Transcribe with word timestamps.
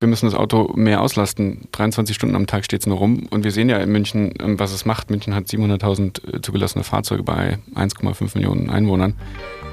wir 0.00 0.08
müssen 0.08 0.24
das 0.24 0.34
Auto 0.34 0.72
mehr 0.74 1.02
auslasten. 1.02 1.68
23 1.72 2.16
Stunden 2.16 2.34
am 2.34 2.46
Tag 2.46 2.64
steht 2.64 2.80
es 2.80 2.86
nur 2.86 2.96
rum. 2.96 3.26
Und 3.28 3.44
wir 3.44 3.52
sehen 3.52 3.68
ja 3.68 3.76
in 3.76 3.92
München, 3.92 4.32
ähm, 4.40 4.58
was 4.58 4.72
es 4.72 4.86
macht. 4.86 5.10
München 5.10 5.34
hat 5.34 5.44
700.000 5.44 6.36
äh, 6.36 6.40
zugelassene 6.40 6.84
Fahrzeuge 6.84 7.22
bei 7.22 7.58
1,5 7.74 8.30
Millionen 8.34 8.70
Einwohnern. 8.70 9.14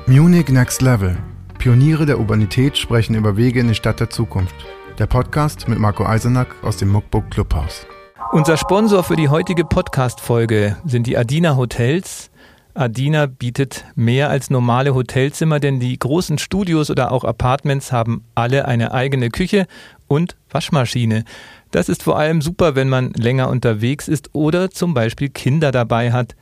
Munich 0.05 0.49
Next 0.49 0.81
Level. 0.81 1.17
Pioniere 1.57 2.05
der 2.05 2.19
Urbanität 2.19 2.77
sprechen 2.77 3.15
über 3.15 3.37
Wege 3.37 3.61
in 3.61 3.69
die 3.69 3.75
Stadt 3.75 4.01
der 4.01 4.09
Zukunft. 4.09 4.55
Der 4.99 5.07
Podcast 5.07 5.69
mit 5.69 5.79
Marco 5.79 6.05
Eisenack 6.05 6.55
aus 6.61 6.75
dem 6.75 6.89
Muckbook 6.89 7.31
Clubhaus. 7.31 7.87
Unser 8.33 8.57
Sponsor 8.57 9.03
für 9.03 9.15
die 9.15 9.29
heutige 9.29 9.63
Podcast-Folge 9.63 10.75
sind 10.85 11.07
die 11.07 11.17
Adina 11.17 11.55
Hotels. 11.55 12.29
Adina 12.73 13.25
bietet 13.25 13.85
mehr 13.95 14.29
als 14.29 14.51
normale 14.51 14.93
Hotelzimmer, 14.93 15.59
denn 15.59 15.79
die 15.79 15.97
großen 15.97 16.37
Studios 16.37 16.91
oder 16.91 17.11
auch 17.11 17.23
Apartments 17.23 17.91
haben 17.91 18.23
alle 18.35 18.67
eine 18.67 18.91
eigene 18.91 19.29
Küche 19.29 19.65
und 20.07 20.35
Waschmaschine. 20.49 21.23
Das 21.71 21.89
ist 21.89 22.03
vor 22.03 22.17
allem 22.17 22.41
super, 22.41 22.75
wenn 22.75 22.89
man 22.89 23.11
länger 23.13 23.49
unterwegs 23.49 24.07
ist 24.07 24.29
oder 24.33 24.71
zum 24.71 24.93
Beispiel 24.93 25.29
Kinder 25.29 25.71
dabei 25.71 26.11
hat. 26.11 26.35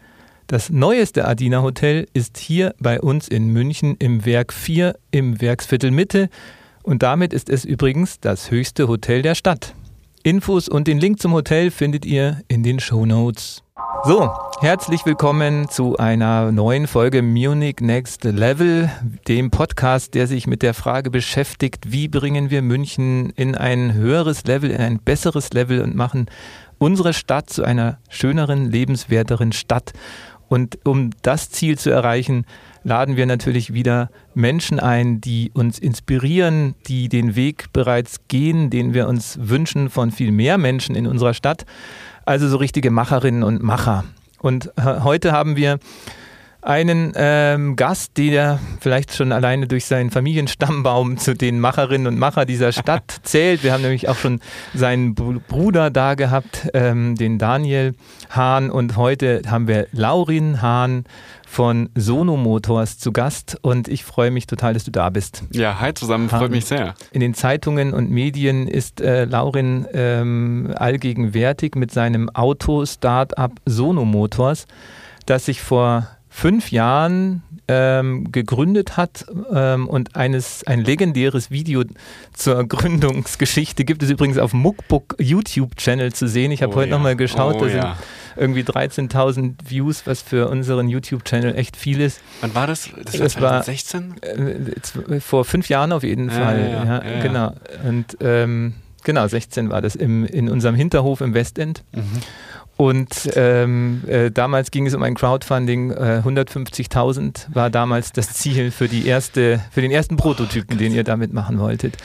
Das 0.47 0.69
neueste 0.69 1.27
Adina 1.27 1.63
Hotel 1.63 2.05
ist 2.13 2.37
hier 2.37 2.75
bei 2.79 3.01
uns 3.01 3.27
in 3.27 3.47
München 3.47 3.95
im 3.97 4.25
Werk 4.25 4.53
4 4.53 4.95
im 5.09 5.41
Werksviertel 5.41 5.89
Mitte 5.89 6.29
und 6.83 7.01
damit 7.01 7.33
ist 7.33 7.49
es 7.49 7.65
übrigens 7.65 8.19
das 8.19 8.51
höchste 8.51 8.87
Hotel 8.87 9.23
der 9.23 9.33
Stadt. 9.33 9.73
Infos 10.21 10.69
und 10.69 10.87
den 10.87 10.99
Link 10.99 11.19
zum 11.19 11.33
Hotel 11.33 11.71
findet 11.71 12.05
ihr 12.05 12.41
in 12.47 12.61
den 12.61 12.79
Show 12.79 13.05
Notes. 13.05 13.64
So, 14.05 14.31
herzlich 14.61 15.05
willkommen 15.05 15.67
zu 15.67 15.97
einer 15.97 16.53
neuen 16.53 16.87
Folge 16.87 17.21
Munich 17.21 17.81
Next 17.81 18.23
Level, 18.23 18.89
dem 19.27 19.51
Podcast, 19.51 20.13
der 20.13 20.27
sich 20.27 20.47
mit 20.47 20.61
der 20.61 20.73
Frage 20.73 21.11
beschäftigt, 21.11 21.91
wie 21.91 22.07
bringen 22.07 22.49
wir 22.49 22.61
München 22.61 23.31
in 23.31 23.53
ein 23.53 23.93
höheres 23.93 24.45
Level, 24.45 24.71
in 24.71 24.79
ein 24.79 24.99
besseres 24.99 25.51
Level 25.51 25.81
und 25.81 25.93
machen 25.93 26.27
unsere 26.77 27.13
Stadt 27.13 27.49
zu 27.49 27.65
einer 27.65 27.97
schöneren, 28.07 28.71
lebenswerteren 28.71 29.51
Stadt. 29.51 29.91
Und 30.47 30.79
um 30.85 31.09
das 31.21 31.49
Ziel 31.49 31.77
zu 31.77 31.89
erreichen, 31.89 32.45
laden 32.83 33.17
wir 33.17 33.25
natürlich 33.25 33.73
wieder 33.73 34.09
Menschen 34.35 34.79
ein, 34.79 35.19
die 35.19 35.51
uns 35.53 35.79
inspirieren, 35.79 36.75
die 36.87 37.09
den 37.09 37.35
Weg 37.35 37.73
bereits 37.73 38.27
gehen, 38.29 38.69
den 38.69 38.93
wir 38.93 39.09
uns 39.09 39.37
wünschen 39.41 39.89
von 39.89 40.11
viel 40.11 40.31
mehr 40.31 40.57
Menschen 40.57 40.95
in 40.95 41.07
unserer 41.07 41.33
Stadt. 41.33 41.65
Also 42.25 42.47
so 42.47 42.57
richtige 42.57 42.89
Macherinnen 42.89 43.43
und 43.43 43.61
Macher. 43.61 44.03
Und 44.39 44.71
äh, 44.77 45.01
heute 45.01 45.31
haben 45.31 45.55
wir 45.55 45.79
einen 46.65 47.13
ähm, 47.15 47.75
Gast, 47.75 48.17
der 48.17 48.59
vielleicht 48.79 49.13
schon 49.13 49.31
alleine 49.31 49.67
durch 49.67 49.85
seinen 49.85 50.09
Familienstammbaum 50.09 51.17
zu 51.17 51.35
den 51.35 51.59
Macherinnen 51.59 52.07
und 52.07 52.17
Macher 52.17 52.45
dieser 52.45 52.71
Stadt 52.71 53.19
zählt. 53.23 53.63
Wir 53.63 53.71
haben 53.71 53.83
nämlich 53.83 54.09
auch 54.09 54.15
schon 54.17 54.41
seinen 54.73 55.13
Bruder 55.13 55.91
da 55.91 56.15
gehabt, 56.15 56.67
ähm, 56.73 57.15
den 57.15 57.37
Daniel 57.37 57.93
Hahn. 58.31 58.71
Und 58.71 58.97
heute 58.97 59.43
haben 59.47 59.67
wir 59.67 59.87
Laurin 59.91 60.63
Hahn 60.63 61.05
von 61.55 61.87
Sono 61.95 62.35
Motors 62.35 62.97
zu 62.97 63.13
Gast 63.13 63.57
und 63.61 63.87
ich 63.87 64.03
freue 64.03 64.29
mich 64.29 64.45
total, 64.45 64.73
dass 64.73 64.83
du 64.83 64.91
da 64.91 65.09
bist. 65.09 65.41
Ja, 65.53 65.79
hi 65.79 65.93
zusammen, 65.93 66.27
freut 66.27 66.51
mich 66.51 66.65
sehr. 66.65 66.95
In 67.11 67.21
den 67.21 67.33
Zeitungen 67.33 67.93
und 67.93 68.11
Medien 68.11 68.67
ist 68.67 68.99
äh, 68.99 69.23
Laurin 69.23 69.87
ähm, 69.93 70.73
allgegenwärtig 70.75 71.75
mit 71.75 71.93
seinem 71.93 72.29
Auto-Startup 72.29 73.53
Sono 73.65 74.03
Motors, 74.03 74.67
das 75.27 75.45
sich 75.45 75.61
vor 75.61 76.09
fünf 76.27 76.71
Jahren 76.71 77.41
ähm, 77.67 78.31
gegründet 78.31 78.97
hat 78.97 79.25
ähm, 79.51 79.87
und 79.87 80.15
eines, 80.15 80.65
ein 80.65 80.81
legendäres 80.81 81.49
Video 81.49 81.83
zur 82.33 82.67
Gründungsgeschichte 82.67 83.85
gibt 83.85 84.03
es 84.03 84.09
übrigens 84.09 84.37
auf 84.37 84.53
Muckbook 84.53 85.15
YouTube-Channel 85.19 86.13
zu 86.13 86.27
sehen. 86.27 86.51
Ich 86.51 86.61
habe 86.61 86.73
oh 86.73 86.77
heute 86.77 86.89
ja. 86.89 86.95
nochmal 86.95 87.15
geschaut, 87.15 87.55
oh 87.55 87.59
da 87.61 87.69
sind 87.69 87.77
ja. 87.77 87.97
irgendwie 88.35 88.61
13.000 88.61 89.55
Views, 89.67 90.05
was 90.05 90.21
für 90.21 90.47
unseren 90.49 90.87
YouTube-Channel 90.89 91.55
echt 91.55 91.75
viel 91.75 92.01
ist. 92.01 92.21
Wann 92.41 92.53
war 92.53 92.67
das? 92.67 92.89
Das 93.03 93.19
war 93.19 93.63
2016? 93.63 94.15
Äh, 94.21 95.19
vor 95.19 95.45
fünf 95.45 95.69
Jahren 95.69 95.91
auf 95.91 96.03
jeden 96.03 96.29
ja, 96.29 96.35
Fall. 96.35 97.01
Ja, 97.05 97.21
genau. 97.21 97.53
Und 97.87 98.17
ähm, 98.21 98.73
genau, 99.03 99.27
16 99.27 99.69
war 99.69 99.81
das 99.81 99.95
im, 99.95 100.25
in 100.25 100.49
unserem 100.49 100.75
Hinterhof 100.75 101.21
im 101.21 101.33
Westend. 101.33 101.83
Mhm. 101.93 102.21
Und 102.77 103.29
ähm, 103.35 104.03
äh, 104.05 104.31
damals 104.31 104.69
ging 104.69 104.85
es 104.85 104.93
um 104.93 105.01
ein 105.01 105.15
Crowdfunding. 105.15 105.91
Äh, 105.91 106.21
150.000 106.25 107.53
war 107.53 107.69
damals 107.69 108.11
das 108.11 108.33
Ziel 108.33 108.69
für 108.69 108.89
die 108.89 109.07
erste, 109.07 109.61
für 109.71 109.81
den 109.81 109.91
ersten 109.91 110.17
Prototypen, 110.17 110.75
oh, 110.75 110.79
den 110.79 110.93
ihr 110.93 111.05
damit 111.05 111.31
machen 111.31 111.59
wolltet. 111.59 111.95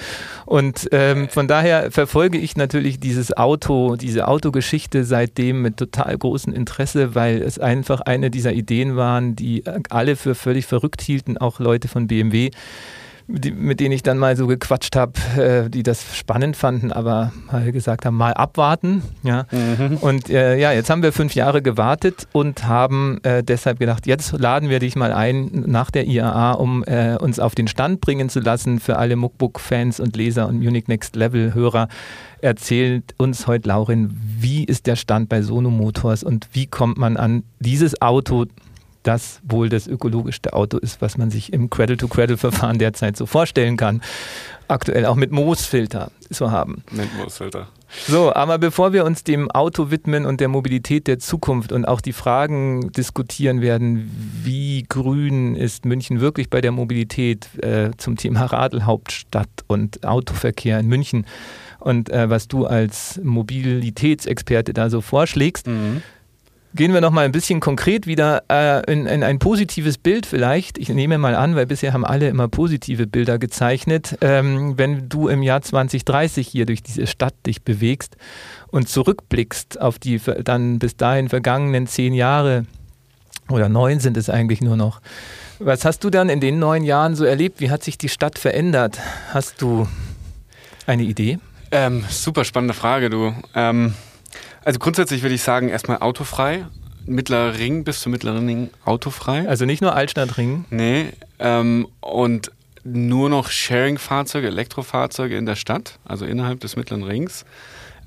Und 0.46 0.88
ähm, 0.92 1.28
von 1.28 1.48
daher 1.48 1.90
verfolge 1.90 2.38
ich 2.38 2.56
natürlich 2.56 3.00
dieses 3.00 3.36
Auto, 3.36 3.96
diese 3.96 4.28
Autogeschichte 4.28 5.04
seitdem 5.04 5.60
mit 5.60 5.76
total 5.76 6.16
großem 6.16 6.52
Interesse, 6.52 7.16
weil 7.16 7.42
es 7.42 7.58
einfach 7.58 8.00
eine 8.02 8.30
dieser 8.30 8.52
Ideen 8.52 8.96
waren, 8.96 9.34
die 9.34 9.64
alle 9.88 10.14
für 10.14 10.36
völlig 10.36 10.66
verrückt 10.66 11.02
hielten, 11.02 11.36
auch 11.36 11.58
Leute 11.58 11.88
von 11.88 12.06
BMW 12.06 12.50
die, 13.30 13.52
mit 13.52 13.80
denen 13.80 13.92
ich 13.92 14.02
dann 14.02 14.18
mal 14.18 14.36
so 14.36 14.46
gequatscht 14.46 14.96
habe, 14.96 15.12
äh, 15.36 15.70
die 15.70 15.82
das 15.82 16.16
spannend 16.16 16.56
fanden, 16.56 16.92
aber 16.92 17.32
mal 17.50 17.70
gesagt 17.72 18.04
haben, 18.04 18.16
mal 18.16 18.34
abwarten. 18.34 19.02
Ja. 19.22 19.46
Mhm. 19.50 19.98
Und 19.98 20.30
äh, 20.30 20.56
ja, 20.58 20.72
jetzt 20.72 20.90
haben 20.90 21.02
wir 21.02 21.12
fünf 21.12 21.34
Jahre 21.34 21.62
gewartet 21.62 22.26
und 22.32 22.66
haben 22.66 23.20
äh, 23.22 23.42
deshalb 23.42 23.78
gedacht, 23.78 24.06
jetzt 24.06 24.32
laden 24.32 24.68
wir 24.68 24.78
dich 24.78 24.96
mal 24.96 25.12
ein 25.12 25.64
nach 25.66 25.90
der 25.90 26.06
IAA, 26.06 26.52
um 26.52 26.84
äh, 26.84 27.16
uns 27.16 27.38
auf 27.38 27.54
den 27.54 27.68
Stand 27.68 28.00
bringen 28.00 28.28
zu 28.28 28.40
lassen 28.40 28.80
für 28.80 28.96
alle 28.98 29.16
Muckbook-Fans 29.16 30.00
und 30.00 30.16
Leser 30.16 30.48
und 30.48 30.62
Munich 30.62 30.88
Next 30.88 31.16
Level-Hörer. 31.16 31.88
Erzählt 32.40 33.14
uns 33.18 33.46
heute 33.46 33.68
Laurin, 33.68 34.10
wie 34.38 34.64
ist 34.64 34.86
der 34.86 34.96
Stand 34.96 35.28
bei 35.28 35.42
Sono 35.42 35.70
Motors 35.70 36.22
und 36.22 36.48
wie 36.52 36.66
kommt 36.66 36.96
man 36.96 37.16
an 37.16 37.44
dieses 37.58 38.00
Auto 38.00 38.46
das 39.02 39.40
wohl 39.42 39.68
das 39.68 39.86
ökologischste 39.86 40.52
Auto 40.52 40.78
ist, 40.78 41.00
was 41.00 41.16
man 41.16 41.30
sich 41.30 41.52
im 41.52 41.70
Cradle-to-Cradle-Verfahren 41.70 42.78
derzeit 42.78 43.16
so 43.16 43.26
vorstellen 43.26 43.76
kann. 43.76 44.02
Aktuell 44.68 45.06
auch 45.06 45.16
mit 45.16 45.32
Moosfilter 45.32 46.10
zu 46.30 46.50
haben. 46.50 46.84
Mit 46.92 47.12
Moosfilter. 47.16 47.68
So, 48.06 48.32
aber 48.32 48.58
bevor 48.58 48.92
wir 48.92 49.04
uns 49.04 49.24
dem 49.24 49.50
Auto 49.50 49.90
widmen 49.90 50.24
und 50.24 50.40
der 50.40 50.46
Mobilität 50.48 51.08
der 51.08 51.18
Zukunft 51.18 51.72
und 51.72 51.88
auch 51.88 52.00
die 52.00 52.12
Fragen 52.12 52.92
diskutieren 52.92 53.62
werden, 53.62 54.08
wie 54.44 54.84
grün 54.88 55.56
ist 55.56 55.84
München 55.84 56.20
wirklich 56.20 56.50
bei 56.50 56.60
der 56.60 56.70
Mobilität 56.70 57.48
äh, 57.64 57.90
zum 57.96 58.16
Thema 58.16 58.44
Radelhauptstadt 58.44 59.48
und 59.66 60.06
Autoverkehr 60.06 60.78
in 60.78 60.86
München 60.86 61.26
und 61.80 62.10
äh, 62.10 62.30
was 62.30 62.46
du 62.46 62.66
als 62.66 63.20
Mobilitätsexperte 63.24 64.72
da 64.72 64.88
so 64.88 65.00
vorschlägst, 65.00 65.66
mhm 65.66 66.02
Gehen 66.72 66.94
wir 66.94 67.00
noch 67.00 67.10
mal 67.10 67.24
ein 67.24 67.32
bisschen 67.32 67.58
konkret 67.58 68.06
wieder 68.06 68.44
äh, 68.48 68.92
in, 68.92 69.06
in, 69.06 69.24
ein 69.24 69.40
positives 69.40 69.98
Bild 69.98 70.24
vielleicht. 70.24 70.78
Ich 70.78 70.88
nehme 70.88 71.18
mal 71.18 71.34
an, 71.34 71.56
weil 71.56 71.66
bisher 71.66 71.92
haben 71.92 72.04
alle 72.04 72.28
immer 72.28 72.46
positive 72.46 73.08
Bilder 73.08 73.40
gezeichnet. 73.40 74.16
Ähm, 74.20 74.78
wenn 74.78 75.08
du 75.08 75.26
im 75.26 75.42
Jahr 75.42 75.62
2030 75.62 76.46
hier 76.46 76.66
durch 76.66 76.84
diese 76.84 77.08
Stadt 77.08 77.34
dich 77.44 77.62
bewegst 77.62 78.16
und 78.68 78.88
zurückblickst 78.88 79.80
auf 79.80 79.98
die 79.98 80.20
dann 80.44 80.78
bis 80.78 80.96
dahin 80.96 81.28
vergangenen 81.28 81.88
zehn 81.88 82.14
Jahre 82.14 82.66
oder 83.48 83.68
neun 83.68 83.98
sind 83.98 84.16
es 84.16 84.30
eigentlich 84.30 84.60
nur 84.60 84.76
noch. 84.76 85.00
Was 85.58 85.84
hast 85.84 86.04
du 86.04 86.10
dann 86.10 86.28
in 86.28 86.38
den 86.38 86.60
neun 86.60 86.84
Jahren 86.84 87.16
so 87.16 87.24
erlebt? 87.24 87.60
Wie 87.60 87.70
hat 87.70 87.82
sich 87.82 87.98
die 87.98 88.08
Stadt 88.08 88.38
verändert? 88.38 89.00
Hast 89.34 89.60
du 89.60 89.88
eine 90.86 91.02
Idee? 91.02 91.40
Ähm, 91.72 92.04
super 92.08 92.44
spannende 92.44 92.74
Frage, 92.74 93.10
du. 93.10 93.34
Ähm 93.56 93.94
also 94.64 94.78
grundsätzlich 94.78 95.22
würde 95.22 95.34
ich 95.34 95.42
sagen, 95.42 95.68
erstmal 95.68 95.98
autofrei. 95.98 96.66
Mittlerer 97.06 97.58
Ring 97.58 97.84
bis 97.84 98.00
zum 98.00 98.12
mittleren 98.12 98.46
Ring 98.46 98.70
autofrei. 98.84 99.48
Also 99.48 99.64
nicht 99.64 99.80
nur 99.80 99.94
Altstadtring? 99.94 100.66
Nee. 100.70 101.06
Ähm, 101.38 101.88
und 102.00 102.52
nur 102.84 103.28
noch 103.28 103.50
Sharing-Fahrzeuge, 103.50 104.48
Elektrofahrzeuge 104.48 105.36
in 105.36 105.46
der 105.46 105.56
Stadt, 105.56 105.98
also 106.04 106.24
innerhalb 106.24 106.60
des 106.60 106.76
mittleren 106.76 107.02
Rings. 107.02 107.44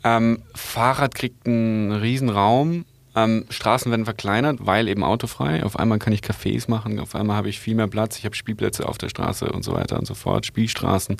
Ähm, 0.03 0.41
Fahrrad 0.55 1.15
kriegt 1.15 1.47
einen 1.47 1.91
riesen 1.91 2.29
Raum. 2.29 2.85
Ähm, 3.15 3.45
Straßen 3.49 3.91
werden 3.91 4.05
verkleinert, 4.05 4.57
weil 4.61 4.87
eben 4.87 5.03
autofrei. 5.03 5.63
Auf 5.63 5.77
einmal 5.77 5.99
kann 5.99 6.13
ich 6.13 6.21
Cafés 6.21 6.69
machen, 6.69 6.99
auf 6.99 7.13
einmal 7.13 7.37
habe 7.37 7.49
ich 7.49 7.59
viel 7.59 7.75
mehr 7.75 7.87
Platz, 7.87 8.17
ich 8.17 8.25
habe 8.25 8.35
Spielplätze 8.35 8.87
auf 8.87 8.97
der 8.97 9.09
Straße 9.09 9.51
und 9.51 9.63
so 9.63 9.73
weiter 9.73 9.99
und 9.99 10.07
so 10.07 10.15
fort, 10.15 10.47
Spielstraßen. 10.47 11.17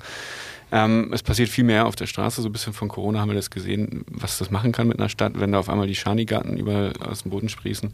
Ähm, 0.74 1.12
es 1.14 1.22
passiert 1.22 1.50
viel 1.50 1.64
mehr 1.64 1.86
auf 1.86 1.96
der 1.96 2.08
Straße. 2.08 2.42
So 2.42 2.50
ein 2.50 2.52
bisschen 2.52 2.74
von 2.74 2.88
Corona 2.88 3.20
haben 3.20 3.30
wir 3.30 3.36
das 3.36 3.52
gesehen, 3.52 4.06
was 4.10 4.40
das 4.40 4.50
machen 4.50 4.72
kann 4.72 4.88
mit 4.88 4.98
einer 4.98 5.08
Stadt, 5.08 5.34
wenn 5.40 5.52
da 5.52 5.60
auf 5.60 5.70
einmal 5.70 5.86
die 5.86 5.94
Schanigarten 5.94 6.58
über 6.58 6.94
aus 7.00 7.22
dem 7.22 7.30
Boden 7.30 7.48
sprießen. 7.48 7.92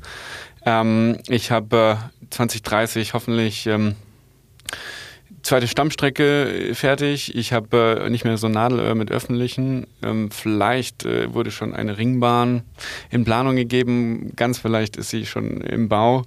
Ähm, 0.65 1.17
ich 1.27 1.51
habe 1.51 1.99
äh, 2.21 2.25
2030 2.29 3.13
hoffentlich 3.13 3.67
ähm, 3.67 3.95
zweite 5.43 5.67
Stammstrecke 5.67 6.71
fertig. 6.73 7.35
Ich 7.35 7.51
habe 7.51 8.05
äh, 8.05 8.09
nicht 8.09 8.23
mehr 8.23 8.37
so 8.37 8.47
Nadelöhr 8.47 8.95
mit 8.95 9.11
öffentlichen. 9.11 9.85
Ähm, 10.01 10.31
vielleicht 10.31 11.03
äh, 11.03 11.33
wurde 11.33 11.51
schon 11.51 11.73
eine 11.73 11.97
Ringbahn 11.97 12.63
in 13.09 13.25
Planung 13.25 13.57
gegeben. 13.57 14.31
Ganz 14.37 14.57
vielleicht 14.57 14.95
ist 14.95 15.09
sie 15.09 15.25
schon 15.25 15.59
im 15.59 15.89
Bau, 15.89 16.23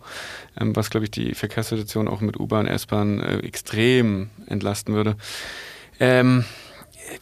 ähm, 0.60 0.76
was, 0.76 0.90
glaube 0.90 1.04
ich, 1.04 1.10
die 1.10 1.34
Verkehrssituation 1.34 2.08
auch 2.08 2.20
mit 2.20 2.38
U-Bahn, 2.38 2.66
S-Bahn 2.66 3.20
äh, 3.20 3.38
extrem 3.38 4.28
entlasten 4.48 4.94
würde. 4.94 5.16
Ähm, 6.02 6.44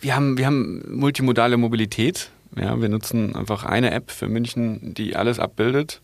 wir 0.01 0.17
haben, 0.17 0.39
wir 0.39 0.47
haben 0.47 0.83
multimodale 0.89 1.59
Mobilität. 1.59 2.31
Ja, 2.59 2.81
wir 2.81 2.89
nutzen 2.89 3.37
einfach 3.37 3.65
eine 3.65 3.91
App 3.93 4.11
für 4.11 4.27
München, 4.27 4.95
die 4.95 5.17
alles 5.17 5.39
abbildet. 5.39 6.01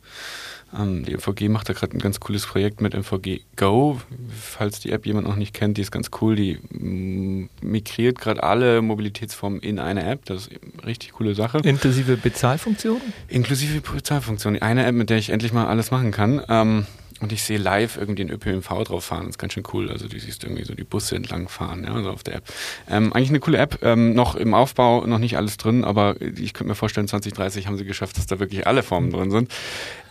Ähm, 0.79 1.05
die 1.05 1.15
MVG 1.15 1.49
macht 1.49 1.71
da 1.71 1.73
gerade 1.73 1.97
ein 1.97 2.01
ganz 2.01 2.21
cooles 2.21 2.45
Projekt 2.45 2.83
mit 2.83 2.93
MVG 2.93 3.41
Go. 3.57 3.99
Falls 4.39 4.79
die 4.81 4.91
App 4.91 5.07
jemand 5.07 5.27
noch 5.27 5.37
nicht 5.37 5.55
kennt, 5.55 5.79
die 5.79 5.81
ist 5.81 5.91
ganz 5.91 6.11
cool. 6.21 6.37
Die 6.37 6.59
mm, 6.71 7.49
migriert 7.63 8.21
gerade 8.21 8.43
alle 8.43 8.83
Mobilitätsformen 8.83 9.61
in 9.61 9.79
eine 9.79 10.05
App. 10.05 10.27
Das 10.27 10.43
ist 10.43 10.51
eine 10.51 10.87
richtig 10.87 11.13
coole 11.13 11.35
Sache. 11.35 11.59
Inklusive 11.65 12.19
Bezahlfunktion? 12.19 13.01
Inklusive 13.29 13.81
Bezahlfunktion. 13.81 14.59
Eine 14.61 14.85
App, 14.85 14.95
mit 14.95 15.09
der 15.09 15.17
ich 15.17 15.31
endlich 15.31 15.55
mal 15.55 15.67
alles 15.67 15.91
machen 15.91 16.11
kann. 16.11 16.43
Ähm, 16.49 16.87
und 17.21 17.33
ich 17.33 17.43
sehe 17.43 17.59
live 17.59 17.97
irgendwie 17.97 18.25
den 18.25 18.31
ÖPNV 18.31 18.85
drauf 18.85 19.05
fahren. 19.05 19.23
Das 19.23 19.31
ist 19.31 19.39
ganz 19.39 19.55
schön 19.55 19.63
cool. 19.73 19.91
Also 19.91 20.09
du 20.09 20.19
siehst 20.19 20.45
irgendwie 20.45 20.65
so 20.65 20.75
die 20.75 20.85
Busse 20.85 21.17
entlang 21.17 21.49
fahren, 21.49 21.85
ja, 21.85 21.95
also 21.95 22.11
auf 22.11 22.23
der 22.23 22.37
App. 22.37 22.45
Ähm, 22.89 23.13
eigentlich 23.13 23.31
eine 23.31 23.41
coole 23.41 23.59
App. 23.59 23.79
Ähm, 23.83 24.15
noch 24.15 24.35
im 24.35 24.55
Aufbau, 24.55 25.07
noch 25.07 25.19
nicht 25.19 25.37
alles 25.37 25.57
drin, 25.57 25.85
aber 25.85 26.21
ich 26.21 26.53
könnte 26.53 26.69
mir 26.69 26.75
vorstellen, 26.75 27.09
2030 27.09 27.67
haben 27.67 27.77
sie 27.77 27.85
geschafft, 27.85 28.19
dass 28.19 28.27
da 28.27 28.39
wirklich 28.39 28.67
alle 28.67 28.83
Formen 28.83 29.11
drin 29.11 29.31
sind. 29.31 29.53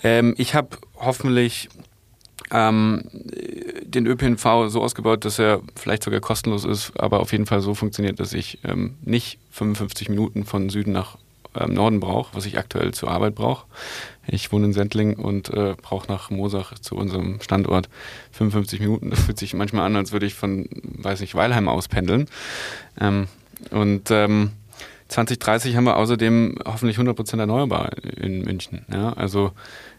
Ähm, 0.04 0.34
ich 0.38 0.56
habe 0.56 0.78
hoffentlich 0.96 1.70
ähm, 2.52 3.04
den 3.84 4.06
ÖPNV 4.06 4.68
so 4.68 4.82
ausgebaut, 4.82 5.26
dass 5.26 5.40
er 5.40 5.62
vielleicht 5.76 6.04
sogar 6.04 6.20
kostenlos 6.20 6.66
ist, 6.66 6.92
aber 7.00 7.20
auf 7.20 7.32
jeden 7.32 7.46
Fall 7.46 7.62
so 7.62 7.74
funktioniert, 7.74 8.20
dass 8.20 8.34
ich 8.34 8.60
ähm, 8.64 8.96
nicht 9.04 9.40
55 9.52 10.10
Minuten 10.10 10.46
von 10.46 10.70
Süden 10.70 10.92
nach 10.92 11.18
ähm, 11.58 11.74
Norden 11.74 12.00
brauche, 12.00 12.36
was 12.36 12.46
ich 12.46 12.58
aktuell 12.58 12.94
zur 12.94 13.10
Arbeit 13.10 13.36
brauche. 13.36 13.66
Ich 14.28 14.52
wohne 14.52 14.66
in 14.68 14.74
Sendling 14.74 15.16
und 15.16 15.50
äh, 15.50 15.76
brauche 15.82 16.12
nach 16.12 16.30
Mosach 16.30 16.78
zu 16.80 16.96
unserem 16.96 17.42
Standort 17.42 17.90
55 18.32 18.80
Minuten. 18.80 19.10
Das 19.16 19.22
fühlt 19.22 19.38
sich 19.38 19.54
manchmal 19.54 19.86
an, 19.86 19.96
als 19.96 20.12
würde 20.12 20.26
ich 20.26 20.34
von, 20.34 20.68
weiß 20.84 21.22
ich, 21.22 21.36
Weilheim 21.36 21.68
aus 21.68 21.88
pendeln. 21.88 22.28
Ähm, 23.00 23.28
und 23.72 24.12
ähm, 24.12 24.52
2030 25.08 25.76
haben 25.76 25.86
wir 25.86 25.98
außerdem 25.98 26.58
hoffentlich 26.66 26.98
100% 26.98 27.40
erneuerbar 27.40 27.92
in 28.18 28.44
München. 28.44 28.86
Ja? 28.92 29.14
Also 29.14 29.52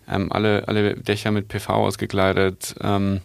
ähm, 0.09 0.33
alle, 0.33 0.67
alle 0.69 0.95
Dächer 0.95 1.31
mit 1.31 1.49
PV 1.49 1.73
ausgekleidet, 1.73 2.75
ähm, 2.83 3.21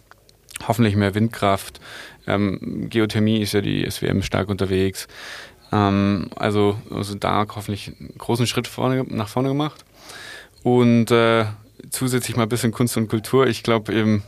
hoffentlich 0.66 0.96
mehr 0.96 1.14
Windkraft. 1.14 1.80
Ähm, 2.26 2.88
Geothermie 2.88 3.40
ist 3.40 3.52
ja 3.52 3.60
die 3.60 3.88
SWM 3.88 4.22
stark 4.22 4.48
unterwegs. 4.48 5.08
Ähm, 5.72 6.30
also, 6.36 6.78
also 6.90 7.14
da 7.14 7.46
hoffentlich 7.54 7.92
einen 7.98 8.14
großen 8.16 8.46
Schritt 8.46 8.68
vorne, 8.68 9.04
nach 9.08 9.28
vorne 9.28 9.48
gemacht. 9.48 9.84
Und 10.62 11.10
äh, 11.10 11.44
zusätzlich 11.90 12.36
mal 12.36 12.44
ein 12.44 12.48
bisschen 12.48 12.72
Kunst 12.72 12.96
und 12.96 13.08
Kultur. 13.08 13.46
Ich 13.46 13.62
glaube 13.62 13.92
eben, 13.92 14.22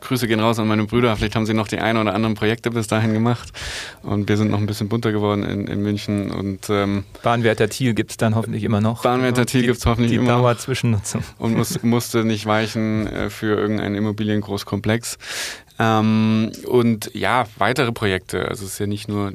Grüße 0.00 0.26
gehen 0.26 0.40
raus 0.40 0.58
an 0.58 0.68
meine 0.68 0.84
Brüder. 0.84 1.16
Vielleicht 1.16 1.36
haben 1.36 1.46
sie 1.46 1.54
noch 1.54 1.68
die 1.68 1.78
ein 1.78 1.96
oder 1.96 2.14
anderen 2.14 2.34
Projekte 2.34 2.70
bis 2.70 2.88
dahin 2.88 3.12
gemacht. 3.12 3.50
Und 4.02 4.28
wir 4.28 4.36
sind 4.36 4.50
noch 4.50 4.58
ein 4.58 4.66
bisschen 4.66 4.88
bunter 4.88 5.12
geworden 5.12 5.44
in, 5.44 5.66
in 5.66 5.82
München. 5.82 6.30
Und, 6.30 6.68
ähm, 6.68 7.04
Bahnwärter 7.22 7.68
Thiel 7.68 7.94
gibt 7.94 8.10
es 8.10 8.16
dann 8.16 8.34
hoffentlich 8.34 8.64
immer 8.64 8.80
noch. 8.80 9.02
Bahnwärter 9.02 9.46
Thiel 9.46 9.62
gibt 9.62 9.78
es 9.78 9.86
hoffentlich 9.86 10.10
die 10.10 10.16
immer 10.16 10.32
noch. 10.32 10.38
Die 10.38 10.42
Dauerzwischennutzung. 10.42 11.22
Und 11.38 11.56
muss, 11.56 11.82
musste 11.82 12.24
nicht 12.24 12.46
weichen 12.46 13.06
äh, 13.06 13.30
für 13.30 13.56
irgendeinen 13.56 13.94
Immobiliengroßkomplex. 13.94 15.18
Ähm, 15.78 16.52
und 16.66 17.10
ja, 17.14 17.46
weitere 17.56 17.92
Projekte. 17.92 18.48
Also 18.48 18.66
es 18.66 18.74
ist 18.74 18.78
ja 18.78 18.86
nicht 18.86 19.08
nur 19.08 19.32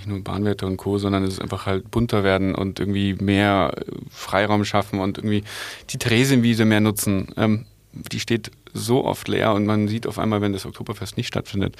nicht 0.00 0.08
nur 0.08 0.24
Bahnwärter 0.24 0.66
und 0.66 0.76
Co., 0.76 0.98
sondern 0.98 1.24
es 1.24 1.34
ist 1.34 1.42
einfach 1.42 1.66
halt 1.66 1.90
bunter 1.90 2.24
werden 2.24 2.54
und 2.54 2.80
irgendwie 2.80 3.14
mehr 3.14 3.74
Freiraum 4.10 4.64
schaffen 4.64 4.98
und 5.00 5.18
irgendwie 5.18 5.44
die 5.90 5.98
Theresienwiese 5.98 6.64
mehr 6.64 6.80
nutzen. 6.80 7.28
Ähm, 7.36 7.66
die 7.92 8.20
steht 8.20 8.50
so 8.72 9.04
oft 9.04 9.26
leer 9.28 9.52
und 9.52 9.66
man 9.66 9.88
sieht 9.88 10.06
auf 10.06 10.18
einmal, 10.18 10.40
wenn 10.40 10.52
das 10.52 10.64
Oktoberfest 10.64 11.16
nicht 11.16 11.26
stattfindet, 11.26 11.74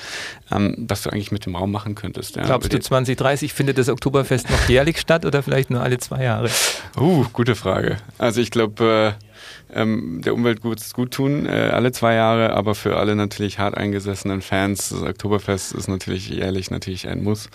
ähm, 0.51 0.75
was 0.89 1.03
du 1.03 1.11
eigentlich 1.11 1.31
mit 1.31 1.47
dem 1.47 1.55
Raum 1.55 1.71
machen 1.71 1.95
könntest. 1.95 2.37
Ja. 2.37 2.43
Glaubst 2.43 2.73
du, 2.73 2.81
2030 2.81 3.53
findet 3.53 3.79
das 3.79 3.89
Oktoberfest 3.89 4.51
noch 4.51 4.69
jährlich 4.69 4.99
statt 4.99 5.25
oder 5.25 5.43
vielleicht 5.43 5.71
nur 5.71 5.83
alle 5.83 5.99
zwei 5.99 6.25
Jahre? 6.25 6.51
Uh, 6.99 7.25
gute 7.33 7.55
Frage. 7.55 7.99
Also 8.19 8.41
ich 8.41 8.51
glaube, 8.51 9.15
äh, 9.17 9.30
ähm, 9.75 10.21
der 10.25 10.35
Umwelt 10.35 10.61
gut, 10.61 10.81
gut 10.93 11.13
tun, 11.13 11.47
äh, 11.47 11.71
alle 11.73 11.93
zwei 11.93 12.15
Jahre, 12.15 12.53
aber 12.55 12.75
für 12.75 12.97
alle 12.97 13.17
natürlich 13.17 13.59
hart 13.59 13.77
eingesessenen 13.77 14.43
Fans, 14.43 14.91
das 14.91 15.03
Oktoberfest 15.03 15.73
ist 15.73 15.89
natürlich 15.89 16.29
jährlich 16.29 16.71
natürlich 16.71 17.09
ein 17.09 17.23
Muss. 17.23 17.49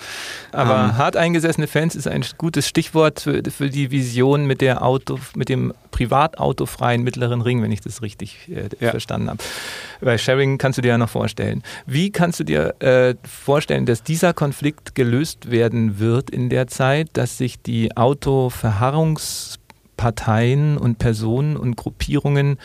Aber 0.52 0.76
ähm, 0.76 0.98
hart 0.98 1.18
eingesessene 1.18 1.68
Fans 1.68 1.96
ist 1.96 2.08
ein 2.08 2.24
gutes 2.38 2.68
Stichwort 2.68 3.22
für, 3.22 3.42
für, 3.50 3.70
die 3.70 3.92
Vision 3.92 4.46
mit 4.46 4.62
der 4.62 4.84
Auto, 4.84 5.20
mit 5.36 5.50
dem 5.50 5.74
privatautofreien 5.92 7.04
mittleren 7.04 7.42
Ring, 7.42 7.62
wenn 7.62 7.72
ich 7.72 7.82
das 7.82 8.02
richtig 8.02 8.50
äh, 8.50 8.70
ja. 8.80 8.92
verstanden 8.92 9.30
habe. 9.30 9.44
Bei 10.02 10.18
Sharing 10.18 10.58
kannst 10.58 10.78
du 10.78 10.82
dir 10.82 10.90
ja 10.90 10.98
noch 10.98 11.10
vorstellen. 11.10 11.64
Wie 11.86 12.12
kannst 12.12 12.40
du 12.40 12.44
dir 12.44 12.76
äh, 12.80 13.16
vorstellen, 13.24 13.86
dass 13.86 14.04
dieser 14.04 14.34
Konflikt 14.34 14.96
gelöst 14.96 15.52
werden 15.52 16.00
wird 16.00 16.30
in 16.30 16.50
der 16.50 16.68
Zeit, 16.68 17.10
dass 17.14 17.38
sich 17.38 17.62
die 17.62 17.96
Autoverharrungs 17.96 19.60
Parteien 19.98 20.78
und 20.78 20.98
Personen 20.98 21.58
und 21.58 21.76
Gruppierungen 21.76 22.58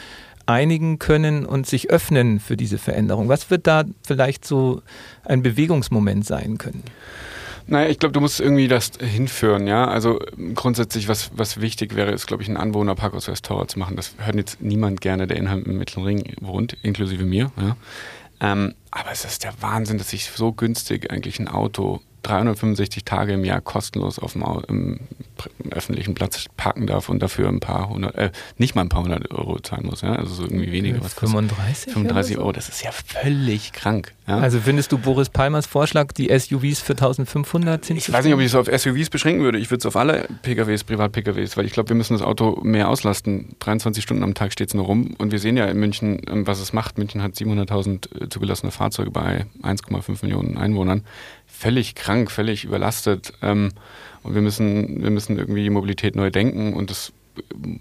einigen 0.46 0.98
können 0.98 1.46
und 1.46 1.66
sich 1.66 1.90
öffnen 1.90 2.40
für 2.40 2.56
diese 2.56 2.78
Veränderung? 2.78 3.28
Was 3.28 3.50
wird 3.50 3.66
da 3.66 3.84
vielleicht 4.06 4.44
so 4.44 4.82
ein 5.24 5.42
Bewegungsmoment 5.42 6.26
sein 6.26 6.58
können? 6.58 6.82
Naja, 7.66 7.88
ich 7.88 8.00
glaube, 8.00 8.12
du 8.12 8.20
musst 8.20 8.40
irgendwie 8.40 8.66
das 8.66 8.90
hinführen, 9.00 9.68
ja. 9.68 9.86
Also 9.86 10.18
grundsätzlich, 10.54 11.06
was, 11.06 11.30
was 11.34 11.60
wichtig 11.60 11.94
wäre, 11.94 12.10
ist, 12.10 12.26
glaube 12.26 12.42
ich, 12.42 12.48
einen 12.48 12.56
Anwohnerpark 12.56 13.14
aus 13.14 13.28
Westtower 13.28 13.68
zu 13.68 13.78
machen. 13.78 13.94
Das 13.94 14.14
hört 14.18 14.34
jetzt 14.34 14.60
niemand 14.60 15.00
gerne, 15.00 15.28
der 15.28 15.36
innerhalb 15.36 15.66
im 15.66 15.78
Mittleren 15.78 16.04
Ring 16.04 16.34
wohnt, 16.40 16.76
inklusive 16.82 17.24
mir. 17.24 17.52
Ja. 17.56 17.76
Ähm, 18.40 18.74
aber 18.90 19.12
es 19.12 19.24
ist 19.24 19.44
der 19.44 19.52
Wahnsinn, 19.60 19.98
dass 19.98 20.12
ich 20.12 20.24
so 20.24 20.52
günstig 20.52 21.12
eigentlich 21.12 21.38
ein 21.38 21.46
Auto 21.46 22.00
365 22.22 23.04
Tage 23.04 23.34
im 23.34 23.44
Jahr 23.44 23.60
kostenlos 23.60 24.18
auf 24.18 24.32
dem 24.32 24.44
im 24.68 25.00
öffentlichen 25.70 26.14
Platz 26.14 26.46
parken 26.56 26.86
darf 26.86 27.08
und 27.08 27.20
dafür 27.22 27.48
ein 27.48 27.60
paar 27.60 27.88
hundert, 27.88 28.14
äh, 28.16 28.30
nicht 28.58 28.74
mal 28.74 28.82
ein 28.82 28.88
paar 28.88 29.02
hundert 29.02 29.30
Euro 29.30 29.58
zahlen 29.60 29.86
muss, 29.86 30.02
ja? 30.02 30.14
also 30.14 30.34
so 30.34 30.42
irgendwie 30.42 30.72
weniger. 30.72 31.02
Was 31.02 31.14
35? 31.14 31.92
35 31.92 32.38
Euro, 32.38 32.52
das 32.52 32.68
ist 32.68 32.82
ja 32.82 32.90
völlig 32.92 33.72
krank. 33.72 34.12
Ja? 34.26 34.38
Also 34.38 34.60
findest 34.60 34.92
du 34.92 34.98
Boris 34.98 35.28
Palmers 35.28 35.66
Vorschlag, 35.66 36.12
die 36.12 36.26
SUVs 36.36 36.80
für 36.80 36.92
1500 36.92 37.84
sind? 37.84 37.96
Ich 37.96 38.12
weiß 38.12 38.24
nicht, 38.24 38.34
ob 38.34 38.40
ich 38.40 38.46
es 38.46 38.54
auf 38.54 38.66
SUVs 38.66 39.10
beschränken 39.10 39.42
würde. 39.42 39.58
Ich 39.58 39.70
würde 39.70 39.80
es 39.80 39.86
auf 39.86 39.96
alle 39.96 40.28
PKWs, 40.42 40.84
Privat-PKWs, 40.84 41.56
weil 41.56 41.66
ich 41.66 41.72
glaube, 41.72 41.88
wir 41.90 41.96
müssen 41.96 42.14
das 42.14 42.22
Auto 42.22 42.60
mehr 42.62 42.88
auslasten. 42.88 43.56
23 43.60 44.02
Stunden 44.02 44.22
am 44.22 44.34
Tag 44.34 44.52
steht 44.52 44.68
es 44.68 44.74
nur 44.74 44.84
rum 44.84 45.14
und 45.18 45.32
wir 45.32 45.38
sehen 45.38 45.56
ja 45.56 45.66
in 45.66 45.78
München, 45.78 46.20
ähm, 46.28 46.46
was 46.46 46.60
es 46.60 46.72
macht. 46.72 46.98
München 46.98 47.22
hat 47.22 47.32
700.000 47.32 48.24
äh, 48.24 48.28
zugelassene 48.28 48.72
Fahrzeuge 48.72 49.10
bei 49.10 49.46
1,5 49.62 50.18
Millionen 50.22 50.56
Einwohnern 50.56 51.04
völlig 51.50 51.94
krank, 51.94 52.30
völlig 52.30 52.64
überlastet. 52.64 53.32
Ähm, 53.42 53.72
und 54.22 54.34
wir 54.34 54.42
müssen, 54.42 55.02
wir 55.02 55.10
müssen 55.10 55.38
irgendwie 55.38 55.62
die 55.62 55.70
Mobilität 55.70 56.14
neu 56.14 56.30
denken 56.30 56.74
und 56.74 56.90
das 56.90 57.12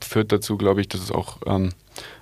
führt 0.02 0.32
dazu, 0.32 0.58
glaube 0.58 0.82
ich, 0.82 0.88
dass 0.88 1.02
es 1.02 1.12
auch 1.12 1.38
ähm, 1.46 1.72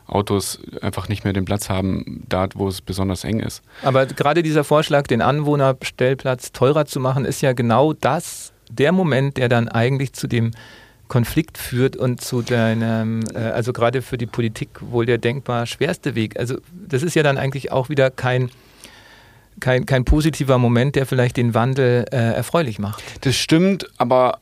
Autos 0.07 0.59
einfach 0.81 1.09
nicht 1.09 1.23
mehr 1.23 1.33
den 1.33 1.45
Platz 1.45 1.69
haben, 1.69 2.23
da 2.29 2.47
wo 2.55 2.67
es 2.67 2.81
besonders 2.81 3.23
eng 3.23 3.39
ist. 3.39 3.61
Aber 3.83 4.05
gerade 4.05 4.41
dieser 4.41 4.63
Vorschlag, 4.63 5.03
den 5.07 5.21
Anwohnerstellplatz 5.21 6.51
teurer 6.51 6.85
zu 6.85 6.99
machen, 6.99 7.25
ist 7.25 7.41
ja 7.41 7.53
genau 7.53 7.93
das, 7.93 8.53
der 8.71 8.91
Moment, 8.91 9.37
der 9.37 9.49
dann 9.49 9.67
eigentlich 9.67 10.13
zu 10.13 10.27
dem 10.27 10.51
Konflikt 11.07 11.57
führt 11.57 11.95
und 11.95 12.21
zu 12.21 12.41
deinem, 12.41 13.23
äh, 13.33 13.39
also 13.39 13.73
gerade 13.73 14.01
für 14.01 14.17
die 14.17 14.25
Politik 14.25 14.69
wohl 14.81 15.05
der 15.05 15.17
denkbar 15.17 15.65
schwerste 15.65 16.15
Weg. 16.15 16.37
Also 16.39 16.57
das 16.71 17.03
ist 17.03 17.15
ja 17.15 17.23
dann 17.23 17.37
eigentlich 17.37 17.71
auch 17.71 17.89
wieder 17.89 18.09
kein 18.09 18.49
kein, 19.59 19.85
kein 19.85 20.05
positiver 20.05 20.57
Moment, 20.57 20.95
der 20.95 21.05
vielleicht 21.05 21.37
den 21.37 21.53
Wandel 21.53 22.05
äh, 22.11 22.15
erfreulich 22.15 22.79
macht. 22.79 23.03
Das 23.25 23.35
stimmt, 23.35 23.87
aber 23.97 24.39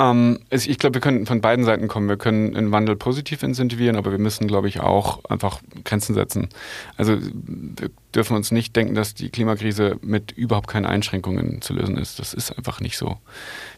ähm, 0.00 0.38
ich 0.50 0.78
glaube, 0.78 0.94
wir 0.94 1.00
können 1.00 1.26
von 1.26 1.42
beiden 1.42 1.64
Seiten 1.64 1.86
kommen. 1.86 2.08
Wir 2.08 2.16
können 2.16 2.54
den 2.54 2.72
Wandel 2.72 2.96
positiv 2.96 3.42
incentivieren, 3.42 3.96
aber 3.96 4.10
wir 4.10 4.18
müssen, 4.18 4.48
glaube 4.48 4.66
ich, 4.66 4.80
auch 4.80 5.22
einfach 5.26 5.60
Grenzen 5.84 6.14
setzen. 6.14 6.48
Also 6.96 7.18
wir 7.20 7.90
dürfen 8.14 8.34
uns 8.34 8.50
nicht 8.50 8.74
denken, 8.74 8.94
dass 8.94 9.14
die 9.14 9.28
Klimakrise 9.28 9.98
mit 10.00 10.32
überhaupt 10.32 10.68
keinen 10.68 10.86
Einschränkungen 10.86 11.60
zu 11.60 11.74
lösen 11.74 11.98
ist. 11.98 12.18
Das 12.18 12.32
ist 12.32 12.56
einfach 12.56 12.80
nicht 12.80 12.96
so. 12.96 13.18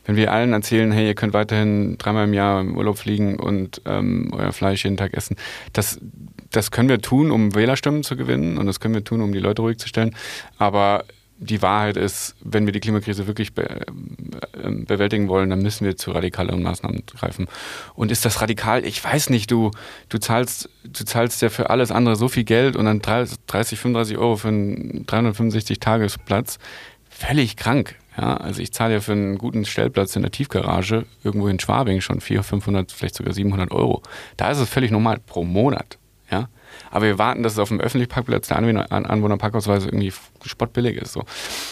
Wenn 0.04 0.14
wir 0.14 0.32
allen 0.32 0.52
erzählen, 0.52 0.92
hey, 0.92 1.08
ihr 1.08 1.14
könnt 1.14 1.34
weiterhin 1.34 1.98
dreimal 1.98 2.24
im 2.24 2.34
Jahr 2.34 2.60
im 2.60 2.76
Urlaub 2.76 2.98
fliegen 2.98 3.40
und 3.40 3.82
ähm, 3.84 4.30
euer 4.32 4.52
Fleisch 4.52 4.84
jeden 4.84 4.96
Tag 4.96 5.14
essen, 5.14 5.36
das, 5.72 5.98
das 6.52 6.70
können 6.70 6.88
wir 6.88 7.00
tun, 7.00 7.32
um 7.32 7.54
Wählerstimmen 7.56 8.04
zu 8.04 8.16
gewinnen 8.16 8.58
und 8.58 8.66
das 8.66 8.78
können 8.78 8.94
wir 8.94 9.04
tun, 9.04 9.22
um 9.22 9.32
die 9.32 9.40
Leute 9.40 9.62
ruhig 9.62 9.78
zu 9.78 9.88
stellen. 9.88 10.14
Aber 10.56 11.04
die 11.42 11.60
Wahrheit 11.60 11.96
ist, 11.96 12.36
wenn 12.40 12.66
wir 12.66 12.72
die 12.72 12.80
Klimakrise 12.80 13.26
wirklich 13.26 13.52
be 13.52 13.68
äh, 13.68 13.84
bewältigen 14.86 15.28
wollen, 15.28 15.50
dann 15.50 15.60
müssen 15.60 15.84
wir 15.84 15.96
zu 15.96 16.12
radikaleren 16.12 16.62
Maßnahmen 16.62 17.04
greifen. 17.06 17.48
Und 17.94 18.12
ist 18.12 18.24
das 18.24 18.40
radikal? 18.40 18.84
Ich 18.84 19.02
weiß 19.02 19.30
nicht, 19.30 19.50
du, 19.50 19.70
du 20.08 20.18
zahlst, 20.18 20.68
du 20.84 21.04
zahlst 21.04 21.42
ja 21.42 21.50
für 21.50 21.70
alles 21.70 21.90
andere 21.90 22.16
so 22.16 22.28
viel 22.28 22.44
Geld 22.44 22.76
und 22.76 22.84
dann 22.84 23.00
30, 23.00 23.38
35 23.78 24.18
Euro 24.18 24.36
für 24.36 24.48
einen 24.48 25.04
365 25.06 25.80
Tagesplatz. 25.80 26.58
Völlig 27.10 27.56
krank. 27.56 27.96
Ja, 28.16 28.36
also 28.36 28.60
ich 28.60 28.72
zahle 28.72 28.94
ja 28.94 29.00
für 29.00 29.12
einen 29.12 29.38
guten 29.38 29.64
Stellplatz 29.64 30.16
in 30.16 30.22
der 30.22 30.30
Tiefgarage 30.30 31.06
irgendwo 31.24 31.48
in 31.48 31.58
Schwabing 31.58 32.00
schon 32.00 32.20
400, 32.20 32.46
500, 32.46 32.92
vielleicht 32.92 33.14
sogar 33.14 33.32
700 33.32 33.70
Euro. 33.72 34.02
Da 34.36 34.50
ist 34.50 34.58
es 34.58 34.68
völlig 34.68 34.90
normal 34.90 35.18
pro 35.24 35.44
Monat. 35.44 35.98
Aber 36.92 37.06
wir 37.06 37.18
warten, 37.18 37.42
dass 37.42 37.54
es 37.54 37.58
auf 37.58 37.68
dem 37.68 37.80
öffentlichen 37.80 38.10
Parkplatz 38.10 38.48
der 38.48 38.58
Anwohner, 38.58 38.86
Anwohnerparkausweise 38.92 39.88
irgendwie 39.88 40.12
spottbillig 40.44 40.96
ist. 40.96 41.12
So. 41.12 41.24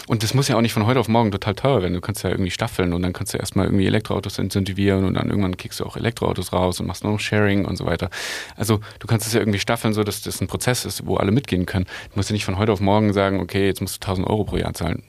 Und 0.07 0.23
das 0.23 0.33
muss 0.33 0.47
ja 0.47 0.57
auch 0.57 0.61
nicht 0.61 0.73
von 0.73 0.85
heute 0.85 0.99
auf 0.99 1.07
morgen 1.07 1.31
total 1.31 1.55
teuer 1.55 1.81
werden. 1.81 1.93
Du 1.93 2.01
kannst 2.01 2.23
ja 2.23 2.31
irgendwie 2.31 2.51
staffeln 2.51 2.91
und 2.91 3.01
dann 3.03 3.13
kannst 3.13 3.33
du 3.33 3.37
erstmal 3.37 3.65
irgendwie 3.67 3.85
Elektroautos 3.85 4.39
incentivieren 4.39 5.05
und 5.05 5.13
dann 5.13 5.29
irgendwann 5.29 5.55
kriegst 5.55 5.79
du 5.79 5.85
auch 5.85 5.95
Elektroautos 5.95 6.51
raus 6.51 6.79
und 6.79 6.87
machst 6.87 7.03
noch 7.03 7.19
Sharing 7.19 7.65
und 7.65 7.77
so 7.77 7.85
weiter. 7.85 8.09
Also 8.57 8.81
du 8.99 9.07
kannst 9.07 9.27
es 9.27 9.33
ja 9.33 9.39
irgendwie 9.39 9.59
staffeln, 9.59 9.93
so 9.93 10.03
dass 10.03 10.21
das 10.21 10.41
ein 10.41 10.47
Prozess 10.47 10.83
ist, 10.83 11.05
wo 11.05 11.15
alle 11.17 11.31
mitgehen 11.31 11.65
können. 11.65 11.85
Du 11.85 12.15
musst 12.15 12.29
ja 12.29 12.33
nicht 12.33 12.45
von 12.45 12.57
heute 12.57 12.71
auf 12.71 12.81
morgen 12.81 13.13
sagen, 13.13 13.39
okay, 13.39 13.67
jetzt 13.67 13.81
musst 13.81 14.03
du 14.03 14.07
1000 14.07 14.27
Euro 14.27 14.43
pro 14.43 14.57
Jahr 14.57 14.73
zahlen. 14.73 15.03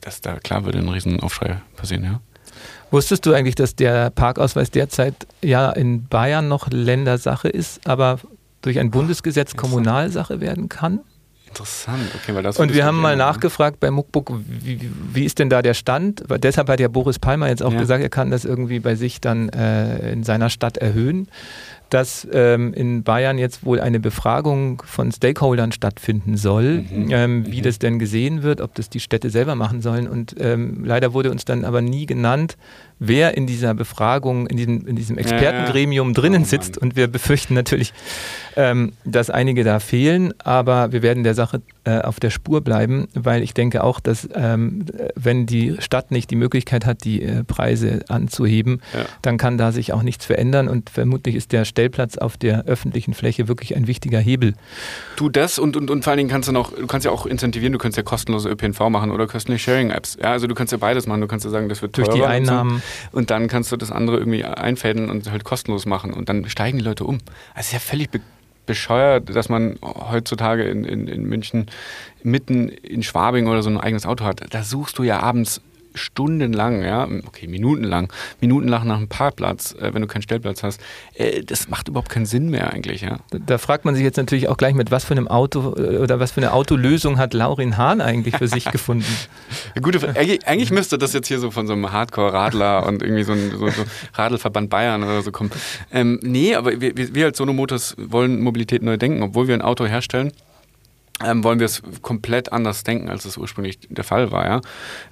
Das, 0.00 0.20
da 0.20 0.38
klar 0.40 0.64
würde 0.64 0.78
ein 0.78 0.88
riesen 0.88 1.20
Aufschrei 1.20 1.60
passieren, 1.76 2.04
ja. 2.04 2.20
Wusstest 2.90 3.24
du 3.24 3.32
eigentlich, 3.32 3.54
dass 3.54 3.76
der 3.76 4.10
Parkausweis 4.10 4.70
derzeit 4.70 5.14
ja 5.42 5.70
in 5.70 6.06
Bayern 6.08 6.48
noch 6.48 6.68
Ländersache 6.70 7.48
ist, 7.48 7.86
aber 7.86 8.18
durch 8.62 8.78
ein 8.78 8.90
Bundesgesetz 8.90 9.56
Kommunalsache 9.56 10.40
werden 10.40 10.68
kann? 10.68 11.00
Interessant, 11.46 12.14
okay, 12.14 12.32
weil 12.32 12.44
das 12.44 12.58
Und 12.58 12.74
wir 12.74 12.84
haben 12.84 13.00
mal 13.00 13.16
nachgefragt 13.16 13.80
bei 13.80 13.90
Muckbook, 13.90 14.32
wie, 14.46 14.88
wie, 15.12 15.24
ist 15.24 15.40
denn 15.40 15.50
da 15.50 15.62
der 15.62 15.74
Stand? 15.74 16.22
Weil 16.28 16.38
deshalb 16.38 16.68
hat 16.68 16.78
ja 16.78 16.86
Boris 16.86 17.18
Palmer 17.18 17.48
jetzt 17.48 17.62
auch 17.62 17.72
ja. 17.72 17.80
gesagt, 17.80 18.04
er 18.04 18.08
kann 18.08 18.30
das 18.30 18.44
irgendwie 18.44 18.78
bei 18.78 18.94
sich 18.94 19.20
dann 19.20 19.48
äh, 19.48 20.12
in 20.12 20.22
seiner 20.22 20.48
Stadt 20.48 20.76
erhöhen 20.76 21.26
dass 21.90 22.26
ähm, 22.32 22.72
in 22.72 23.02
Bayern 23.02 23.38
jetzt 23.38 23.64
wohl 23.64 23.80
eine 23.80 24.00
Befragung 24.00 24.82
von 24.86 25.10
Stakeholdern 25.12 25.72
stattfinden 25.72 26.36
soll, 26.36 26.82
mhm. 26.82 27.08
ähm, 27.10 27.46
wie 27.46 27.58
mhm. 27.58 27.64
das 27.64 27.78
denn 27.78 27.98
gesehen 27.98 28.42
wird, 28.42 28.60
ob 28.60 28.74
das 28.74 28.88
die 28.88 29.00
Städte 29.00 29.28
selber 29.30 29.56
machen 29.56 29.82
sollen. 29.82 30.08
Und 30.08 30.36
ähm, 30.38 30.84
leider 30.84 31.12
wurde 31.12 31.30
uns 31.30 31.44
dann 31.44 31.64
aber 31.64 31.82
nie 31.82 32.06
genannt, 32.06 32.56
wer 33.00 33.36
in 33.36 33.46
dieser 33.46 33.74
Befragung, 33.74 34.46
in 34.46 34.56
diesem, 34.56 34.86
in 34.86 34.94
diesem 34.94 35.18
Expertengremium 35.18 36.08
ja. 36.08 36.14
drinnen 36.14 36.42
oh, 36.42 36.46
sitzt. 36.46 36.78
Und 36.78 36.96
wir 36.96 37.08
befürchten 37.08 37.54
natürlich, 37.54 37.92
ähm, 38.56 38.92
dass 39.04 39.28
einige 39.28 39.64
da 39.64 39.80
fehlen, 39.80 40.32
aber 40.38 40.92
wir 40.92 41.02
werden 41.02 41.24
der 41.24 41.34
Sache 41.34 41.60
äh, 41.84 42.00
auf 42.00 42.20
der 42.20 42.30
Spur 42.30 42.60
bleiben, 42.60 43.08
weil 43.14 43.42
ich 43.42 43.54
denke 43.54 43.82
auch, 43.84 44.00
dass 44.00 44.28
ähm, 44.34 44.84
wenn 45.14 45.46
die 45.46 45.76
Stadt 45.78 46.10
nicht 46.10 46.30
die 46.30 46.36
Möglichkeit 46.36 46.86
hat, 46.86 47.04
die 47.04 47.22
äh, 47.22 47.44
Preise 47.44 48.00
anzuheben, 48.08 48.82
ja. 48.92 49.04
dann 49.22 49.38
kann 49.38 49.58
da 49.58 49.72
sich 49.72 49.92
auch 49.92 50.02
nichts 50.02 50.26
verändern 50.26 50.68
und 50.68 50.90
vermutlich 50.90 51.34
ist 51.34 51.52
der 51.52 51.64
Stellplatz 51.64 52.18
auf 52.18 52.36
der 52.36 52.64
öffentlichen 52.64 53.14
Fläche 53.14 53.48
wirklich 53.48 53.76
ein 53.76 53.86
wichtiger 53.86 54.18
Hebel. 54.18 54.54
Du 55.16 55.28
das 55.28 55.58
und, 55.58 55.76
und, 55.76 55.90
und 55.90 56.04
vor 56.04 56.10
allen 56.10 56.18
Dingen 56.18 56.30
kannst 56.30 56.48
du 56.48 56.52
noch, 56.52 56.72
du 56.72 56.86
kannst 56.86 57.04
ja 57.04 57.10
auch 57.10 57.26
incentivieren, 57.26 57.72
du 57.72 57.78
kannst 57.78 57.96
ja 57.96 58.02
kostenlose 58.02 58.48
ÖPNV 58.48 58.80
machen 58.90 59.10
oder 59.10 59.26
kostenliche 59.26 59.70
Sharing-Apps. 59.70 60.18
Ja, 60.20 60.32
also 60.32 60.46
du 60.46 60.54
kannst 60.54 60.72
ja 60.72 60.78
beides 60.78 61.06
machen, 61.06 61.20
du 61.20 61.26
kannst 61.26 61.44
ja 61.44 61.50
sagen, 61.50 61.68
das 61.68 61.82
wird 61.82 61.94
teurer. 61.94 62.08
Durch 62.08 62.18
die 62.18 62.26
Einnahmen. 62.26 62.82
Und 63.12 63.30
dann 63.30 63.48
kannst 63.48 63.72
du 63.72 63.76
das 63.76 63.90
andere 63.90 64.18
irgendwie 64.18 64.44
einfädeln 64.44 65.10
und 65.10 65.30
halt 65.30 65.44
kostenlos 65.44 65.86
machen. 65.86 66.12
Und 66.12 66.28
dann 66.28 66.48
steigen 66.48 66.78
die 66.78 66.84
Leute 66.84 67.04
um. 67.04 67.18
Das 67.54 67.66
ist 67.66 67.72
ja 67.72 67.78
völlig 67.78 68.10
bescheuert, 68.70 69.34
dass 69.34 69.48
man 69.48 69.76
heutzutage 69.82 70.62
in, 70.62 70.84
in, 70.84 71.08
in 71.08 71.24
München 71.24 71.66
mitten 72.22 72.68
in 72.68 73.02
Schwabing 73.02 73.48
oder 73.48 73.64
so 73.64 73.70
ein 73.70 73.78
eigenes 73.78 74.06
Auto 74.06 74.24
hat. 74.24 74.42
Da 74.54 74.62
suchst 74.62 74.96
du 74.98 75.02
ja 75.02 75.18
abends 75.18 75.60
stundenlang, 75.94 76.82
ja, 76.82 77.08
okay, 77.26 77.46
minutenlang, 77.46 78.12
minutenlang 78.40 78.86
nach 78.86 78.96
einem 78.96 79.08
Parkplatz, 79.08 79.74
äh, 79.74 79.92
wenn 79.94 80.02
du 80.02 80.08
keinen 80.08 80.22
Stellplatz 80.22 80.62
hast, 80.62 80.80
äh, 81.14 81.42
das 81.42 81.68
macht 81.68 81.88
überhaupt 81.88 82.08
keinen 82.08 82.26
Sinn 82.26 82.50
mehr 82.50 82.72
eigentlich, 82.72 83.02
ja. 83.02 83.18
Da, 83.30 83.38
da, 83.38 83.58
fragt 83.58 83.84
man 83.84 83.94
sich 83.94 84.04
jetzt 84.04 84.16
natürlich 84.16 84.48
auch 84.48 84.56
gleich, 84.56 84.74
mit 84.74 84.90
was 84.90 85.04
für 85.04 85.12
einem 85.12 85.28
Auto 85.28 85.74
äh, 85.76 85.98
oder 85.98 86.20
was 86.20 86.32
für 86.32 86.40
eine 86.40 86.52
Autolösung 86.52 87.18
hat 87.18 87.34
Laurin 87.34 87.76
Hahn 87.76 88.00
eigentlich 88.00 88.36
für 88.36 88.48
sich 88.48 88.64
gefunden? 88.72 89.06
Gute 89.80 90.08
eigentlich, 90.16 90.46
eigentlich, 90.46 90.70
müsste 90.70 90.98
das 90.98 91.12
jetzt 91.12 91.28
hier 91.28 91.38
so 91.38 91.50
von 91.50 91.66
so 91.66 91.72
einem 91.72 91.90
Hardcore-Radler 91.92 92.86
und 92.86 93.02
irgendwie 93.02 93.24
so 93.24 93.32
ein 93.32 93.50
so, 93.50 93.68
so 93.68 93.84
Radlverband 94.14 94.70
Bayern 94.70 95.02
oder 95.02 95.22
so 95.22 95.32
kommen. 95.32 95.50
Ähm, 95.92 96.18
nee, 96.22 96.54
aber 96.54 96.80
wir, 96.80 97.14
wir 97.14 97.26
als 97.26 97.38
Sono 97.38 97.52
Motors 97.52 97.94
wollen 97.98 98.40
Mobilität 98.40 98.82
neu 98.82 98.96
denken, 98.96 99.22
obwohl 99.22 99.48
wir 99.48 99.54
ein 99.54 99.62
Auto 99.62 99.86
herstellen 99.86 100.32
ähm, 101.24 101.44
wollen 101.44 101.58
wir 101.58 101.66
es 101.66 101.82
komplett 102.02 102.52
anders 102.52 102.84
denken, 102.84 103.08
als 103.08 103.24
es 103.24 103.36
ursprünglich 103.36 103.78
der 103.88 104.04
Fall 104.04 104.32
war. 104.32 104.46
Ja? 104.46 104.60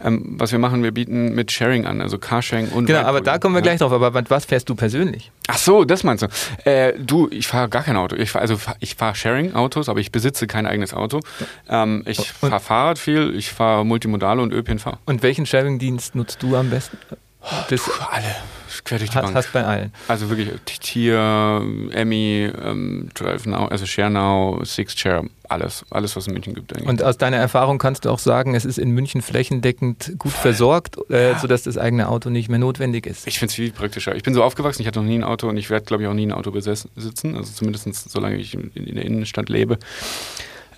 Ähm, 0.03 0.37
was 0.38 0.53
wir 0.53 0.59
machen, 0.59 0.83
wir 0.83 0.93
bieten 0.93 1.35
mit 1.35 1.53
Sharing 1.53 1.87
an, 1.87 2.00
also 2.00 2.19
Carsharing 2.19 2.69
und. 2.69 2.87
Genau, 2.87 3.00
aber 3.00 3.21
da 3.21 3.38
kommen 3.38 3.55
wir 3.55 3.61
ja. 3.61 3.65
gleich 3.65 3.79
drauf. 3.79 3.93
Aber 3.93 4.12
was 4.29 4.45
fährst 4.45 4.69
du 4.69 4.75
persönlich? 4.75 5.31
Ach 5.47 5.59
so, 5.59 5.85
das 5.85 6.05
meinst 6.05 6.23
du. 6.23 6.29
Äh, 6.69 6.95
du, 6.99 7.29
ich 7.31 7.47
fahre 7.47 7.69
gar 7.69 7.83
kein 7.83 7.97
Auto. 7.97 8.17
Ich 8.17 8.31
fahr, 8.31 8.43
also 8.43 8.59
ich 8.81 8.95
fahre 8.95 9.15
Sharing-Autos, 9.15 9.88
aber 9.88 10.00
ich 10.00 10.12
besitze 10.12 10.47
kein 10.47 10.67
eigenes 10.67 10.95
Auto. 10.95 11.21
Ähm, 11.69 12.03
ich 12.07 12.33
fahre 12.33 12.61
Fahrrad 12.61 12.99
viel, 12.99 13.35
ich 13.35 13.50
fahre 13.50 13.85
Multimodale 13.85 14.43
und 14.43 14.53
ÖPNV. 14.53 14.99
Und 15.05 15.23
welchen 15.23 15.47
Sharing-Dienst 15.47 16.15
nutzt 16.15 16.43
du 16.43 16.57
am 16.57 16.71
besten? 16.71 16.99
Das 17.68 17.83
Puh, 17.83 17.90
alle 18.11 18.35
quer 18.85 18.99
durch 18.99 19.11
die 19.11 19.16
hast, 19.16 19.25
Bank. 19.25 19.37
Hast 19.37 19.52
bei 19.52 19.64
allen. 19.64 19.92
Also 20.09 20.28
wirklich 20.28 20.50
Tier, 20.80 21.62
Emmy, 21.90 22.50
ähm, 22.62 23.09
Drive 23.14 23.47
Now, 23.47 23.66
also 23.66 23.87
Share 23.87 24.11
Now, 24.11 24.61
Six 24.64 24.99
Share, 24.99 25.25
alles, 25.49 25.85
alles, 25.90 26.16
was 26.16 26.25
es 26.25 26.28
in 26.28 26.35
München 26.35 26.54
gibt. 26.54 26.75
Eigentlich. 26.75 26.88
Und 26.88 27.02
aus 27.02 27.18
deiner 27.18 27.37
Erfahrung 27.37 27.78
kannst 27.78 28.04
du 28.04 28.11
auch 28.11 28.18
sagen, 28.18 28.54
es 28.54 28.64
ist 28.64 28.78
in 28.78 28.90
München 28.90 29.23
flächendeckend 29.23 30.14
gut 30.18 30.33
Voll. 30.33 30.42
versorgt, 30.42 30.97
äh, 31.11 31.30
ja. 31.33 31.38
sodass 31.38 31.62
das 31.62 31.78
eigene 31.78 32.09
Auto 32.09 32.30
nicht 32.30 32.49
mehr 32.49 32.59
notwendig 32.59 33.07
ist. 33.07 33.26
Ich 33.26 33.38
finde 33.38 33.50
es 33.50 33.54
viel 33.57 33.73
praktischer. 33.73 34.14
Ich 34.14 34.23
bin 34.23 34.35
so 34.35 34.42
aufgewachsen, 34.42 34.83
ich 34.83 34.88
hatte 34.88 35.00
noch 35.00 35.07
nie 35.07 35.18
ein 35.18 35.25
Auto 35.25 35.49
und 35.49 35.57
ich 35.57 35.71
werde, 35.71 35.85
glaube 35.85 36.02
ich, 36.02 36.09
auch 36.09 36.14
nie 36.14 36.26
ein 36.26 36.33
Auto 36.33 36.50
besitzen, 36.50 37.37
also 37.37 37.52
zumindest 37.52 38.11
solange 38.11 38.37
ich 38.37 38.54
in, 38.54 38.71
in 38.75 38.95
der 38.95 39.04
Innenstadt 39.04 39.49
lebe 39.49 39.78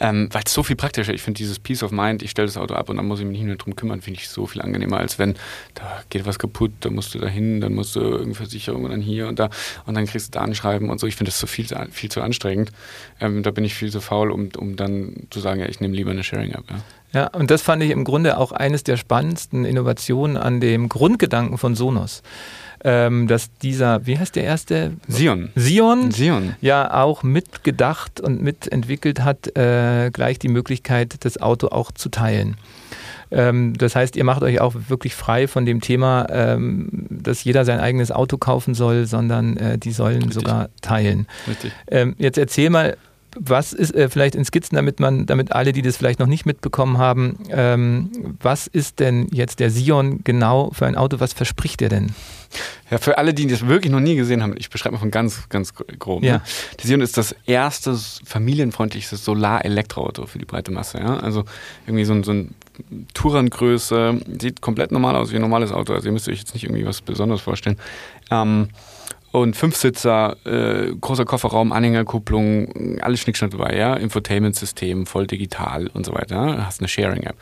ähm, 0.01 0.29
weil 0.33 0.43
es 0.45 0.53
so 0.53 0.63
viel 0.63 0.77
praktischer 0.77 1.13
Ich 1.13 1.23
finde 1.23 1.39
dieses 1.39 1.59
Peace 1.59 1.83
of 1.83 1.93
Mind, 1.93 2.23
ich 2.23 2.31
stelle 2.31 2.47
das 2.47 2.57
Auto 2.57 2.75
ab 2.75 2.89
und 2.89 2.97
dann 2.97 3.07
muss 3.07 3.21
ich 3.21 3.27
mich 3.27 3.39
nicht 3.39 3.47
mehr 3.47 3.57
drum 3.57 3.77
kümmern, 3.77 4.01
finde 4.01 4.19
ich 4.19 4.29
so 4.29 4.47
viel 4.47 4.63
angenehmer, 4.63 4.99
als 4.99 5.19
wenn 5.19 5.35
da 5.75 6.03
geht 6.09 6.27
was 6.27 6.39
kaputt, 6.39 6.73
da 6.81 6.91
musst 6.91 7.15
du 7.15 7.19
da 7.19 7.29
hin, 7.29 7.61
dann 7.61 7.75
musst 7.75 7.97
du 7.97 8.01
irgendeine 8.01 8.35
Versicherung 8.35 8.85
und 8.85 8.91
dann 8.91 9.03
hier 9.03 9.29
und 9.29 9.39
da 9.39 9.51
und 9.87 9.95
dann 9.95 10.07
kriegst 10.07 10.35
du 10.35 10.39
da 10.39 10.45
anschreiben 10.45 10.91
und 10.91 10.99
so. 10.99 11.07
Ich 11.07 11.17
finde 11.17 11.31
das 11.31 11.39
so 11.39 11.47
viel, 11.47 11.67
viel 11.91 12.11
zu 12.11 12.23
anstrengend. 12.23 12.73
Ähm, 13.21 13.43
da 13.43 13.51
bin 13.51 13.65
ich 13.65 13.75
viel 13.75 13.93
zu 13.93 14.01
faul, 14.01 14.31
um, 14.31 14.49
um 14.57 14.77
dann 14.77 15.27
zu 15.31 15.41
sagen, 15.41 15.61
ja, 15.61 15.67
ich 15.67 15.81
nehme 15.81 15.95
lieber 15.95 16.11
eine 16.11 16.25
Sharing-App. 16.25 16.65
Ja. 16.71 16.81
Ja, 17.13 17.27
und 17.27 17.51
das 17.51 17.61
fand 17.61 17.83
ich 17.83 17.91
im 17.91 18.05
Grunde 18.05 18.39
auch 18.39 18.53
eines 18.53 18.85
der 18.85 18.97
spannendsten 18.97 19.65
Innovationen 19.65 20.37
an 20.37 20.61
dem 20.61 20.89
Grundgedanken 20.89 21.59
von 21.59 21.75
Sonos 21.75 22.23
ähm, 22.85 23.27
dass 23.27 23.53
dieser, 23.59 24.07
wie 24.07 24.19
heißt 24.19 24.37
der 24.37 24.45
erste? 24.45 24.93
Sion. 25.09 25.51
Sion, 25.55 26.11
Sion. 26.11 26.57
ja 26.61 27.03
auch 27.03 27.23
mitgedacht 27.23 28.21
und 28.21 28.43
mitentwickelt 28.43 29.21
hat, 29.21 29.57
äh, 29.57 30.11
gleich 30.13 30.39
die 30.39 30.49
Möglichkeit, 30.49 31.25
das 31.25 31.41
Auto 31.41 31.69
auch 31.69 31.93
zu 31.93 32.09
teilen 32.09 32.57
ähm, 33.33 33.75
das 33.77 33.95
heißt, 33.95 34.17
ihr 34.17 34.25
macht 34.25 34.43
euch 34.43 34.61
auch 34.61 34.75
wirklich 34.89 35.15
frei 35.15 35.47
von 35.47 35.65
dem 35.65 35.81
Thema, 35.81 36.27
ähm, 36.31 37.07
dass 37.11 37.45
jeder 37.45 37.65
sein 37.65 37.81
eigenes 37.81 38.11
Auto 38.11 38.39
kaufen 38.39 38.75
soll, 38.75 39.07
sondern 39.07 39.57
äh, 39.57 39.79
die 39.79 39.93
sollen 39.93 40.17
Richtig. 40.17 40.35
sogar 40.35 40.69
teilen. 40.83 41.27
Richtig. 41.47 41.73
Ähm, 41.89 42.17
jetzt 42.19 42.39
erzähl 42.39 42.71
mal, 42.71 42.97
was 43.39 43.73
ist 43.73 43.95
äh, 43.95 44.09
vielleicht 44.09 44.35
in 44.35 44.45
Skizzen, 44.45 44.77
damit 44.77 45.01
man, 45.01 45.27
damit 45.27 45.53
alle, 45.53 45.73
die 45.73 45.83
das 45.83 45.97
vielleicht 45.97 46.19
noch 46.21 46.27
nicht 46.27 46.47
mitbekommen 46.47 46.99
haben, 46.99 47.39
ähm, 47.51 48.11
was 48.41 48.67
ist 48.67 49.01
denn 49.01 49.29
jetzt 49.31 49.61
der 49.61 49.71
Sion 49.71 50.21
genau 50.25 50.71
für 50.73 50.87
ein 50.87 50.97
Auto? 50.97 51.21
Was 51.21 51.33
verspricht 51.33 51.81
der 51.81 51.89
denn? 51.89 52.15
Ja, 52.91 52.99
für 52.99 53.19
alle, 53.19 53.33
die 53.33 53.47
das 53.47 53.67
wirklich 53.67 53.93
noch 53.93 54.01
nie 54.01 54.17
gesehen 54.17 54.43
haben, 54.43 54.55
ich 54.59 54.71
beschreibe 54.71 54.95
mal 54.95 55.01
von 55.01 55.13
ganz, 55.13 55.49
ganz 55.49 55.73
grob. 55.75 56.25
Ja. 56.25 56.39
Ne? 56.39 56.43
Der 56.81 56.87
Sion 56.87 57.01
ist 57.01 57.17
das 57.17 57.35
erste 57.47 57.97
familienfreundlichste 58.25 59.17
Solar-Elektroauto 59.17 60.27
für 60.27 60.39
die 60.39 60.45
breite 60.45 60.73
Masse. 60.73 60.99
Ja? 60.99 61.19
Also 61.19 61.45
irgendwie 61.87 62.05
so 62.05 62.13
ein, 62.13 62.25
so 62.25 62.33
ein 62.33 62.55
Tourengröße, 63.15 64.21
sieht 64.41 64.61
komplett 64.61 64.91
normal 64.91 65.15
aus 65.15 65.31
wie 65.31 65.37
ein 65.37 65.43
normales 65.43 65.71
Auto. 65.71 65.93
Also 65.93 66.07
ihr 66.07 66.13
müsst 66.13 66.29
euch 66.29 66.39
jetzt 66.41 66.55
nicht 66.55 66.65
irgendwie 66.65 66.85
was 66.85 67.01
Besonderes 67.01 67.41
vorstellen. 67.41 67.79
Ähm, 68.31 68.69
und 69.33 69.57
Fünfsitzer, 69.57 70.37
äh, 70.45 70.93
großer 71.01 71.25
Kofferraum, 71.25 71.73
Anhängerkupplung, 71.73 73.01
alles 73.01 73.21
Schnickschnack 73.21 73.53
dabei, 73.53 73.77
ja, 73.77 73.95
Infotainment-System, 73.95 75.07
voll 75.07 75.27
digital 75.27 75.87
und 75.89 76.05
so 76.05 76.15
weiter. 76.15 76.67
Hast 76.67 76.81
eine 76.81 76.89
Sharing-App. 76.89 77.37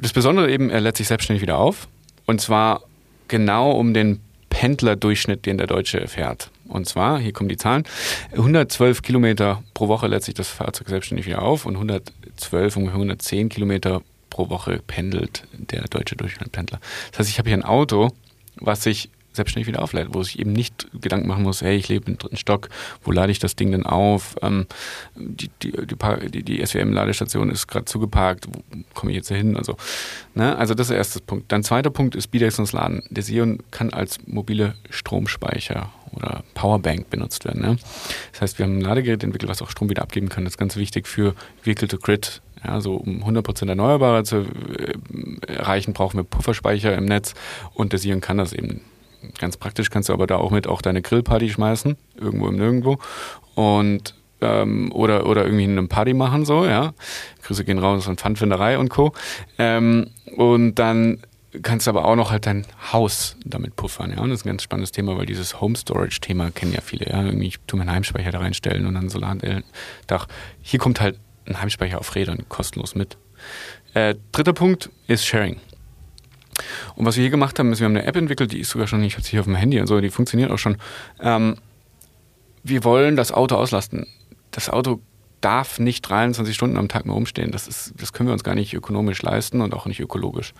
Das 0.00 0.12
Besondere 0.12 0.50
eben, 0.50 0.70
er 0.70 0.80
lädt 0.80 0.96
sich 0.96 1.08
selbstständig 1.08 1.42
wieder 1.42 1.58
auf 1.58 1.88
und 2.26 2.40
zwar 2.40 2.82
genau 3.28 3.72
um 3.72 3.94
den 3.94 4.20
Pendlerdurchschnitt, 4.50 5.46
den 5.46 5.58
der 5.58 5.66
Deutsche 5.66 6.06
fährt. 6.08 6.50
Und 6.68 6.86
zwar, 6.86 7.18
hier 7.18 7.32
kommen 7.32 7.48
die 7.48 7.56
Zahlen, 7.56 7.84
112 8.32 9.02
Kilometer 9.02 9.62
pro 9.74 9.88
Woche 9.88 10.06
lädt 10.06 10.22
sich 10.22 10.34
das 10.34 10.48
Fahrzeug 10.48 10.88
selbstständig 10.88 11.26
wieder 11.26 11.42
auf 11.42 11.64
und 11.64 11.74
112, 11.74 12.76
ungefähr 12.76 12.96
110 12.96 13.48
Kilometer 13.48 14.02
pro 14.30 14.50
Woche 14.50 14.80
pendelt 14.86 15.44
der 15.52 15.82
deutsche 15.84 16.16
Durchschnittspendler. 16.16 16.80
Das 17.10 17.20
heißt, 17.20 17.30
ich 17.30 17.38
habe 17.38 17.48
hier 17.48 17.56
ein 17.56 17.64
Auto, 17.64 18.10
was 18.56 18.82
sich 18.82 19.10
selbstständig 19.32 19.68
wieder 19.68 19.82
auflädt, 19.82 20.08
wo 20.12 20.20
ich 20.20 20.38
eben 20.38 20.52
nicht 20.52 20.88
Gedanken 21.00 21.28
machen 21.28 21.44
muss, 21.44 21.62
hey, 21.62 21.76
ich 21.76 21.88
lebe 21.88 22.10
im 22.10 22.18
dritten 22.18 22.36
Stock, 22.36 22.68
wo 23.02 23.12
lade 23.12 23.30
ich 23.32 23.38
das 23.38 23.56
Ding 23.56 23.70
denn 23.70 23.86
auf? 23.86 24.36
Ähm, 24.42 24.66
die, 25.16 25.50
die, 25.62 25.72
die, 25.72 26.42
die 26.42 26.64
SWM-Ladestation 26.64 27.50
ist 27.50 27.66
gerade 27.66 27.84
zugeparkt, 27.84 28.46
wo 28.48 28.62
komme 28.94 29.12
ich 29.12 29.16
jetzt 29.16 29.28
hin? 29.28 29.56
Also, 29.56 29.76
ne? 30.34 30.56
also 30.56 30.74
das 30.74 30.86
ist 30.86 30.90
der 30.90 30.98
erste 30.98 31.20
Punkt. 31.20 31.52
Dann 31.52 31.62
zweiter 31.62 31.90
Punkt 31.90 32.14
ist 32.14 32.28
bidirektionales 32.28 32.72
Laden. 32.72 33.02
Der 33.10 33.22
Sion 33.22 33.58
kann 33.70 33.92
als 33.92 34.18
mobile 34.26 34.74
Stromspeicher 34.90 35.90
oder 36.12 36.42
Powerbank 36.54 37.10
benutzt 37.10 37.44
werden. 37.44 37.62
Ne? 37.62 37.76
Das 38.32 38.40
heißt, 38.40 38.58
wir 38.58 38.66
haben 38.66 38.78
ein 38.78 38.80
Ladegerät 38.80 39.22
entwickelt, 39.22 39.50
was 39.50 39.62
auch 39.62 39.70
Strom 39.70 39.90
wieder 39.90 40.02
abgeben 40.02 40.28
kann. 40.28 40.44
Das 40.44 40.54
ist 40.54 40.58
ganz 40.58 40.76
wichtig 40.76 41.06
für 41.06 41.34
Vehicle-to-Grid 41.62 42.42
ja, 42.64 42.80
so 42.80 42.96
um 42.96 43.22
100% 43.22 43.68
Erneuerbare 43.68 44.24
zu 44.24 44.38
äh, 44.38 44.94
erreichen, 45.46 45.92
brauchen 45.92 46.18
wir 46.18 46.24
Pufferspeicher 46.24 46.94
im 46.96 47.04
Netz 47.04 47.34
und 47.74 47.92
der 47.92 48.00
Sion 48.00 48.20
kann 48.20 48.38
das 48.38 48.52
eben 48.52 48.80
Ganz 49.38 49.56
praktisch 49.56 49.90
kannst 49.90 50.08
du 50.08 50.12
aber 50.12 50.26
da 50.26 50.36
auch 50.36 50.50
mit 50.50 50.66
auch 50.66 50.82
deine 50.82 51.02
Grillparty 51.02 51.50
schmeißen, 51.50 51.96
irgendwo 52.16 52.48
im 52.48 52.56
Nirgendwo. 52.56 52.98
Und 53.54 54.14
ähm, 54.40 54.92
oder, 54.92 55.26
oder 55.26 55.44
irgendwie 55.44 55.64
eine 55.64 55.86
Party 55.86 56.14
machen, 56.14 56.44
so, 56.44 56.64
ja. 56.64 56.92
Grüße 57.42 57.64
gehen 57.64 57.78
raus 57.78 58.04
von 58.04 58.16
Pfandfinderei 58.16 58.78
und 58.78 58.88
Co. 58.88 59.12
Ähm, 59.58 60.10
und 60.36 60.76
dann 60.76 61.20
kannst 61.62 61.86
du 61.86 61.90
aber 61.90 62.04
auch 62.04 62.14
noch 62.14 62.30
halt 62.30 62.46
dein 62.46 62.66
Haus 62.92 63.36
damit 63.44 63.74
puffern, 63.76 64.12
ja. 64.12 64.20
Und 64.20 64.30
das 64.30 64.40
ist 64.40 64.46
ein 64.46 64.50
ganz 64.50 64.62
spannendes 64.62 64.92
Thema, 64.92 65.16
weil 65.16 65.26
dieses 65.26 65.60
Home 65.60 65.76
Storage-Thema 65.76 66.50
kennen 66.50 66.72
ja 66.72 66.80
viele, 66.80 67.06
ja. 67.06 67.24
Irgendwie, 67.24 67.48
ich 67.48 67.58
tue 67.66 67.78
meinen 67.78 67.90
Heimspeicher 67.90 68.30
da 68.30 68.38
reinstellen 68.38 68.86
und 68.86 68.94
dann 68.94 69.08
Solardach. 69.08 70.26
Hier 70.62 70.78
kommt 70.78 71.00
halt 71.00 71.18
ein 71.46 71.60
Heimspeicher 71.60 71.98
auf 71.98 72.14
Rädern 72.14 72.44
kostenlos 72.48 72.94
mit. 72.94 73.16
Äh, 73.94 74.14
dritter 74.32 74.52
Punkt 74.52 74.90
ist 75.06 75.24
Sharing. 75.26 75.56
Und 76.98 77.06
was 77.06 77.14
wir 77.14 77.22
hier 77.22 77.30
gemacht 77.30 77.60
haben, 77.60 77.70
ist, 77.70 77.78
wir 77.78 77.84
haben 77.84 77.96
eine 77.96 78.06
App 78.06 78.16
entwickelt, 78.16 78.50
die 78.50 78.58
ist 78.58 78.70
sogar 78.70 78.88
schon, 78.88 79.04
ich 79.04 79.12
habe 79.12 79.22
sie 79.22 79.30
hier 79.30 79.38
auf 79.38 79.46
dem 79.46 79.54
Handy 79.54 79.78
und 79.80 79.86
so, 79.86 80.00
die 80.00 80.10
funktioniert 80.10 80.50
auch 80.50 80.58
schon. 80.58 80.78
Ähm, 81.20 81.54
wir 82.64 82.82
wollen 82.82 83.14
das 83.14 83.30
Auto 83.30 83.54
auslasten. 83.54 84.08
Das 84.50 84.68
Auto 84.68 85.00
darf 85.40 85.78
nicht 85.78 86.02
23 86.02 86.56
Stunden 86.56 86.76
am 86.76 86.88
Tag 86.88 87.06
mehr 87.06 87.14
rumstehen. 87.14 87.52
Das, 87.52 87.68
ist, 87.68 87.94
das 87.98 88.12
können 88.12 88.28
wir 88.28 88.32
uns 88.32 88.42
gar 88.42 88.56
nicht 88.56 88.74
ökonomisch 88.74 89.22
leisten 89.22 89.60
und 89.60 89.74
auch 89.74 89.86
nicht 89.86 90.00
ökologisch. 90.00 90.54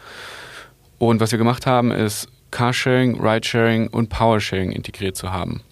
Und 0.98 1.18
was 1.18 1.32
wir 1.32 1.38
gemacht 1.38 1.66
haben, 1.66 1.90
ist 1.90 2.28
Carsharing, 2.52 3.20
Ridesharing 3.20 3.88
und 3.88 4.08
Powersharing 4.08 4.70
integriert 4.70 5.16
zu 5.16 5.32
haben. 5.32 5.62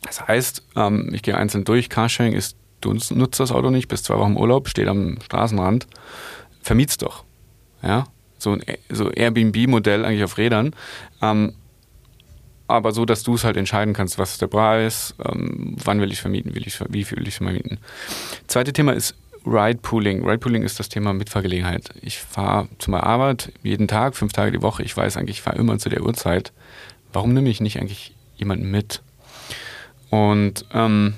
Das 0.00 0.26
heißt, 0.26 0.62
ähm, 0.76 1.10
ich 1.12 1.20
gehe 1.20 1.36
einzeln 1.36 1.64
durch. 1.64 1.90
Carsharing 1.90 2.32
ist, 2.32 2.56
du 2.80 2.94
nutzt 2.94 3.38
das 3.38 3.52
Auto 3.52 3.68
nicht, 3.68 3.88
bist 3.88 4.06
zwei 4.06 4.16
Wochen 4.16 4.38
Urlaub, 4.38 4.70
steht 4.70 4.88
am 4.88 5.18
Straßenrand, 5.22 5.86
vermiet's 6.62 6.96
doch. 6.96 7.24
Ja, 7.82 8.06
so 8.42 8.52
ein 8.52 8.62
so 8.88 9.10
Airbnb-Modell 9.10 10.04
eigentlich 10.04 10.24
auf 10.24 10.38
Rädern. 10.38 10.74
Ähm, 11.22 11.54
aber 12.66 12.92
so, 12.92 13.04
dass 13.04 13.24
du 13.24 13.34
es 13.34 13.44
halt 13.44 13.56
entscheiden 13.56 13.94
kannst, 13.94 14.18
was 14.18 14.32
ist 14.32 14.42
der 14.42 14.46
Preis, 14.46 15.14
ähm, 15.24 15.76
wann 15.84 16.00
will 16.00 16.12
ich 16.12 16.20
vermieten, 16.20 16.54
will 16.54 16.66
ich, 16.66 16.78
wie 16.88 17.04
viel 17.04 17.18
will 17.18 17.26
ich 17.26 17.36
vermieten. 17.36 17.78
Zweite 18.46 18.72
Thema 18.72 18.92
ist 18.92 19.16
Ride-Pooling. 19.44 20.24
Ride-Pooling 20.24 20.62
ist 20.62 20.78
das 20.78 20.88
Thema 20.88 21.12
Mitfahrgelegenheit. 21.12 21.90
Ich 22.00 22.20
fahre 22.20 22.68
zu 22.78 22.90
meiner 22.90 23.04
Arbeit 23.04 23.52
jeden 23.62 23.88
Tag, 23.88 24.16
fünf 24.16 24.32
Tage 24.32 24.52
die 24.52 24.62
Woche. 24.62 24.82
Ich 24.82 24.96
weiß 24.96 25.16
eigentlich, 25.16 25.38
ich 25.38 25.42
fahre 25.42 25.58
immer 25.58 25.78
zu 25.78 25.88
der 25.88 26.02
Uhrzeit. 26.02 26.52
Warum 27.12 27.34
nehme 27.34 27.48
ich 27.48 27.60
nicht 27.60 27.80
eigentlich 27.80 28.14
jemanden 28.36 28.70
mit? 28.70 29.02
Und, 30.10 30.64
ähm, 30.72 31.14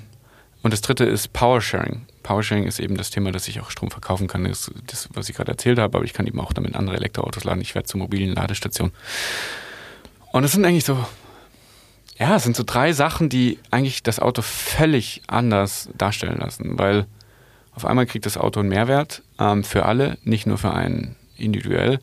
und 0.62 0.72
das 0.72 0.80
dritte 0.80 1.04
ist 1.04 1.32
Powersharing. 1.32 2.06
Powersharing 2.22 2.64
ist 2.64 2.80
eben 2.80 2.96
das 2.96 3.10
Thema, 3.10 3.32
dass 3.32 3.48
ich 3.48 3.60
auch 3.60 3.70
Strom 3.70 3.90
verkaufen 3.90 4.28
kann. 4.28 4.44
Das, 4.44 4.70
das 4.86 5.08
was 5.12 5.28
ich 5.28 5.36
gerade 5.36 5.50
erzählt 5.50 5.78
habe, 5.78 5.96
aber 5.96 6.04
ich 6.04 6.12
kann 6.12 6.26
eben 6.26 6.40
auch 6.40 6.52
damit 6.52 6.74
andere 6.76 6.96
Elektroautos 6.96 7.44
laden. 7.44 7.60
Ich 7.60 7.74
werde 7.74 7.88
zur 7.88 7.98
mobilen 7.98 8.34
Ladestation. 8.34 8.92
Und 10.32 10.44
es 10.44 10.52
sind 10.52 10.64
eigentlich 10.64 10.84
so, 10.84 11.04
ja, 12.18 12.36
es 12.36 12.44
sind 12.44 12.56
so 12.56 12.62
drei 12.64 12.92
Sachen, 12.92 13.28
die 13.28 13.58
eigentlich 13.70 14.02
das 14.02 14.20
Auto 14.20 14.42
völlig 14.42 15.22
anders 15.26 15.90
darstellen 15.96 16.38
lassen, 16.38 16.78
weil 16.78 17.06
auf 17.74 17.84
einmal 17.84 18.06
kriegt 18.06 18.26
das 18.26 18.36
Auto 18.36 18.60
einen 18.60 18.68
Mehrwert 18.68 19.22
ähm, 19.38 19.64
für 19.64 19.86
alle, 19.86 20.18
nicht 20.24 20.46
nur 20.46 20.58
für 20.58 20.72
einen 20.72 21.16
individuell 21.36 22.00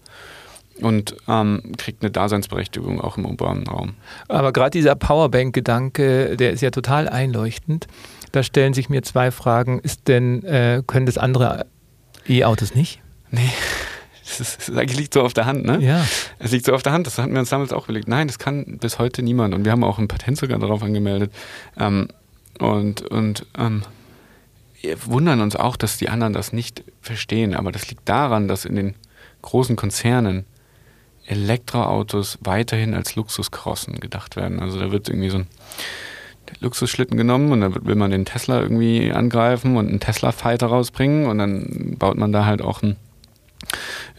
und 0.82 1.16
ähm, 1.28 1.74
kriegt 1.78 2.02
eine 2.02 2.12
Daseinsberechtigung 2.12 3.02
auch 3.02 3.18
im 3.18 3.26
urbanen 3.26 3.68
Raum. 3.68 3.96
Aber 4.28 4.52
gerade 4.52 4.72
dieser 4.72 4.96
Powerbank-Gedanke, 4.96 6.38
der 6.38 6.52
ist 6.52 6.62
ja 6.62 6.72
total 6.72 7.10
einleuchtend. 7.10 7.88
Da 8.32 8.44
stellen 8.44 8.74
sich 8.74 8.90
mir 8.90 9.02
zwei 9.02 9.32
Fragen. 9.32 9.80
Ist 9.80 10.08
denn, 10.08 10.44
äh, 10.44 10.84
können 10.86 11.06
das 11.06 11.18
andere 11.18 11.66
E-Autos 12.28 12.76
nicht? 12.76 13.02
Nee. 13.32 13.52
Das, 14.24 14.40
ist, 14.40 14.70
das 14.70 14.96
liegt 14.96 15.14
so 15.14 15.24
auf 15.24 15.34
der 15.34 15.46
Hand, 15.46 15.66
ne? 15.66 15.80
Ja. 15.82 16.06
Es 16.38 16.52
liegt 16.52 16.66
so 16.66 16.74
auf 16.74 16.84
der 16.84 16.92
Hand, 16.92 17.08
das 17.08 17.18
hatten 17.18 17.34
wir 17.34 17.40
uns 17.40 17.50
damals 17.50 17.74
auch 17.74 17.86
überlegt. 17.86 18.08
Nein, 18.08 18.28
das 18.28 18.38
kann 18.38 18.78
bis 18.78 19.00
heute 19.00 19.24
niemand. 19.24 19.56
Und 19.56 19.66
wir 19.66 19.72
haben 19.72 19.84
auch 19.84 19.98
ein 19.98 20.08
Patent 20.08 20.38
sogar 20.38 20.60
darauf 20.60 20.84
angemeldet. 20.84 21.32
Ähm, 21.78 22.10
und 22.60 23.02
und 23.02 23.46
ähm, 23.58 23.84
wir 24.82 25.06
wundern 25.06 25.42
uns 25.42 25.56
auch, 25.56 25.76
dass 25.76 25.98
die 25.98 26.10
anderen 26.10 26.34
das 26.34 26.54
nicht 26.54 26.84
verstehen. 27.02 27.56
Aber 27.56 27.72
das 27.72 27.90
liegt 27.90 28.08
daran, 28.08 28.48
dass 28.48 28.66
in 28.66 28.76
den 28.76 28.96
großen 29.42 29.76
Konzernen 29.76 30.46
Elektroautos 31.26 32.40
weiterhin 32.42 32.94
als 32.94 33.16
Luxuskrossen 33.16 34.00
gedacht 34.00 34.36
werden. 34.36 34.60
Also 34.60 34.80
da 34.80 34.92
wird 34.92 35.10
irgendwie 35.10 35.30
so 35.30 35.38
ein 35.40 35.48
Luxusschlitten 36.60 37.18
genommen 37.18 37.52
und 37.52 37.62
dann 37.62 37.86
will 37.86 37.96
man 37.96 38.12
den 38.12 38.26
Tesla 38.26 38.62
irgendwie 38.62 39.12
angreifen 39.12 39.78
und 39.78 39.88
einen 39.88 40.00
Tesla-Fighter 40.00 40.68
rausbringen 40.68 41.28
und 41.28 41.38
dann 41.38 41.96
baut 41.98 42.18
man 42.18 42.32
da 42.32 42.46
halt 42.46 42.62
auch 42.62 42.82
ein 42.82 42.96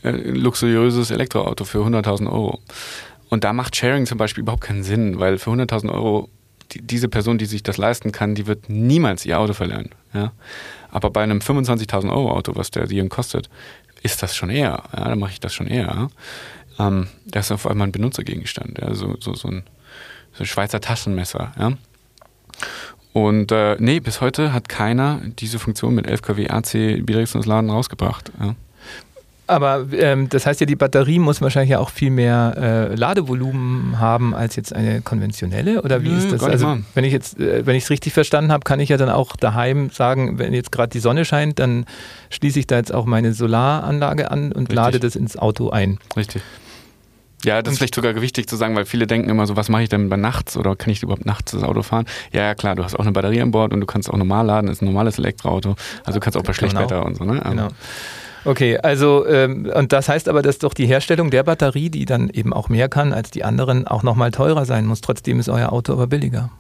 äh, 0.03 0.11
luxuriöses 0.11 1.11
Elektroauto 1.11 1.65
für 1.65 1.79
100.000 1.79 2.31
Euro. 2.31 2.61
Und 3.29 3.45
da 3.45 3.53
macht 3.53 3.77
Sharing 3.77 4.07
zum 4.07 4.19
Beispiel 4.19 4.43
überhaupt 4.43 4.65
keinen 4.65 4.83
Sinn, 4.83 5.21
weil 5.21 5.39
für 5.39 5.51
100.000 5.51 5.93
Euro 5.93 6.29
die, 6.73 6.83
diese 6.83 7.09
Person, 7.09 7.39
die 7.39 7.47
sich 7.47 7.63
das 7.63 7.77
leisten 7.77 8.13
kann, 8.13 8.35
die 8.35 8.47
wird 8.47 8.69
niemals 8.69 9.27
ihr 9.27 9.39
Auto 9.39 9.53
verlieren. 9.53 9.91
Ja? 10.13 10.33
Aber 10.91 11.11
bei 11.11 11.23
einem 11.23 11.39
25.000 11.39 12.11
Euro 12.11 12.33
Auto, 12.33 12.55
was 12.57 12.71
der 12.71 12.87
Dion 12.87 13.09
kostet, 13.09 13.49
ist 14.03 14.23
das 14.23 14.35
schon 14.35 14.51
eher. 14.51 14.83
Ja? 14.97 15.05
Dann 15.05 15.19
mache 15.19 15.33
ich 15.33 15.41
das 15.41 15.55
schon 15.55 15.67
eher. 15.67 16.11
Ähm, 16.79 17.09
das 17.27 17.47
ist 17.47 17.53
auf 17.53 17.67
einmal 17.67 17.89
ein 17.89 17.93
Benutzergegenstand, 17.93 18.79
ja? 18.79 18.95
so, 18.95 19.17
so, 19.21 19.35
so, 19.35 19.49
ein, 19.49 19.65
so 20.33 20.45
ein 20.45 20.47
Schweizer 20.47 20.81
Taschenmesser. 20.81 21.53
Ja? 21.59 21.73
Und 23.13 23.51
äh, 23.51 23.77
nee, 23.79 24.01
bis 24.01 24.21
heute 24.21 24.53
hat 24.53 24.69
keiner 24.69 25.21
diese 25.39 25.59
Funktion 25.59 25.95
mit 25.95 26.07
11 26.07 26.23
kW 26.23 26.49
AC 26.49 26.73
Bidirektionsladen 27.05 27.71
rausgebracht. 27.71 28.31
Ja? 28.41 28.55
Aber 29.51 29.87
ähm, 29.93 30.29
das 30.29 30.47
heißt 30.47 30.61
ja, 30.61 30.67
die 30.67 30.77
Batterie 30.77 31.19
muss 31.19 31.41
wahrscheinlich 31.41 31.71
ja 31.71 31.81
auch 31.81 31.91
viel 31.91 32.11
mehr 32.11 32.55
äh, 32.57 32.95
Ladevolumen 32.95 33.99
haben 33.99 34.33
als 34.33 34.55
jetzt 34.55 34.73
eine 34.73 35.01
konventionelle. 35.01 35.83
Oder 35.83 36.05
wie 36.05 36.11
Nö, 36.11 36.19
ist 36.19 36.31
das? 36.31 36.45
Also, 36.45 36.79
wenn 36.95 37.05
ich 37.05 37.13
jetzt, 37.13 37.41
äh, 37.41 37.67
wenn 37.67 37.75
ich 37.75 37.83
es 37.83 37.91
richtig 37.91 38.13
verstanden 38.13 38.53
habe, 38.53 38.63
kann 38.63 38.79
ich 38.79 38.91
ja 38.91 38.97
dann 38.97 39.09
auch 39.09 39.35
daheim 39.35 39.91
sagen, 39.91 40.39
wenn 40.39 40.55
jetzt 40.55 40.71
gerade 40.71 40.91
die 40.91 41.01
Sonne 41.01 41.25
scheint, 41.25 41.59
dann 41.59 41.85
schließe 42.31 42.61
ich 42.61 42.69
da 42.69 42.77
jetzt 42.77 42.95
auch 42.95 43.07
meine 43.07 43.33
Solaranlage 43.33 44.31
an 44.31 44.53
und 44.53 44.69
Richtig. 44.69 44.77
lade 44.77 45.01
das 45.01 45.17
ins 45.17 45.37
Auto 45.37 45.71
ein. 45.71 45.99
Richtig. 46.17 46.43
Ja, 47.45 47.63
das 47.63 47.73
ist 47.73 47.79
vielleicht 47.79 47.95
sogar 47.95 48.21
wichtig 48.21 48.49
zu 48.49 48.57
sagen, 48.57 48.77
weil 48.77 48.85
viele 48.85 49.07
denken 49.07 49.29
immer 49.29 49.47
so, 49.47 49.57
was 49.57 49.69
mache 49.69 49.83
ich 49.83 49.89
denn 49.89 50.09
bei 50.09 50.17
nachts 50.17 50.57
oder 50.57 50.77
kann 50.77 50.91
ich 50.91 51.03
überhaupt 51.03 51.27
nachts 51.27 51.53
das 51.53 51.63
Auto 51.63 51.83
fahren? 51.83 52.07
Ja, 52.33 52.43
ja, 52.43 52.55
klar, 52.55 52.75
du 52.75 52.85
hast 52.85 52.95
auch 52.95 53.01
eine 53.01 53.13
Batterie 53.13 53.41
an 53.41 53.51
Bord 53.51 53.73
und 53.73 53.81
du 53.81 53.87
kannst 53.87 54.11
auch 54.11 54.17
normal 54.17 54.47
laden, 54.47 54.67
das 54.67 54.77
ist 54.77 54.83
ein 54.83 54.87
normales 54.87 55.19
Elektroauto. 55.19 55.77
Also 56.05 56.19
du 56.19 56.25
kannst 56.25 56.37
auch 56.37 56.43
bei 56.43 56.53
genau. 56.53 56.71
Schlechtwetter 56.71 57.05
und 57.05 57.17
so, 57.17 57.25
ne? 57.25 57.41
Genau. 57.45 57.69
Okay, 58.45 58.79
also 58.79 59.27
ähm, 59.27 59.71
und 59.75 59.93
das 59.93 60.09
heißt 60.09 60.29
aber, 60.29 60.43
dass 60.43 60.59
doch 60.59 60.73
die 60.73 60.87
Herstellung 60.87 61.31
der 61.31 61.43
Batterie, 61.43 61.91
die 61.91 62.07
dann 62.07 62.31
eben 62.31 62.53
auch 62.53 62.69
mehr 62.69 62.89
kann 62.89 63.13
als 63.13 63.31
die 63.31 63.45
anderen, 63.45 63.87
auch 63.87 64.03
nochmal 64.03 64.31
teurer 64.31 64.65
sein 64.65 64.87
muss. 64.87 65.03
Trotzdem 65.03 65.39
ist 65.41 65.49
euer 65.49 65.73
Auto 65.73 65.93
aber 65.93 66.07
billiger. 66.07 66.51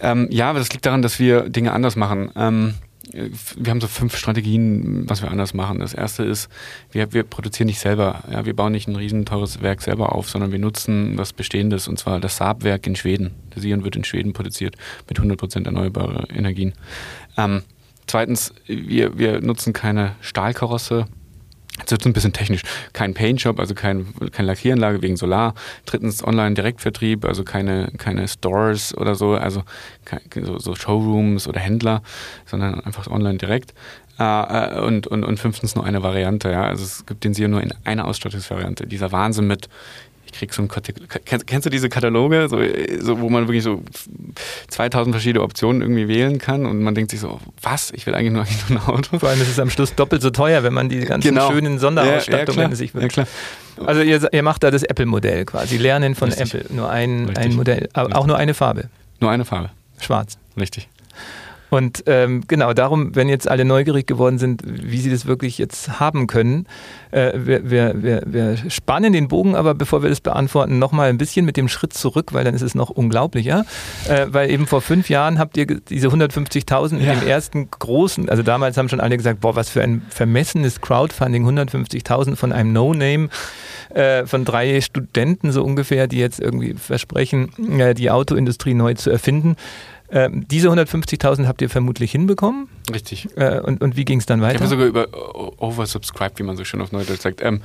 Ähm, 0.00 0.26
ja, 0.30 0.50
aber 0.50 0.58
das 0.58 0.72
liegt 0.72 0.84
daran, 0.86 1.02
dass 1.02 1.18
wir 1.18 1.48
Dinge 1.48 1.72
anders 1.72 1.96
machen. 1.96 2.30
Ähm, 2.36 2.74
wir 3.12 3.70
haben 3.70 3.80
so 3.80 3.86
fünf 3.86 4.16
Strategien, 4.16 5.08
was 5.08 5.22
wir 5.22 5.30
anders 5.30 5.54
machen. 5.54 5.78
Das 5.78 5.94
erste 5.94 6.24
ist, 6.24 6.48
wir, 6.92 7.12
wir 7.12 7.22
produzieren 7.22 7.66
nicht 7.66 7.80
selber. 7.80 8.22
Ja, 8.30 8.44
wir 8.44 8.54
bauen 8.54 8.72
nicht 8.72 8.88
ein 8.88 8.96
riesen 8.96 9.24
teures 9.24 9.62
Werk 9.62 9.82
selber 9.82 10.14
auf, 10.14 10.28
sondern 10.28 10.52
wir 10.52 10.58
nutzen 10.58 11.16
was 11.16 11.32
Bestehendes 11.32 11.88
und 11.88 11.98
zwar 11.98 12.20
das 12.20 12.36
Saab-Werk 12.36 12.86
in 12.86 12.96
Schweden. 12.96 13.34
Der 13.54 13.62
Sion 13.62 13.84
wird 13.84 13.96
in 13.96 14.04
Schweden 14.04 14.32
produziert 14.32 14.76
mit 15.08 15.18
100% 15.18 15.64
erneuerbaren 15.64 16.26
Energien. 16.30 16.74
Ähm, 17.36 17.62
Zweitens, 18.08 18.54
wir, 18.66 19.18
wir 19.18 19.42
nutzen 19.42 19.74
keine 19.74 20.16
Stahlkarosse. 20.22 21.06
Jetzt 21.78 21.90
wird 21.90 22.02
es 22.02 22.06
ein 22.06 22.12
bisschen 22.12 22.32
technisch. 22.32 22.62
Kein 22.92 23.14
Paintshop, 23.14 23.58
also 23.60 23.74
kein, 23.74 24.06
keine 24.32 24.48
Lackieranlage 24.48 25.02
wegen 25.02 25.16
Solar. 25.16 25.54
Drittens 25.86 26.24
Online-Direktvertrieb, 26.24 27.24
also 27.24 27.44
keine, 27.44 27.90
keine 27.98 28.26
Stores 28.28 28.96
oder 28.96 29.14
so, 29.14 29.34
also 29.34 29.62
so, 30.34 30.58
so 30.58 30.74
Showrooms 30.74 31.46
oder 31.46 31.60
Händler, 31.60 32.02
sondern 32.46 32.80
einfach 32.80 33.06
online 33.06 33.38
direkt. 33.38 33.74
Äh, 34.18 34.80
und, 34.80 35.06
und, 35.06 35.24
und 35.24 35.38
fünftens 35.38 35.76
nur 35.76 35.84
eine 35.84 36.02
Variante, 36.02 36.50
ja. 36.50 36.64
Also 36.64 36.84
es 36.84 37.06
gibt 37.06 37.24
den 37.24 37.34
Sio 37.34 37.48
nur 37.48 37.62
in 37.62 37.72
einer 37.84 38.06
Ausstattungsvariante. 38.06 38.86
Dieser 38.86 39.12
Wahnsinn 39.12 39.46
mit, 39.46 39.68
ich 40.30 40.38
krieg 40.38 40.52
so 40.52 40.62
ein 40.62 40.68
kennst, 41.24 41.46
kennst 41.46 41.66
du 41.66 41.70
diese 41.70 41.88
Kataloge, 41.88 42.48
so, 42.48 42.60
so, 43.00 43.20
wo 43.20 43.30
man 43.30 43.48
wirklich 43.48 43.62
so 43.62 43.82
2000 44.68 45.14
verschiedene 45.14 45.42
Optionen 45.42 45.80
irgendwie 45.80 46.06
wählen 46.06 46.38
kann 46.38 46.66
und 46.66 46.82
man 46.82 46.94
denkt 46.94 47.10
sich 47.10 47.20
so, 47.20 47.40
was? 47.62 47.90
Ich 47.92 48.06
will 48.06 48.14
eigentlich 48.14 48.32
nur, 48.32 48.42
eigentlich 48.42 48.68
nur 48.68 48.80
ein 48.80 48.88
Auto. 48.88 49.18
Vor 49.18 49.28
allem 49.28 49.40
ist 49.40 49.48
es 49.48 49.58
am 49.58 49.70
Schluss 49.70 49.94
doppelt 49.94 50.20
so 50.20 50.30
teuer, 50.30 50.62
wenn 50.62 50.74
man 50.74 50.88
die 50.88 51.00
ganzen 51.00 51.28
genau. 51.28 51.50
schönen 51.50 51.78
Sonderausstattungen 51.78 52.70
ja, 52.70 52.76
sich 52.76 52.94
wünscht. 52.94 53.16
Ja, 53.16 53.26
also 53.84 54.02
ihr, 54.02 54.32
ihr, 54.32 54.42
macht 54.42 54.62
da 54.62 54.70
das 54.70 54.82
Apple-Modell 54.82 55.46
quasi, 55.46 55.78
Lernen 55.78 56.14
von 56.14 56.28
Richtig. 56.28 56.54
Apple, 56.54 56.76
nur 56.76 56.90
ein, 56.90 57.34
ein 57.36 57.54
Modell, 57.54 57.88
aber 57.94 58.16
auch 58.16 58.26
nur 58.26 58.36
eine 58.36 58.52
Farbe. 58.52 58.90
Nur 59.20 59.30
eine 59.30 59.44
Farbe. 59.44 59.70
Schwarz. 60.00 60.38
Richtig. 60.58 60.88
Und 61.70 62.04
ähm, 62.06 62.44
genau 62.46 62.72
darum, 62.72 63.14
wenn 63.14 63.28
jetzt 63.28 63.48
alle 63.48 63.64
neugierig 63.64 64.06
geworden 64.06 64.38
sind, 64.38 64.62
wie 64.64 64.98
sie 64.98 65.10
das 65.10 65.26
wirklich 65.26 65.58
jetzt 65.58 66.00
haben 66.00 66.26
können, 66.26 66.66
äh, 67.10 67.32
wir, 67.34 67.70
wir, 67.70 68.02
wir, 68.02 68.22
wir 68.26 68.56
spannen 68.70 69.12
den 69.12 69.28
Bogen, 69.28 69.54
aber 69.54 69.74
bevor 69.74 70.02
wir 70.02 70.10
das 70.10 70.20
beantworten, 70.20 70.78
nochmal 70.78 71.08
ein 71.10 71.18
bisschen 71.18 71.44
mit 71.44 71.56
dem 71.56 71.68
Schritt 71.68 71.92
zurück, 71.92 72.32
weil 72.32 72.44
dann 72.44 72.54
ist 72.54 72.62
es 72.62 72.74
noch 72.74 72.90
unglaublicher. 72.90 73.64
Äh, 74.08 74.26
weil 74.30 74.50
eben 74.50 74.66
vor 74.66 74.80
fünf 74.80 75.10
Jahren 75.10 75.38
habt 75.38 75.56
ihr 75.56 75.66
diese 75.66 76.08
150.000 76.08 76.98
ja. 76.98 77.12
in 77.12 77.20
dem 77.20 77.28
ersten 77.28 77.70
großen, 77.70 78.28
also 78.28 78.42
damals 78.42 78.76
haben 78.76 78.88
schon 78.88 79.00
alle 79.00 79.16
gesagt, 79.16 79.40
boah, 79.40 79.56
was 79.56 79.68
für 79.68 79.82
ein 79.82 80.02
vermessenes 80.08 80.80
Crowdfunding, 80.80 81.46
150.000 81.46 82.36
von 82.36 82.52
einem 82.52 82.72
No-Name 82.72 83.28
äh, 83.90 84.26
von 84.26 84.44
drei 84.44 84.80
Studenten 84.80 85.52
so 85.52 85.64
ungefähr, 85.64 86.06
die 86.06 86.18
jetzt 86.18 86.40
irgendwie 86.40 86.74
versprechen, 86.74 87.50
äh, 87.78 87.94
die 87.94 88.10
Autoindustrie 88.10 88.74
neu 88.74 88.94
zu 88.94 89.10
erfinden. 89.10 89.56
Ähm, 90.10 90.46
diese 90.48 90.68
150.000 90.68 91.46
habt 91.46 91.60
ihr 91.60 91.68
vermutlich 91.68 92.12
hinbekommen. 92.12 92.68
Richtig. 92.92 93.28
Äh, 93.36 93.60
und, 93.60 93.82
und 93.82 93.96
wie 93.96 94.04
ging 94.04 94.18
es 94.18 94.26
dann 94.26 94.40
weiter? 94.40 94.54
Ich 94.54 94.60
habe 94.60 94.70
sogar 94.70 94.86
über 94.86 95.08
oversubscribed, 95.60 96.38
wie 96.38 96.44
man 96.44 96.56
so 96.56 96.64
schön 96.64 96.80
auf 96.80 96.92
Neudeutsch 96.92 97.20
sagt. 97.20 97.42
Ähm, 97.42 97.60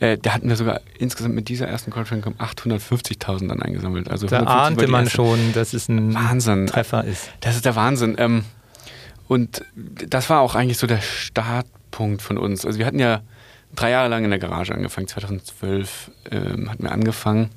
äh, 0.00 0.18
da 0.18 0.34
hatten 0.34 0.48
wir 0.48 0.56
sogar 0.56 0.80
insgesamt 0.98 1.36
mit 1.36 1.48
dieser 1.48 1.68
ersten 1.68 1.92
Crowdfunding 1.92 2.34
850.000 2.34 3.48
dann 3.48 3.62
eingesammelt. 3.62 4.10
Also 4.10 4.26
da 4.26 4.40
ahnte 4.40 4.88
man 4.88 5.08
schon, 5.08 5.52
dass 5.52 5.72
es 5.72 5.88
ein 5.88 6.14
Wahnsinn. 6.14 6.66
Treffer 6.66 7.04
ist. 7.04 7.30
Das 7.40 7.54
ist 7.54 7.64
der 7.64 7.76
Wahnsinn. 7.76 8.16
Ähm, 8.18 8.44
und 9.28 9.64
das 9.74 10.28
war 10.30 10.40
auch 10.40 10.56
eigentlich 10.56 10.78
so 10.78 10.86
der 10.88 11.00
Startpunkt 11.00 12.22
von 12.22 12.38
uns. 12.38 12.66
Also 12.66 12.78
wir 12.78 12.86
hatten 12.86 12.98
ja 12.98 13.22
drei 13.74 13.90
Jahre 13.90 14.08
lang 14.08 14.24
in 14.24 14.30
der 14.30 14.38
Garage 14.38 14.74
angefangen. 14.74 15.06
2012 15.06 16.10
ähm, 16.30 16.70
hatten 16.70 16.82
wir 16.82 16.92
angefangen. 16.92 17.50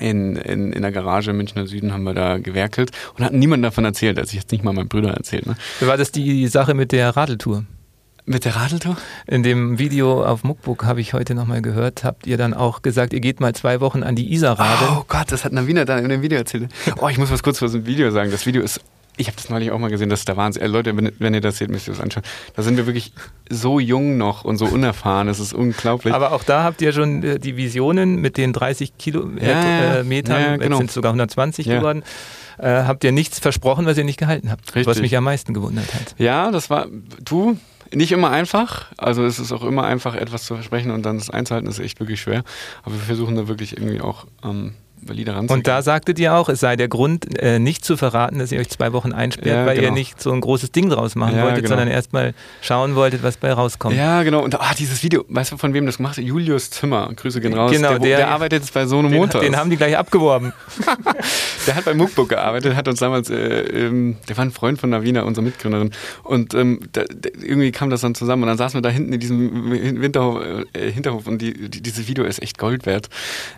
In, 0.00 0.36
in, 0.36 0.72
in 0.72 0.82
der 0.82 0.92
Garage 0.92 1.30
im 1.30 1.36
Münchner 1.36 1.66
Süden 1.66 1.92
haben 1.92 2.04
wir 2.04 2.14
da 2.14 2.38
gewerkelt 2.38 2.90
und 3.16 3.24
hatten 3.24 3.38
niemandem 3.38 3.64
davon 3.64 3.84
erzählt, 3.84 4.18
als 4.18 4.30
ich 4.30 4.36
jetzt 4.36 4.52
nicht 4.52 4.64
mal 4.64 4.72
meinen 4.72 4.88
Brüdern 4.88 5.14
erzählt. 5.14 5.46
Ne? 5.46 5.56
War 5.80 5.96
das 5.96 6.12
die 6.12 6.46
Sache 6.46 6.74
mit 6.74 6.92
der 6.92 7.10
Radeltour? 7.10 7.64
Mit 8.24 8.44
der 8.44 8.54
Radeltour? 8.54 8.96
In 9.26 9.42
dem 9.42 9.78
Video 9.80 10.24
auf 10.24 10.44
Muckbook 10.44 10.84
habe 10.84 11.00
ich 11.00 11.12
heute 11.12 11.34
nochmal 11.34 11.60
gehört, 11.60 12.04
habt 12.04 12.26
ihr 12.26 12.36
dann 12.36 12.54
auch 12.54 12.82
gesagt, 12.82 13.12
ihr 13.12 13.20
geht 13.20 13.40
mal 13.40 13.52
zwei 13.54 13.80
Wochen 13.80 14.04
an 14.04 14.14
die 14.14 14.32
Isar 14.32 14.60
radeln. 14.60 14.90
Oh 14.96 15.04
Gott, 15.08 15.32
das 15.32 15.44
hat 15.44 15.52
Navina 15.52 15.84
dann 15.84 16.04
in 16.04 16.08
dem 16.08 16.22
Video 16.22 16.38
erzählt. 16.38 16.70
Oh, 17.00 17.08
ich 17.08 17.18
muss 17.18 17.32
was 17.32 17.42
kurz 17.42 17.60
aus 17.62 17.72
dem 17.72 17.84
Video 17.84 18.10
sagen. 18.12 18.30
Das 18.30 18.46
Video 18.46 18.62
ist 18.62 18.80
ich 19.16 19.26
habe 19.26 19.36
das 19.36 19.50
neulich 19.50 19.70
auch 19.70 19.78
mal 19.78 19.90
gesehen, 19.90 20.08
das 20.08 20.20
ist 20.20 20.28
der 20.28 20.36
Wahnsinn. 20.36 20.62
Äh, 20.62 20.66
Leute, 20.68 20.96
wenn, 20.96 21.12
wenn, 21.18 21.34
ihr 21.34 21.40
das 21.40 21.58
seht, 21.58 21.70
müsst 21.70 21.86
ihr 21.86 21.94
das 21.94 22.02
anschauen. 22.02 22.22
Da 22.56 22.62
sind 22.62 22.76
wir 22.76 22.86
wirklich 22.86 23.12
so 23.50 23.78
jung 23.78 24.16
noch 24.16 24.44
und 24.44 24.56
so 24.56 24.66
unerfahren. 24.66 25.26
Das 25.26 25.38
ist 25.38 25.52
unglaublich. 25.52 26.14
Aber 26.14 26.32
auch 26.32 26.44
da 26.44 26.64
habt 26.64 26.80
ihr 26.80 26.92
schon 26.92 27.22
äh, 27.22 27.38
die 27.38 27.56
Visionen 27.56 28.16
mit 28.16 28.36
den 28.38 28.52
30 28.52 28.96
Kilometern, 28.96 29.48
ja, 29.48 29.94
äh, 29.96 30.04
Metern, 30.04 30.40
ja, 30.40 30.56
genau. 30.56 30.64
jetzt 30.64 30.78
sind 30.78 30.86
es 30.88 30.94
sogar 30.94 31.10
120 31.10 31.66
ja. 31.66 31.78
geworden. 31.78 32.02
Äh, 32.58 32.84
habt 32.84 33.04
ihr 33.04 33.12
nichts 33.12 33.38
versprochen, 33.38 33.86
was 33.86 33.98
ihr 33.98 34.04
nicht 34.04 34.18
gehalten 34.18 34.50
habt. 34.50 34.74
Richtig. 34.74 34.86
Was 34.86 35.00
mich 35.00 35.16
am 35.16 35.24
meisten 35.24 35.52
gewundert 35.52 35.92
hat. 35.94 36.14
Ja, 36.18 36.50
das 36.50 36.70
war, 36.70 36.86
du, 37.22 37.58
nicht 37.94 38.12
immer 38.12 38.30
einfach. 38.30 38.86
Also 38.96 39.24
es 39.24 39.38
ist 39.38 39.52
auch 39.52 39.64
immer 39.64 39.84
einfach, 39.84 40.14
etwas 40.14 40.44
zu 40.44 40.54
versprechen 40.54 40.90
und 40.90 41.04
dann 41.04 41.18
das 41.18 41.30
einzuhalten, 41.30 41.68
ist 41.68 41.78
echt 41.78 42.00
wirklich 42.00 42.20
schwer. 42.20 42.44
Aber 42.82 42.94
wir 42.94 43.02
versuchen 43.02 43.36
da 43.36 43.48
wirklich 43.48 43.76
irgendwie 43.76 44.00
auch 44.00 44.26
ähm, 44.44 44.74
valide 45.02 45.34
ranzugehen. 45.34 45.60
Und 45.60 45.66
da 45.66 45.82
sagtet 45.82 46.18
ihr 46.18 46.34
auch, 46.34 46.48
es 46.48 46.60
sei 46.60 46.76
der 46.76 46.88
Grund, 46.88 47.38
äh, 47.38 47.58
nicht 47.58 47.84
zu 47.84 47.96
verraten, 47.96 48.38
dass 48.38 48.52
ihr 48.52 48.60
euch 48.60 48.70
zwei 48.70 48.92
Wochen 48.92 49.12
einsperrt, 49.12 49.46
ja, 49.46 49.66
weil 49.66 49.76
genau. 49.76 49.88
ihr 49.88 49.92
nicht 49.92 50.20
so 50.20 50.32
ein 50.32 50.40
großes 50.40 50.72
Ding 50.72 50.88
draus 50.88 51.14
machen 51.14 51.36
ja, 51.36 51.44
wolltet, 51.44 51.64
genau. 51.64 51.70
sondern 51.70 51.88
erstmal 51.88 52.34
schauen 52.60 52.94
wolltet, 52.94 53.22
was 53.22 53.36
bei 53.36 53.52
rauskommt. 53.52 53.96
Ja, 53.96 54.22
genau. 54.22 54.42
Und 54.42 54.58
ah, 54.60 54.72
dieses 54.78 55.02
Video, 55.02 55.24
weißt 55.28 55.52
du, 55.52 55.56
von 55.56 55.74
wem 55.74 55.86
das 55.86 55.96
gemacht 55.96 56.16
hat? 56.16 56.24
Julius 56.24 56.70
Zimmer. 56.70 57.10
Grüße 57.14 57.40
gehen 57.40 57.54
raus. 57.54 57.72
Genau, 57.72 57.90
der, 57.90 57.98
der, 57.98 58.16
der 58.18 58.28
arbeitet 58.28 58.62
jetzt 58.62 58.74
bei 58.74 58.86
Sono 58.86 59.08
Motors. 59.08 59.42
Den 59.42 59.56
haben 59.56 59.70
die 59.70 59.76
gleich 59.76 59.96
abgeworben. 59.96 60.52
der 61.66 61.74
hat 61.74 61.84
bei 61.84 61.94
Muckbook 61.94 62.28
gearbeitet, 62.28 62.74
hat 62.76 62.88
uns 62.88 63.00
damals, 63.00 63.30
äh, 63.30 63.36
ähm, 63.36 64.16
der 64.28 64.36
war 64.36 64.44
ein 64.44 64.50
Freund 64.50 64.80
von 64.80 64.90
Navina, 64.90 65.22
unserer 65.22 65.44
Mitgründerin. 65.44 65.90
Und 66.22 66.54
ähm, 66.54 66.80
da, 66.92 67.02
irgendwie 67.40 67.72
kam 67.72 67.90
das 67.90 68.00
dann 68.00 68.14
zusammen 68.14 68.42
und 68.42 68.48
dann 68.48 68.58
saßen 68.58 68.78
wir 68.78 68.82
da 68.82 68.88
hinten 68.88 69.12
in 69.12 69.20
diesem 69.20 69.70
Winterhof, 70.00 70.42
äh, 70.72 70.90
Hinterhof 70.90 71.26
und 71.26 71.40
die, 71.40 71.68
die, 71.68 71.82
dieses 71.82 72.08
Video 72.08 72.24
ist 72.24 72.42
echt 72.42 72.58
Gold 72.58 72.86
wert. 72.86 73.08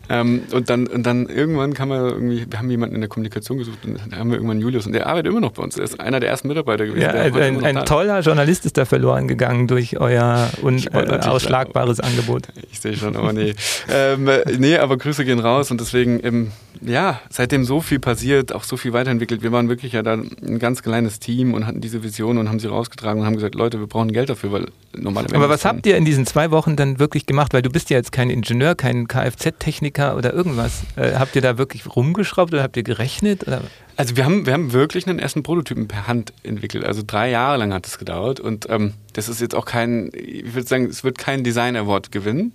Ähm, 0.09 0.43
und, 0.53 0.71
dann, 0.71 0.87
und 0.87 1.05
dann 1.05 1.27
irgendwann 1.35 1.75
kam 1.75 1.90
er 1.90 2.11
irgendwie, 2.11 2.47
wir 2.49 2.59
haben 2.59 2.70
jemanden 2.70 2.94
in 2.94 3.01
der 3.01 3.09
Kommunikation 3.09 3.59
gesucht 3.59 3.79
und 3.85 3.99
da 4.11 4.16
haben 4.16 4.31
wir 4.31 4.37
irgendwann 4.37 4.61
Julius 4.61 4.87
und 4.87 4.92
der 4.92 5.07
arbeitet 5.07 5.31
immer 5.33 5.40
noch 5.40 5.53
bei 5.53 5.62
uns. 5.62 5.77
Er 5.77 5.85
ist 5.85 6.01
einer 6.01 6.20
der 6.20 6.31
ersten 6.31 6.49
Mitarbeiter 6.49 6.87
gewesen. 6.87 7.03
Ja, 7.03 7.11
ein, 7.11 7.64
ein 7.64 7.85
toller 7.85 8.20
Journalist 8.20 8.64
ist 8.66 8.77
da 8.79 8.85
verloren 8.85 9.29
gegangen 9.29 9.66
durch 9.66 9.99
euer 10.01 10.51
unausschlagbares 10.62 11.99
äh, 11.99 12.03
Angebot. 12.03 12.49
Ich 12.70 12.81
sehe 12.81 12.97
schon, 12.97 13.16
aber 13.16 13.33
nee. 13.33 13.55
ähm, 13.92 14.29
nee, 14.59 14.77
aber 14.77 14.97
Grüße 14.97 15.25
gehen 15.25 15.40
raus 15.40 15.70
und 15.70 15.81
deswegen, 15.81 16.20
ähm, 16.25 16.53
ja, 16.81 17.20
seitdem 17.31 17.64
so 17.64 17.81
viel 17.81 17.99
passiert, 17.99 18.55
auch 18.55 18.64
so 18.64 18.77
viel 18.77 18.92
weiterentwickelt. 18.92 19.42
Wir 19.42 19.53
waren 19.53 19.68
wirklich 19.68 19.92
ja 19.92 20.03
da 20.03 20.14
ein 20.14 20.59
ganz 20.59 20.83
kleines 20.83 21.18
Team 21.18 21.55
und 21.55 21.66
hatten 21.66 21.81
diese 21.81 22.03
Vision 22.03 22.38
und 22.38 22.49
haben 22.49 22.59
sie 22.61 22.68
rausgetragen 22.68 23.20
und 23.20 23.27
haben 23.27 23.35
gesagt, 23.35 23.55
Leute, 23.55 23.81
wir 23.81 23.87
brauchen 23.87 24.12
Geld 24.12 24.29
dafür, 24.29 24.53
weil 24.53 24.66
normale 24.97 25.29
Aber 25.35 25.49
was 25.49 25.64
habt 25.64 25.87
ihr 25.87 25.97
in 25.97 26.05
diesen 26.05 26.27
zwei 26.27 26.51
Wochen 26.51 26.77
dann 26.77 26.99
wirklich 26.99 27.27
gemacht? 27.27 27.55
Weil 27.55 27.62
du 27.62 27.70
bist 27.70 27.90
ja 27.90 27.97
jetzt 27.97 28.12
kein 28.12 28.31
Ingenieur, 28.31 28.75
kein 28.75 29.09
Kfz-Techniker 29.09 30.16
oder 30.16 30.33
irgendwas. 30.33 30.83
Äh, 30.97 31.12
habt 31.25 31.37
ihr 31.37 31.43
da 31.43 31.59
wirklich 31.59 31.85
rumgeschraubt 31.97 32.53
oder 32.53 32.63
habt 32.63 32.77
ihr 32.77 32.83
gerechnet? 32.83 33.47
Oder? 33.47 33.63
Also 33.97 34.17
wir 34.17 34.25
haben, 34.25 34.47
wir 34.47 34.53
haben 34.53 34.73
wirklich 34.73 35.07
einen 35.07 35.19
ersten 35.19 35.43
Prototypen 35.43 35.89
per 35.89 36.07
Hand 36.07 36.33
entwickelt. 36.43 36.85
Also 36.85 37.03
drei 37.07 37.31
Jahre 37.31 37.59
lang 37.59 37.73
hat 37.73 37.87
es 37.87 37.99
gedauert 37.99 38.41
und 38.41 38.67
ähm, 38.69 38.95
das 39.13 39.29
ist 39.29 39.41
jetzt 39.41 39.55
auch 39.55 39.65
kein, 39.65 40.11
ich 40.15 40.55
würde 40.55 40.67
sagen, 40.67 40.87
es 40.87 41.05
wird 41.05 41.19
kein 41.19 41.45
Design 41.45 41.77
Award 41.77 42.11
gewinnen, 42.11 42.53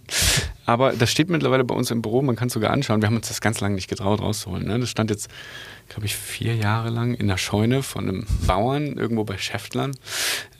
aber 0.65 0.91
das 0.91 1.09
steht 1.09 1.29
mittlerweile 1.29 1.63
bei 1.63 1.75
uns 1.75 1.91
im 1.91 2.01
Büro, 2.01 2.21
man 2.21 2.35
kann 2.35 2.47
es 2.47 2.53
sogar 2.53 2.71
anschauen. 2.71 3.01
Wir 3.01 3.07
haben 3.07 3.15
uns 3.15 3.29
das 3.29 3.41
ganz 3.41 3.61
lange 3.61 3.75
nicht 3.75 3.89
getraut 3.89 4.21
rauszuholen. 4.21 4.67
Ne? 4.67 4.79
Das 4.79 4.89
stand 4.89 5.09
jetzt 5.09 5.29
glaube 5.89 6.05
ich, 6.05 6.15
vier 6.15 6.55
Jahre 6.55 6.89
lang 6.89 7.15
in 7.15 7.27
der 7.27 7.37
Scheune 7.37 7.83
von 7.83 8.07
einem 8.07 8.25
Bauern 8.47 8.97
irgendwo 8.97 9.23
bei 9.23 9.37
Schäftlern, 9.37 9.91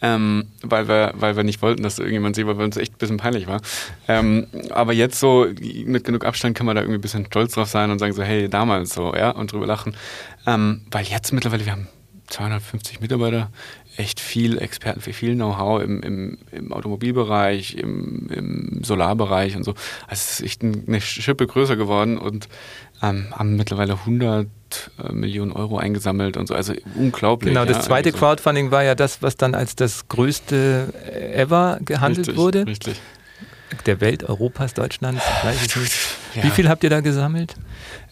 ähm, 0.02 0.48
weil, 0.63 0.88
wir, 0.88 1.13
weil 1.15 1.38
wir 1.38 1.44
nicht 1.44 1.62
wollten, 1.62 1.84
dass 1.84 2.00
irgendjemand 2.00 2.36
sieht, 2.36 2.48
weil 2.48 2.60
uns 2.60 2.78
echt 2.78 2.94
ein 2.94 2.98
bisschen 2.98 3.18
peinlich 3.18 3.48
war. 3.48 3.62
Ähm, 4.08 4.48
aber 4.72 4.92
jetzt 4.94 5.20
so 5.20 5.48
mit 5.86 6.04
genug 6.04 6.26
Abstand 6.26 6.58
kann 6.58 6.65
man 6.65 6.76
da 6.76 6.82
irgendwie 6.82 6.98
ein 6.98 7.02
bisschen 7.02 7.28
stolz 7.28 7.54
drauf 7.54 7.70
sein 7.70 7.92
und 7.92 8.00
sagen 8.00 8.13
so, 8.13 8.24
hey, 8.24 8.50
damals 8.50 8.94
so, 8.94 9.13
ja, 9.15 9.30
und 9.30 9.52
drüber 9.52 9.68
lachen. 9.68 9.96
Ähm, 10.45 10.82
weil 10.91 11.06
jetzt 11.06 11.32
mittlerweile, 11.34 11.65
wir 11.65 11.71
haben 11.71 11.88
250 12.28 13.02
Mitarbeiter, 13.02 13.49
echt 13.97 14.19
viel 14.19 14.60
Experten, 14.60 15.02
viel 15.02 15.36
Know-how 15.36 15.82
im, 15.82 16.02
im, 16.02 16.38
im, 16.52 16.71
Automobilbereich, 16.71 17.75
im, 17.75 18.30
im, 18.30 18.84
Solarbereich 18.84 19.56
und 19.56 19.63
so. 19.63 19.71
Also 20.08 20.12
es 20.12 20.39
ist 20.39 20.45
echt 20.45 20.63
eine 20.63 21.02
Schippe 21.02 21.45
größer 21.47 21.75
geworden 21.75 22.17
und 22.17 22.47
ähm, 23.02 23.28
haben 23.32 23.56
mittlerweile 23.56 23.93
100 23.93 24.47
äh, 25.04 25.12
Millionen 25.12 25.52
Euro 25.52 25.78
eingesammelt 25.78 26.38
und 26.38 26.47
so. 26.47 26.56
Also 26.56 26.73
unglaublich. 26.95 27.54
Genau, 27.54 27.65
das 27.65 27.78
ja, 27.78 27.84
zweite 27.84 28.10
also. 28.10 28.19
Crowdfunding 28.19 28.71
war 28.71 28.84
ja 28.84 28.95
das, 28.95 29.21
was 29.21 29.36
dann 29.36 29.54
als 29.56 29.75
das 29.75 30.08
größte 30.08 30.93
ever 31.34 31.80
gehandelt 31.84 32.28
richtig, 32.28 32.38
wurde. 32.38 32.67
Richtig. 32.67 33.02
Der 33.86 34.02
Welt, 34.02 34.23
Europas, 34.23 34.73
Deutschlands. 34.73 35.23
Ja. 36.36 36.44
Wie 36.44 36.50
viel 36.50 36.70
habt 36.70 36.84
ihr 36.84 36.89
da 36.89 37.02
gesammelt? 37.02 37.56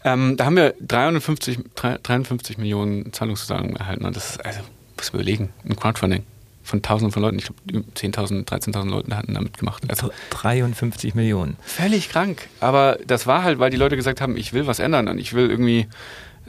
Ähm, 0.03 0.37
da 0.37 0.45
haben 0.45 0.55
wir 0.55 0.73
350, 0.81 1.59
53 2.03 2.57
Millionen 2.57 3.13
Zahlungszusagen 3.13 3.75
erhalten. 3.75 4.05
Und 4.05 4.15
das 4.15 4.31
ist, 4.31 4.45
also, 4.45 4.61
muss 4.97 5.09
überlegen, 5.09 5.49
ein 5.65 5.75
Crowdfunding 5.75 6.23
von 6.63 6.81
Tausenden 6.81 7.11
von 7.11 7.21
Leuten. 7.23 7.39
Ich 7.39 7.45
glaube, 7.45 7.61
10.000, 7.95 8.45
13.000 8.45 8.89
Leute 8.89 9.15
hatten 9.15 9.33
damit 9.33 9.57
gemacht. 9.57 9.83
Also 9.87 10.11
53 10.31 11.15
Millionen. 11.15 11.55
Völlig 11.61 12.09
krank. 12.09 12.49
Aber 12.59 12.99
das 13.07 13.25
war 13.25 13.43
halt, 13.43 13.59
weil 13.59 13.69
die 13.69 13.77
Leute 13.77 13.95
gesagt 13.95 14.19
haben, 14.21 14.35
ich 14.35 14.53
will 14.53 14.67
was 14.67 14.79
ändern 14.79 15.07
und 15.07 15.17
ich 15.17 15.33
will 15.33 15.49
irgendwie 15.49 15.87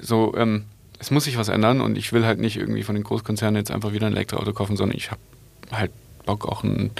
so, 0.01 0.35
ähm, 0.37 0.65
es 0.99 1.11
muss 1.11 1.25
sich 1.25 1.39
was 1.39 1.49
ändern 1.49 1.81
und 1.81 1.97
ich 1.97 2.13
will 2.13 2.27
halt 2.27 2.41
nicht 2.41 2.57
irgendwie 2.57 2.83
von 2.83 2.97
den 2.97 3.05
Großkonzernen 3.05 3.57
jetzt 3.57 3.71
einfach 3.71 3.93
wieder 3.93 4.09
ein 4.09 4.13
Elektroauto 4.13 4.53
kaufen, 4.53 4.77
sondern 4.77 4.97
ich 4.97 5.11
habe 5.11 5.21
halt 5.71 5.93
Bock, 6.29 6.47
auch 6.47 6.62
ein 6.62 6.91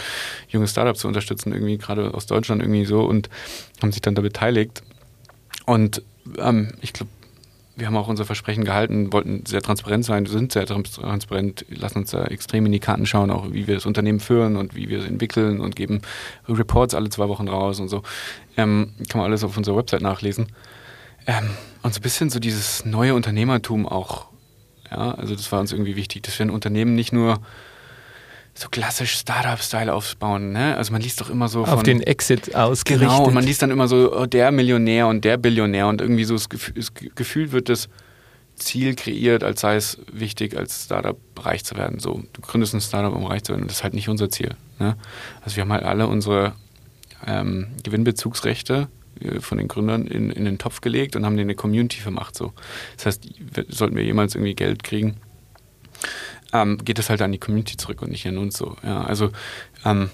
junges 0.49 0.71
Startup 0.71 0.97
zu 0.97 1.07
unterstützen, 1.07 1.53
irgendwie 1.53 1.77
gerade 1.77 2.14
aus 2.14 2.27
Deutschland 2.27 2.62
irgendwie 2.62 2.87
so 2.87 3.03
und 3.03 3.29
haben 3.83 3.93
sich 3.93 4.01
dann 4.01 4.14
da 4.14 4.23
beteiligt. 4.23 4.83
Und 5.67 6.03
ähm, 6.38 6.73
ich 6.81 6.95
glaube, 6.95 7.11
wir 7.77 7.87
haben 7.87 7.97
auch 7.97 8.09
unser 8.09 8.25
Versprechen 8.25 8.64
gehalten, 8.64 9.12
wollten 9.12 9.45
sehr 9.47 9.62
transparent 9.62 10.05
sein, 10.05 10.27
sind 10.27 10.53
sehr 10.53 10.67
transparent, 10.67 11.64
lassen 11.69 11.99
uns 11.99 12.11
da 12.11 12.25
extrem 12.25 12.67
in 12.67 12.73
die 12.73 12.81
Karten 12.81 13.07
schauen, 13.07 13.31
auch 13.31 13.53
wie 13.53 13.67
wir 13.69 13.75
das 13.75 13.87
Unternehmen 13.87 14.19
führen 14.19 14.57
und 14.57 14.75
wie 14.75 14.88
wir 14.88 14.99
es 14.99 15.05
entwickeln 15.05 15.61
und 15.61 15.77
geben 15.77 16.01
Reports 16.49 16.95
alle 16.95 17.11
zwei 17.11 17.29
Wochen 17.29 17.47
raus 17.49 17.79
und 17.79 17.88
so. 17.88 18.03
Ähm, 18.57 18.95
kann 19.09 19.21
man 19.21 19.31
alles 19.31 19.45
auf 19.45 19.57
unserer 19.57 19.77
Website 19.77 20.01
nachlesen. 20.01 20.49
Ähm, 21.27 21.51
und 21.83 21.95
so 21.95 22.01
ein 22.01 22.03
bisschen 22.03 22.31
so 22.31 22.41
dieses 22.41 22.85
neue 22.85 23.14
Unternehmertum 23.14 23.87
auch. 23.87 24.27
Ja, 24.91 25.12
also 25.12 25.37
das 25.37 25.53
war 25.53 25.61
uns 25.61 25.73
irgendwie 25.73 25.95
wichtig, 25.95 26.23
dass 26.23 26.38
wir 26.38 26.47
ein 26.47 26.51
Unternehmen 26.51 26.95
nicht 26.95 27.12
nur 27.12 27.41
so 28.61 28.68
klassisch 28.68 29.12
Startup-Style 29.12 29.92
aufbauen. 29.92 30.53
Ne? 30.53 30.77
Also 30.77 30.92
man 30.92 31.01
liest 31.01 31.21
doch 31.21 31.31
immer 31.31 31.49
so 31.49 31.64
von, 31.64 31.75
auf 31.75 31.83
den 31.83 32.03
Exit 32.03 32.55
ausgerichtet. 32.55 33.09
Genau, 33.09 33.25
und 33.27 33.35
man 33.35 33.44
liest 33.44 33.62
dann 33.62 33.71
immer 33.71 33.88
so 33.88 34.16
oh, 34.16 34.27
der 34.27 34.51
Millionär 34.51 35.07
und 35.07 35.25
der 35.25 35.37
Billionär 35.37 35.87
und 35.87 36.01
irgendwie 36.01 36.25
so 36.25 36.35
das 36.35 36.49
Gefühl, 36.49 36.75
das 36.75 36.92
Gefühl 36.94 37.53
wird 37.53 37.68
das 37.68 37.88
Ziel 38.57 38.94
kreiert, 38.94 39.44
als 39.44 39.61
sei 39.61 39.77
es 39.77 39.99
wichtig, 40.12 40.57
als 40.57 40.85
Startup 40.85 41.16
reich 41.38 41.64
zu 41.64 41.77
werden. 41.77 42.01
So, 42.01 42.23
du 42.33 42.40
gründest 42.40 42.75
ein 42.75 42.81
Startup, 42.81 43.14
um 43.14 43.27
reich 43.27 43.44
zu 43.44 43.53
werden, 43.53 43.62
und 43.62 43.68
das 43.71 43.79
ist 43.79 43.85
halt 43.85 43.94
nicht 43.94 44.09
unser 44.09 44.29
Ziel. 44.31 44.57
Ne? 44.79 44.97
Also 45.42 45.57
wir 45.57 45.62
haben 45.62 45.73
halt 45.73 45.85
alle 45.85 46.07
unsere 46.07 46.55
ähm, 47.27 47.68
Gewinnbezugsrechte 47.85 48.88
äh, 49.21 49.40
von 49.40 49.59
den 49.59 49.68
Gründern 49.68 50.07
in, 50.07 50.31
in 50.31 50.44
den 50.44 50.59
Topf 50.59 50.81
gelegt 50.81 51.16
und 51.16 51.25
haben 51.25 51.37
denen 51.37 51.51
eine 51.51 51.57
Community 51.57 52.01
vermacht. 52.01 52.37
So. 52.37 52.53
Das 52.97 53.07
heißt, 53.07 53.29
sollten 53.68 53.97
wir 53.97 54.05
jemals 54.05 54.35
irgendwie 54.35 54.55
Geld 54.55 54.83
kriegen, 54.83 55.16
ähm, 56.53 56.79
geht 56.85 56.99
das 56.99 57.11
halt 57.11 57.23
an 57.23 57.33
die 57.33 57.39
Community 57.39 57.77
zurück 57.77 58.03
und 58.03 58.11
nicht 58.11 58.27
an 58.27 58.39
uns 58.39 58.57
so. 58.57 58.77
Ja, 58.83 59.03
also 59.03 59.31
ähm, 59.85 60.11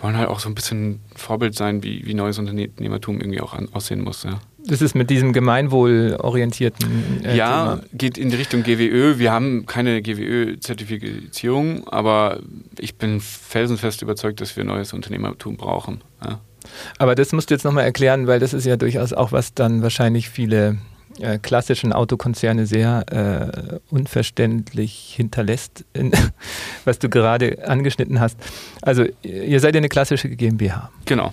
wollen 0.00 0.16
halt 0.16 0.28
auch 0.28 0.40
so 0.40 0.48
ein 0.48 0.54
bisschen 0.54 1.00
Vorbild 1.14 1.54
sein, 1.54 1.82
wie, 1.82 2.06
wie 2.06 2.14
neues 2.14 2.38
Unternehmertum 2.38 3.20
irgendwie 3.20 3.40
auch 3.40 3.54
an, 3.54 3.68
aussehen 3.72 4.02
muss. 4.02 4.24
Ja. 4.24 4.40
Das 4.66 4.82
ist 4.82 4.94
mit 4.94 5.10
diesem 5.10 5.32
gemeinwohlorientierten. 5.32 7.24
Äh, 7.24 7.36
ja, 7.36 7.76
Thema. 7.76 7.88
geht 7.92 8.18
in 8.18 8.30
die 8.30 8.36
Richtung 8.36 8.62
GWÖ. 8.64 9.18
Wir 9.18 9.32
haben 9.32 9.64
keine 9.64 10.02
GWÖ-Zertifizierung, 10.02 11.86
aber 11.88 12.40
ich 12.78 12.96
bin 12.96 13.20
felsenfest 13.20 14.02
überzeugt, 14.02 14.40
dass 14.40 14.56
wir 14.56 14.64
neues 14.64 14.92
Unternehmertum 14.92 15.56
brauchen. 15.56 16.02
Ja. 16.22 16.40
Aber 16.98 17.14
das 17.14 17.32
musst 17.32 17.50
du 17.50 17.54
jetzt 17.54 17.64
nochmal 17.64 17.84
erklären, 17.84 18.26
weil 18.26 18.40
das 18.40 18.52
ist 18.52 18.66
ja 18.66 18.76
durchaus 18.76 19.12
auch 19.12 19.30
was 19.30 19.54
dann 19.54 19.82
wahrscheinlich 19.82 20.28
viele 20.28 20.78
äh, 21.20 21.38
klassischen 21.38 21.92
Autokonzerne 21.92 22.66
sehr 22.66 23.04
äh, 23.10 23.78
unverständlich 23.90 25.14
hinterlässt, 25.16 25.84
in, 25.92 26.12
was 26.84 26.98
du 26.98 27.08
gerade 27.08 27.66
angeschnitten 27.66 28.20
hast. 28.20 28.38
Also 28.82 29.04
ihr 29.22 29.60
seid 29.60 29.74
ja 29.74 29.78
eine 29.78 29.88
klassische 29.88 30.28
GmbH. 30.28 30.90
Genau. 31.04 31.32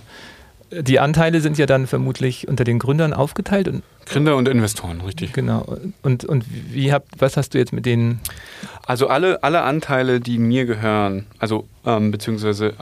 Die 0.70 0.98
Anteile 0.98 1.40
sind 1.40 1.58
ja 1.58 1.66
dann 1.66 1.86
vermutlich 1.86 2.48
unter 2.48 2.64
den 2.64 2.78
Gründern 2.78 3.12
aufgeteilt. 3.12 3.68
Und, 3.68 3.82
Gründer 4.06 4.36
und 4.36 4.48
Investoren, 4.48 5.00
richtig. 5.00 5.32
Genau. 5.32 5.76
Und, 6.02 6.24
und 6.24 6.44
wie 6.48 6.92
habt, 6.92 7.08
was 7.18 7.36
hast 7.36 7.54
du 7.54 7.58
jetzt 7.58 7.72
mit 7.72 7.86
denen? 7.86 8.20
Also 8.86 9.08
alle, 9.08 9.42
alle 9.42 9.62
Anteile, 9.62 10.20
die 10.20 10.38
mir 10.38 10.66
gehören, 10.66 11.26
also 11.38 11.66
ähm, 11.86 12.10
beziehungsweise 12.10 12.74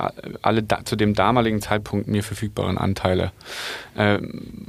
alle 0.43 0.63
da, 0.63 0.85
zu 0.85 0.97
dem 0.97 1.15
damaligen 1.15 1.61
Zeitpunkt 1.61 2.09
mir 2.09 2.23
verfügbaren 2.23 2.79
Anteile, 2.79 3.33
äh, 3.97 4.19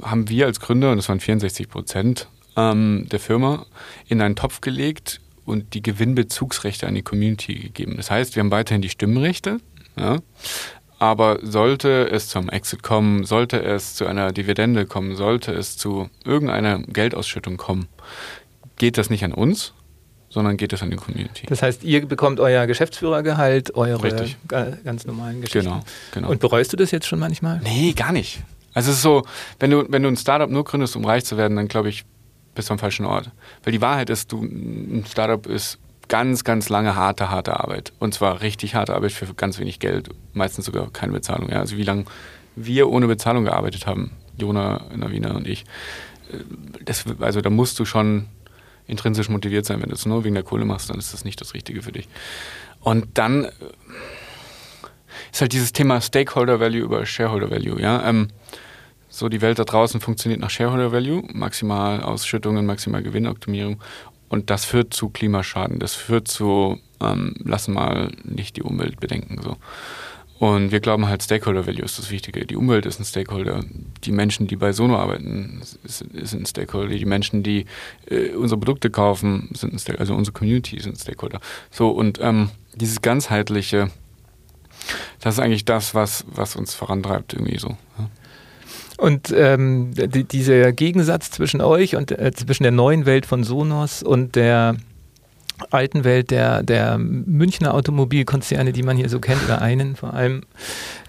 haben 0.02 0.28
wir 0.28 0.46
als 0.46 0.60
Gründer, 0.60 0.90
und 0.90 0.96
das 0.96 1.08
waren 1.08 1.20
64 1.20 1.68
Prozent 1.68 2.28
ähm, 2.56 3.06
der 3.10 3.20
Firma, 3.20 3.66
in 4.06 4.20
einen 4.20 4.36
Topf 4.36 4.60
gelegt 4.60 5.20
und 5.44 5.74
die 5.74 5.82
Gewinnbezugsrechte 5.82 6.86
an 6.86 6.94
die 6.94 7.02
Community 7.02 7.54
gegeben. 7.54 7.94
Das 7.96 8.10
heißt, 8.10 8.36
wir 8.36 8.42
haben 8.42 8.50
weiterhin 8.50 8.82
die 8.82 8.88
Stimmrechte. 8.88 9.58
Ja, 9.96 10.18
aber 11.04 11.38
sollte 11.42 12.08
es 12.10 12.28
zum 12.28 12.48
Exit 12.48 12.82
kommen, 12.82 13.24
sollte 13.24 13.62
es 13.62 13.94
zu 13.94 14.06
einer 14.06 14.32
Dividende 14.32 14.86
kommen, 14.86 15.16
sollte 15.16 15.52
es 15.52 15.76
zu 15.76 16.08
irgendeiner 16.24 16.78
Geldausschüttung 16.78 17.58
kommen, 17.58 17.88
geht 18.76 18.96
das 18.96 19.10
nicht 19.10 19.22
an 19.22 19.34
uns, 19.34 19.74
sondern 20.30 20.56
geht 20.56 20.72
es 20.72 20.82
an 20.82 20.90
die 20.90 20.96
Community. 20.96 21.46
Das 21.46 21.60
heißt, 21.60 21.84
ihr 21.84 22.06
bekommt 22.06 22.40
euer 22.40 22.66
Geschäftsführergehalt, 22.66 23.74
eure 23.74 24.02
Richtig. 24.02 24.38
ganz 24.48 25.04
normalen 25.04 25.42
Geschichten. 25.42 25.68
Genau, 25.68 25.84
genau. 26.12 26.30
Und 26.30 26.40
bereust 26.40 26.72
du 26.72 26.78
das 26.78 26.90
jetzt 26.90 27.06
schon 27.06 27.18
manchmal? 27.18 27.60
Nee, 27.62 27.92
gar 27.92 28.12
nicht. 28.12 28.42
Also 28.72 28.90
es 28.90 28.96
ist 28.96 29.02
so, 29.02 29.24
wenn 29.60 29.70
du, 29.70 29.84
wenn 29.90 30.02
du 30.02 30.08
ein 30.08 30.16
Startup 30.16 30.48
nur 30.48 30.64
gründest, 30.64 30.96
um 30.96 31.04
reich 31.04 31.26
zu 31.26 31.36
werden, 31.36 31.54
dann 31.54 31.68
glaube 31.68 31.90
ich, 31.90 32.06
bist 32.54 32.70
du 32.70 32.72
am 32.72 32.78
falschen 32.78 33.04
Ort. 33.04 33.30
Weil 33.62 33.74
die 33.74 33.82
Wahrheit 33.82 34.08
ist, 34.08 34.32
du, 34.32 34.42
ein 34.42 35.04
Startup 35.06 35.46
ist 35.46 35.78
ganz, 36.08 36.44
ganz 36.44 36.68
lange 36.68 36.96
harte, 36.96 37.30
harte 37.30 37.58
Arbeit. 37.60 37.92
Und 37.98 38.14
zwar 38.14 38.40
richtig 38.40 38.74
harte 38.74 38.94
Arbeit 38.94 39.12
für 39.12 39.32
ganz 39.34 39.58
wenig 39.58 39.78
Geld, 39.78 40.10
meistens 40.32 40.66
sogar 40.66 40.90
keine 40.90 41.12
Bezahlung. 41.12 41.50
Ja. 41.50 41.60
Also 41.60 41.76
wie 41.76 41.82
lange 41.82 42.04
wir 42.56 42.88
ohne 42.88 43.06
Bezahlung 43.06 43.44
gearbeitet 43.44 43.86
haben, 43.86 44.12
Jona, 44.38 44.86
Navina 44.94 45.32
und 45.32 45.46
ich. 45.46 45.64
Äh, 46.32 46.38
das, 46.84 47.04
also 47.20 47.40
da 47.40 47.50
musst 47.50 47.78
du 47.78 47.84
schon 47.84 48.26
intrinsisch 48.86 49.28
motiviert 49.28 49.66
sein. 49.66 49.80
Wenn 49.80 49.88
du 49.88 49.94
es 49.94 50.06
nur 50.06 50.24
wegen 50.24 50.34
der 50.34 50.44
Kohle 50.44 50.64
machst, 50.64 50.90
dann 50.90 50.98
ist 50.98 51.12
das 51.12 51.24
nicht 51.24 51.40
das 51.40 51.54
Richtige 51.54 51.82
für 51.82 51.92
dich. 51.92 52.08
Und 52.80 53.06
dann 53.14 53.44
äh, 53.44 53.50
ist 55.32 55.40
halt 55.40 55.52
dieses 55.52 55.72
Thema 55.72 56.00
Stakeholder 56.00 56.60
Value 56.60 56.82
über 56.82 57.06
Shareholder 57.06 57.50
Value. 57.50 57.80
Ja? 57.80 58.06
Ähm, 58.06 58.28
so 59.08 59.28
die 59.28 59.40
Welt 59.40 59.60
da 59.60 59.64
draußen 59.64 60.00
funktioniert 60.00 60.40
nach 60.40 60.50
Shareholder 60.50 60.92
Value, 60.92 61.22
maximal 61.32 62.02
Ausschüttungen, 62.02 62.66
maximal 62.66 63.02
Gewinnoptimierung. 63.02 63.80
Und 64.28 64.50
das 64.50 64.64
führt 64.64 64.94
zu 64.94 65.10
Klimaschaden, 65.10 65.78
das 65.78 65.94
führt 65.94 66.28
zu, 66.28 66.78
ähm, 67.00 67.34
lassen 67.44 67.74
mal 67.74 68.10
nicht 68.24 68.56
die 68.56 68.62
Umwelt 68.62 69.00
bedenken. 69.00 69.40
So. 69.42 69.56
Und 70.38 70.72
wir 70.72 70.80
glauben 70.80 71.06
halt, 71.06 71.22
Stakeholder 71.22 71.66
Value 71.66 71.84
ist 71.84 71.98
das 71.98 72.10
Wichtige. 72.10 72.44
Die 72.44 72.56
Umwelt 72.56 72.86
ist 72.86 72.98
ein 72.98 73.04
Stakeholder. 73.04 73.64
Die 74.02 74.12
Menschen, 74.12 74.46
die 74.46 74.56
bei 74.56 74.72
Sono 74.72 74.98
arbeiten, 74.98 75.60
sind 75.84 76.42
ein 76.42 76.46
Stakeholder. 76.46 76.94
Die 76.94 77.04
Menschen, 77.04 77.42
die 77.42 77.66
äh, 78.10 78.30
unsere 78.30 78.58
Produkte 78.58 78.90
kaufen, 78.90 79.48
sind 79.54 79.72
ein 79.72 79.78
Stakeholder. 79.78 80.00
Also 80.00 80.14
unsere 80.14 80.34
Community 80.34 80.80
sind 80.80 80.98
Stakeholder. 80.98 81.40
So, 81.70 81.90
und 81.90 82.18
ähm, 82.20 82.50
dieses 82.74 83.00
ganzheitliche, 83.00 83.90
das 85.20 85.34
ist 85.34 85.40
eigentlich 85.40 85.64
das, 85.64 85.94
was, 85.94 86.24
was 86.26 86.56
uns 86.56 86.74
vorantreibt, 86.74 87.32
irgendwie 87.32 87.58
so. 87.58 87.76
Ja. 87.98 88.10
Und 88.96 89.34
ähm, 89.36 89.90
die, 89.94 90.24
dieser 90.24 90.72
Gegensatz 90.72 91.30
zwischen 91.30 91.60
euch 91.60 91.96
und 91.96 92.12
äh, 92.12 92.32
zwischen 92.32 92.62
der 92.62 92.72
neuen 92.72 93.06
Welt 93.06 93.26
von 93.26 93.42
Sonos 93.42 94.02
und 94.02 94.36
der 94.36 94.76
alten 95.70 96.04
Welt 96.04 96.30
der, 96.30 96.62
der 96.62 96.98
Münchner 96.98 97.74
Automobilkonzerne, 97.74 98.72
die 98.72 98.82
man 98.82 98.96
hier 98.96 99.08
so 99.08 99.20
kennt, 99.20 99.42
oder 99.44 99.62
einen 99.62 99.96
vor 99.96 100.14
allem, 100.14 100.42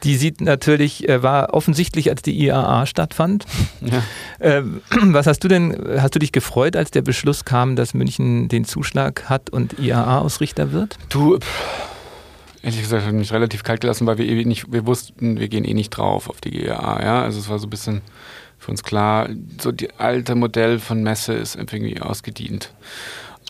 die 0.04 0.16
sieht 0.16 0.42
natürlich, 0.42 1.10
äh, 1.10 1.24
war 1.24 1.54
offensichtlich, 1.54 2.10
als 2.10 2.22
die 2.22 2.40
IAA 2.40 2.86
stattfand. 2.86 3.46
Ja. 3.82 4.04
Ähm, 4.40 4.82
was 4.92 5.28
hast 5.28 5.44
du 5.44 5.48
denn, 5.48 5.76
hast 5.98 6.16
du 6.16 6.20
dich 6.20 6.32
gefreut, 6.32 6.76
als 6.76 6.92
der 6.92 7.02
Beschluss 7.02 7.46
kam, 7.46 7.76
dass 7.76 7.94
München 7.94 8.48
den 8.48 8.66
Zuschlag 8.66 9.30
hat 9.30 9.50
und 9.50 9.80
IAA-Ausrichter 9.80 10.72
wird? 10.72 10.98
Du, 11.10 11.40
ehrlich 12.66 12.82
gesagt, 12.82 13.06
hat 13.06 13.14
mich 13.14 13.32
relativ 13.32 13.64
kalt 13.64 13.82
gelassen, 13.82 14.08
weil 14.08 14.18
wir 14.18 14.26
eh 14.26 14.44
nicht, 14.44 14.72
wir 14.72 14.88
wussten, 14.88 15.40
wir 15.40 15.48
gehen 15.48 15.66
eh 15.66 15.76
nicht 15.76 15.92
drauf 15.92 16.30
auf 16.30 16.42
die 16.42 16.50
GEA, 16.50 17.00
ja. 17.04 17.22
Also 17.22 17.40
es 17.40 17.48
war 17.48 17.60
so 17.60 17.68
ein 17.68 17.70
bisschen 17.70 18.02
für 18.58 18.72
uns 18.72 18.84
klar, 18.84 19.30
so 19.62 19.72
die 19.72 19.94
alte 19.94 20.34
Modell 20.34 20.80
von 20.80 21.04
Messe 21.04 21.34
ist 21.34 21.56
irgendwie 21.56 22.02
ausgedient. 22.02 22.74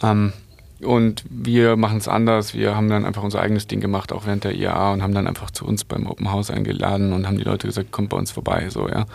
Ähm, 0.03 0.33
und 0.81 1.23
wir 1.29 1.77
machen 1.77 1.97
es 1.97 2.09
anders. 2.09 2.53
Wir 2.53 2.75
haben 2.75 2.89
dann 2.89 3.05
einfach 3.05 3.23
unser 3.23 3.39
eigenes 3.39 3.67
Ding 3.67 3.79
gemacht, 3.79 4.11
auch 4.11 4.25
während 4.25 4.43
der 4.43 4.53
IAA 4.53 4.91
und 4.91 5.01
haben 5.01 5.13
dann 5.13 5.27
einfach 5.27 5.49
zu 5.49 5.65
uns 5.65 5.85
beim 5.85 6.07
Open 6.07 6.31
House 6.31 6.51
eingeladen 6.51 7.13
und 7.13 7.25
haben 7.25 7.37
die 7.37 7.45
Leute 7.45 7.67
gesagt, 7.67 7.93
kommt 7.93 8.09
bei 8.09 8.17
uns 8.17 8.31
vorbei, 8.31 8.69
so, 8.69 8.89
ja. 8.89 9.05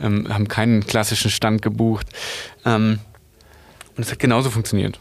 Ähm, 0.00 0.32
haben 0.32 0.46
keinen 0.46 0.86
klassischen 0.86 1.32
Stand 1.32 1.62
gebucht. 1.62 2.06
Ähm, 2.64 3.00
und 3.96 4.04
es 4.04 4.12
hat 4.12 4.20
genauso 4.20 4.50
funktioniert. 4.50 5.00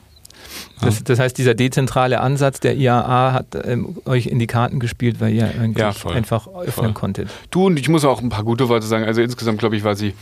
Das, 0.82 1.04
das, 1.04 1.20
heißt, 1.20 1.38
dieser 1.38 1.54
dezentrale 1.54 2.20
Ansatz 2.20 2.60
der 2.60 2.76
IAA 2.76 3.34
hat 3.34 3.48
ähm, 3.64 3.98
euch 4.06 4.28
in 4.28 4.40
die 4.40 4.48
Karten 4.48 4.80
gespielt, 4.80 5.20
weil 5.20 5.34
ihr 5.34 5.52
ja, 5.76 5.90
einfach 6.10 6.48
öffnen 6.48 6.72
voll. 6.72 6.94
konntet. 6.94 7.30
Du 7.52 7.66
und 7.68 7.80
ich 7.80 7.88
muss 7.88 8.04
auch 8.06 8.22
ein 8.22 8.30
paar 8.30 8.44
gute 8.44 8.68
Worte 8.70 8.88
sagen. 8.88 9.06
Also 9.06 9.22
insgesamt 9.22 9.60
glaube 9.60 9.76
ich, 9.76 9.84
war 9.84 9.96
sie 9.96 10.14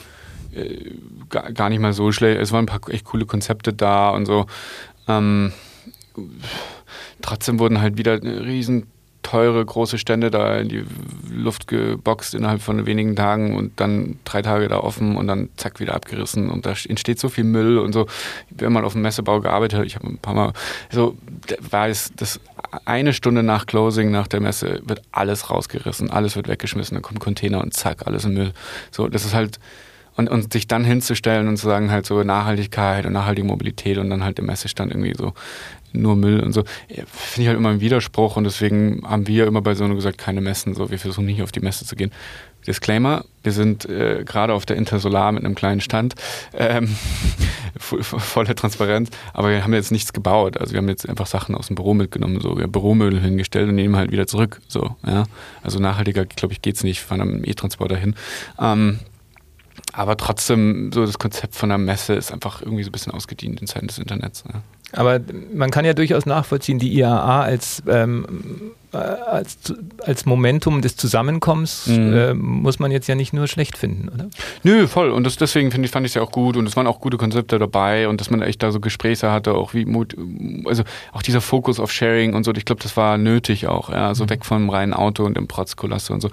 äh, 0.53 0.91
gar, 1.29 1.51
gar, 1.51 1.69
nicht 1.69 1.79
mal 1.79 1.93
so 1.93 2.11
schlecht. 2.11 2.41
Es 2.41 2.51
waren 2.51 2.63
ein 2.63 2.67
paar 2.67 2.81
echt 2.89 3.05
coole 3.05 3.25
Konzepte 3.25 3.73
da 3.73 4.09
und 4.09 4.25
so. 4.25 4.45
Ähm, 5.07 5.53
trotzdem 7.21 7.59
wurden 7.59 7.81
halt 7.81 7.97
wieder 7.97 8.21
riesen 8.21 8.87
teure, 9.29 9.63
große 9.63 9.99
Stände 9.99 10.31
da 10.31 10.57
in 10.57 10.69
die 10.69 10.83
Luft 11.31 11.67
geboxt 11.67 12.33
innerhalb 12.33 12.61
von 12.63 12.87
wenigen 12.87 13.15
Tagen 13.15 13.55
und 13.55 13.79
dann 13.79 14.17
drei 14.25 14.41
Tage 14.41 14.67
da 14.67 14.79
offen 14.79 15.15
und 15.15 15.27
dann 15.27 15.49
zack 15.55 15.79
wieder 15.79 15.93
abgerissen 15.93 16.49
und 16.49 16.65
da 16.65 16.71
entsteht 16.71 17.19
so 17.19 17.29
viel 17.29 17.43
Müll 17.43 17.77
und 17.77 17.93
so. 17.93 18.07
Wenn 18.49 18.73
man 18.73 18.83
auf 18.83 18.93
dem 18.93 19.03
Messebau 19.03 19.39
gearbeitet 19.39 19.79
hat, 19.79 19.85
ich 19.85 19.95
habe 19.95 20.07
ein 20.07 20.17
paar 20.17 20.33
Mal, 20.33 20.53
so 20.89 21.15
weiß, 21.69 22.13
dass 22.15 22.39
eine 22.85 23.13
Stunde 23.13 23.43
nach 23.43 23.67
Closing, 23.67 24.09
nach 24.09 24.27
der 24.27 24.39
Messe, 24.39 24.81
wird 24.83 25.03
alles 25.11 25.51
rausgerissen, 25.51 26.09
alles 26.09 26.35
wird 26.35 26.47
weggeschmissen, 26.47 26.95
dann 26.95 27.03
kommt 27.03 27.19
Container 27.19 27.61
und 27.61 27.75
zack, 27.75 28.07
alles 28.07 28.25
im 28.25 28.33
Müll. 28.33 28.53
So, 28.89 29.09
das 29.09 29.25
ist 29.25 29.35
halt, 29.35 29.59
und, 30.15 30.27
und 30.27 30.51
sich 30.51 30.65
dann 30.65 30.83
hinzustellen 30.83 31.47
und 31.47 31.57
zu 31.57 31.67
sagen, 31.67 31.91
halt 31.91 32.07
so 32.07 32.23
Nachhaltigkeit 32.23 33.05
und 33.05 33.13
nachhaltige 33.13 33.47
Mobilität 33.47 33.99
und 33.99 34.09
dann 34.09 34.23
halt 34.23 34.39
der 34.39 34.45
Messestand 34.45 34.91
irgendwie 34.91 35.13
so, 35.15 35.33
nur 35.93 36.15
Müll 36.15 36.39
und 36.41 36.53
so. 36.53 36.63
Finde 36.87 37.41
ich 37.41 37.47
halt 37.47 37.57
immer 37.57 37.69
ein 37.69 37.81
Widerspruch 37.81 38.37
und 38.37 38.43
deswegen 38.43 39.01
haben 39.05 39.27
wir 39.27 39.47
immer 39.47 39.61
bei 39.61 39.75
Sono 39.75 39.95
gesagt, 39.95 40.17
keine 40.17 40.41
Messen, 40.41 40.73
so 40.75 40.89
wir 40.89 40.99
versuchen 40.99 41.25
nicht 41.25 41.41
auf 41.41 41.51
die 41.51 41.59
Messe 41.61 41.85
zu 41.85 41.95
gehen. 41.95 42.11
Disclaimer, 42.67 43.25
wir 43.41 43.51
sind 43.51 43.85
äh, 43.85 44.23
gerade 44.25 44.53
auf 44.53 44.65
der 44.65 44.75
Intersolar 44.75 45.31
mit 45.31 45.45
einem 45.45 45.55
kleinen 45.55 45.81
Stand, 45.81 46.15
ähm, 46.53 46.87
voller 47.79 48.53
Transparenz, 48.53 49.09
aber 49.33 49.49
wir 49.49 49.63
haben 49.63 49.73
jetzt 49.73 49.91
nichts 49.91 50.11
gebaut. 50.11 50.57
Also 50.57 50.73
wir 50.73 50.79
haben 50.79 50.89
jetzt 50.89 51.07
einfach 51.07 51.25
Sachen 51.25 51.55
aus 51.55 51.67
dem 51.67 51.75
Büro 51.75 51.93
mitgenommen, 51.93 52.41
so 52.41 52.57
wir 52.57 52.63
haben 52.63 52.71
Büromöbel 52.71 53.19
hingestellt 53.21 53.69
und 53.69 53.75
nehmen 53.75 53.95
halt 53.95 54.11
wieder 54.11 54.27
zurück. 54.27 54.61
So, 54.67 54.95
ja. 55.05 55.23
Also 55.63 55.79
nachhaltiger, 55.79 56.25
glaube 56.25 56.53
ich, 56.53 56.61
geht 56.61 56.75
es 56.75 56.83
nicht, 56.83 56.99
fahren 57.01 57.21
am 57.21 57.43
E-Transporter 57.43 57.95
hin. 57.95 58.15
Ähm, 58.59 58.99
aber 59.93 60.17
trotzdem, 60.17 60.91
so 60.93 61.05
das 61.05 61.17
Konzept 61.17 61.55
von 61.55 61.69
der 61.69 61.77
Messe 61.77 62.13
ist 62.13 62.31
einfach 62.31 62.61
irgendwie 62.61 62.83
so 62.83 62.89
ein 62.89 62.91
bisschen 62.91 63.13
ausgedient 63.13 63.61
in 63.61 63.67
Zeiten 63.67 63.87
des 63.87 63.97
Internets. 63.97 64.43
Ja. 64.47 64.61
Aber 64.93 65.19
man 65.53 65.71
kann 65.71 65.85
ja 65.85 65.93
durchaus 65.93 66.25
nachvollziehen, 66.25 66.79
die 66.79 66.91
IAA 66.97 67.41
als, 67.41 67.83
ähm, 67.87 68.73
äh, 68.91 68.97
als, 68.97 69.57
als 70.03 70.25
Momentum 70.25 70.81
des 70.81 70.95
Zusammenkommens 70.95 71.87
mhm. 71.87 72.13
äh, 72.13 72.33
muss 72.33 72.79
man 72.79 72.91
jetzt 72.91 73.07
ja 73.07 73.15
nicht 73.15 73.33
nur 73.33 73.47
schlecht 73.47 73.77
finden, 73.77 74.09
oder? 74.09 74.29
Nö, 74.63 74.87
voll. 74.87 75.11
Und 75.11 75.25
das, 75.25 75.37
deswegen 75.37 75.67
ich, 75.67 75.91
fand 75.91 76.05
ich 76.05 76.11
es 76.11 76.15
ja 76.15 76.21
auch 76.21 76.31
gut 76.31 76.57
und 76.57 76.65
es 76.65 76.75
waren 76.75 76.87
auch 76.87 76.99
gute 76.99 77.17
Konzepte 77.17 77.59
dabei 77.59 78.07
und 78.07 78.19
dass 78.19 78.31
man 78.31 78.41
echt 78.41 78.63
da 78.63 78.71
so 78.71 78.79
Gespräche 78.79 79.31
hatte, 79.31 79.53
auch 79.53 79.73
wie 79.73 79.85
Mut, 79.85 80.15
also 80.65 80.83
auch 81.11 81.21
dieser 81.21 81.41
Fokus 81.41 81.79
auf 81.79 81.91
Sharing 81.91 82.33
und 82.33 82.43
so, 82.43 82.53
ich 82.53 82.65
glaube, 82.65 82.81
das 82.81 82.97
war 82.97 83.17
nötig 83.17 83.67
auch, 83.67 83.89
ja, 83.89 84.15
so 84.15 84.23
mhm. 84.23 84.29
weg 84.31 84.45
vom 84.45 84.69
reinen 84.69 84.93
Auto 84.93 85.23
und 85.23 85.37
dem 85.37 85.47
Protzkulasse 85.47 86.13
und 86.13 86.21
so. 86.21 86.29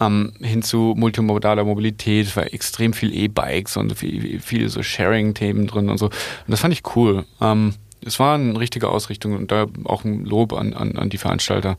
Ähm, 0.00 0.32
hin 0.40 0.62
zu 0.62 0.94
multimodaler 0.96 1.64
Mobilität, 1.64 2.34
war 2.36 2.52
extrem 2.52 2.92
viel 2.92 3.14
E-Bikes 3.14 3.76
und 3.76 3.96
viel, 3.98 4.40
viel 4.40 4.68
so 4.68 4.82
Sharing-Themen 4.82 5.66
drin 5.66 5.90
und 5.90 5.98
so. 5.98 6.06
Und 6.06 6.14
das 6.48 6.60
fand 6.60 6.72
ich 6.72 6.82
cool. 6.96 7.26
Ähm, 7.40 7.74
es 8.04 8.18
war 8.18 8.34
eine 8.34 8.58
richtige 8.58 8.88
Ausrichtung 8.88 9.36
und 9.36 9.52
da 9.52 9.66
auch 9.84 10.04
ein 10.04 10.24
Lob 10.24 10.52
an, 10.52 10.72
an, 10.72 10.96
an 10.96 11.10
die 11.10 11.18
Veranstalter. 11.18 11.76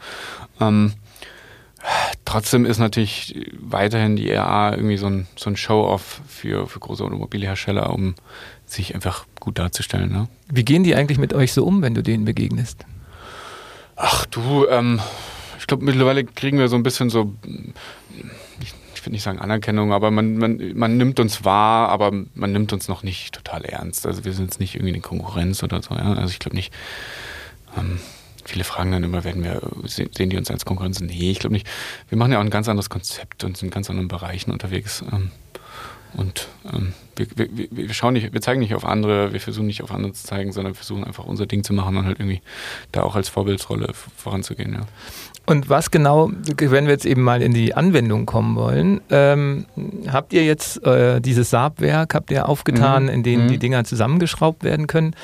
Ähm, 0.60 0.94
trotzdem 2.26 2.66
ist 2.66 2.78
natürlich 2.78 3.50
weiterhin 3.60 4.16
die 4.16 4.32
RA 4.32 4.76
irgendwie 4.76 4.98
so 4.98 5.08
ein, 5.08 5.28
so 5.36 5.50
ein 5.50 5.58
Show-off 5.58 6.22
für, 6.28 6.68
für 6.68 6.80
große 6.80 7.04
Automobilhersteller, 7.04 7.92
um 7.92 8.16
sich 8.66 8.96
einfach 8.96 9.26
gut 9.40 9.58
darzustellen. 9.58 10.12
Ne? 10.12 10.28
Wie 10.52 10.64
gehen 10.64 10.84
die 10.84 10.96
eigentlich 10.96 11.18
mit 11.18 11.34
euch 11.34 11.54
so 11.54 11.66
um, 11.66 11.82
wenn 11.82 11.96
du 11.96 12.04
denen 12.04 12.26
begegnest? 12.26 12.86
Ach 13.96 14.26
du, 14.28 14.68
ähm, 14.68 15.00
glaube 15.72 15.86
mittlerweile 15.86 16.26
kriegen 16.26 16.60
wir 16.60 16.68
so 16.68 16.76
ein 16.76 16.84
bisschen 16.84 17.10
so 17.10 17.34
ich 19.02 19.06
würde 19.06 19.14
nicht 19.14 19.24
sagen 19.24 19.40
Anerkennung, 19.40 19.94
aber 19.94 20.12
man, 20.12 20.38
man, 20.38 20.74
man 20.76 20.96
nimmt 20.96 21.20
uns 21.20 21.44
wahr, 21.44 21.90
aber 21.90 22.12
man 22.36 22.52
nimmt 22.52 22.72
uns 22.72 22.88
noch 22.88 23.02
nicht 23.02 23.34
total 23.34 23.66
ernst. 23.66 24.06
Also 24.06 24.26
wir 24.26 24.34
sind 24.34 24.46
jetzt 24.46 24.60
nicht 24.60 24.76
irgendwie 24.76 24.94
eine 24.94 25.02
Konkurrenz 25.02 25.64
oder 25.64 25.82
so. 25.82 25.96
Ja? 25.96 26.14
Also 26.14 26.30
ich 26.30 26.38
glaube 26.38 26.56
nicht. 26.56 26.72
Ähm, 27.76 28.00
viele 28.46 28.64
fragen 28.64 28.92
dann 28.92 29.04
immer, 29.04 29.24
werden 29.24 29.44
wir, 29.44 29.60
sehen 29.86 30.30
die 30.30 30.38
uns 30.38 30.52
als 30.52 30.66
Konkurrenz? 30.66 31.00
Nee, 31.00 31.32
ich 31.32 31.40
glaube 31.40 31.54
nicht. 31.54 31.68
Wir 32.10 32.18
machen 32.20 32.32
ja 32.32 32.38
auch 32.38 32.44
ein 32.44 32.52
ganz 32.52 32.70
anderes 32.70 32.92
Konzept 32.92 33.44
und 33.44 33.58
sind 33.58 33.70
in 33.70 33.74
ganz 33.74 33.90
anderen 33.90 34.08
Bereichen 34.08 34.52
unterwegs. 34.52 35.04
Ähm, 35.12 35.32
und 36.14 36.48
ähm, 36.72 36.94
wir, 37.16 37.28
wir, 37.36 37.68
wir, 37.72 37.94
schauen 37.96 38.14
nicht, 38.14 38.34
wir 38.34 38.42
zeigen 38.42 38.60
nicht 38.60 38.76
auf 38.76 38.86
andere, 38.86 39.34
wir 39.34 39.40
versuchen 39.40 39.68
nicht 39.68 39.82
auf 39.82 39.92
andere 39.92 40.14
zu 40.14 40.26
zeigen, 40.26 40.52
sondern 40.52 40.76
versuchen 40.76 41.06
einfach 41.06 41.26
unser 41.26 41.46
Ding 41.46 41.64
zu 41.64 41.74
machen 41.74 41.98
und 41.98 42.06
halt 42.06 42.20
irgendwie 42.20 42.42
da 42.92 43.04
auch 43.04 43.16
als 43.16 43.30
Vorbildsrolle 43.30 43.94
voranzugehen. 43.94 44.74
Ja. 44.74 44.82
Und 45.46 45.70
was 45.70 45.92
genau, 45.92 46.32
wenn 46.58 46.86
wir 46.86 46.92
jetzt 46.92 47.06
eben 47.06 47.24
mal 47.24 47.42
in 47.42 47.54
die 47.54 47.74
Anwendung 47.74 48.26
kommen 48.26 48.56
wollen, 48.56 49.02
ähm, 49.10 49.66
habt 50.08 50.34
ihr 50.34 50.46
jetzt 50.46 50.86
äh, 50.86 51.20
dieses 51.20 51.50
Saabwerk, 51.50 52.14
habt 52.14 52.32
ihr 52.32 52.48
aufgetan, 52.48 53.04
mhm. 53.04 53.10
in 53.10 53.24
dem 53.24 53.44
mhm. 53.44 53.48
die 53.48 53.58
Dinger 53.58 53.84
zusammengeschraubt 53.84 54.64
werden 54.64 54.88
können? 54.88 55.16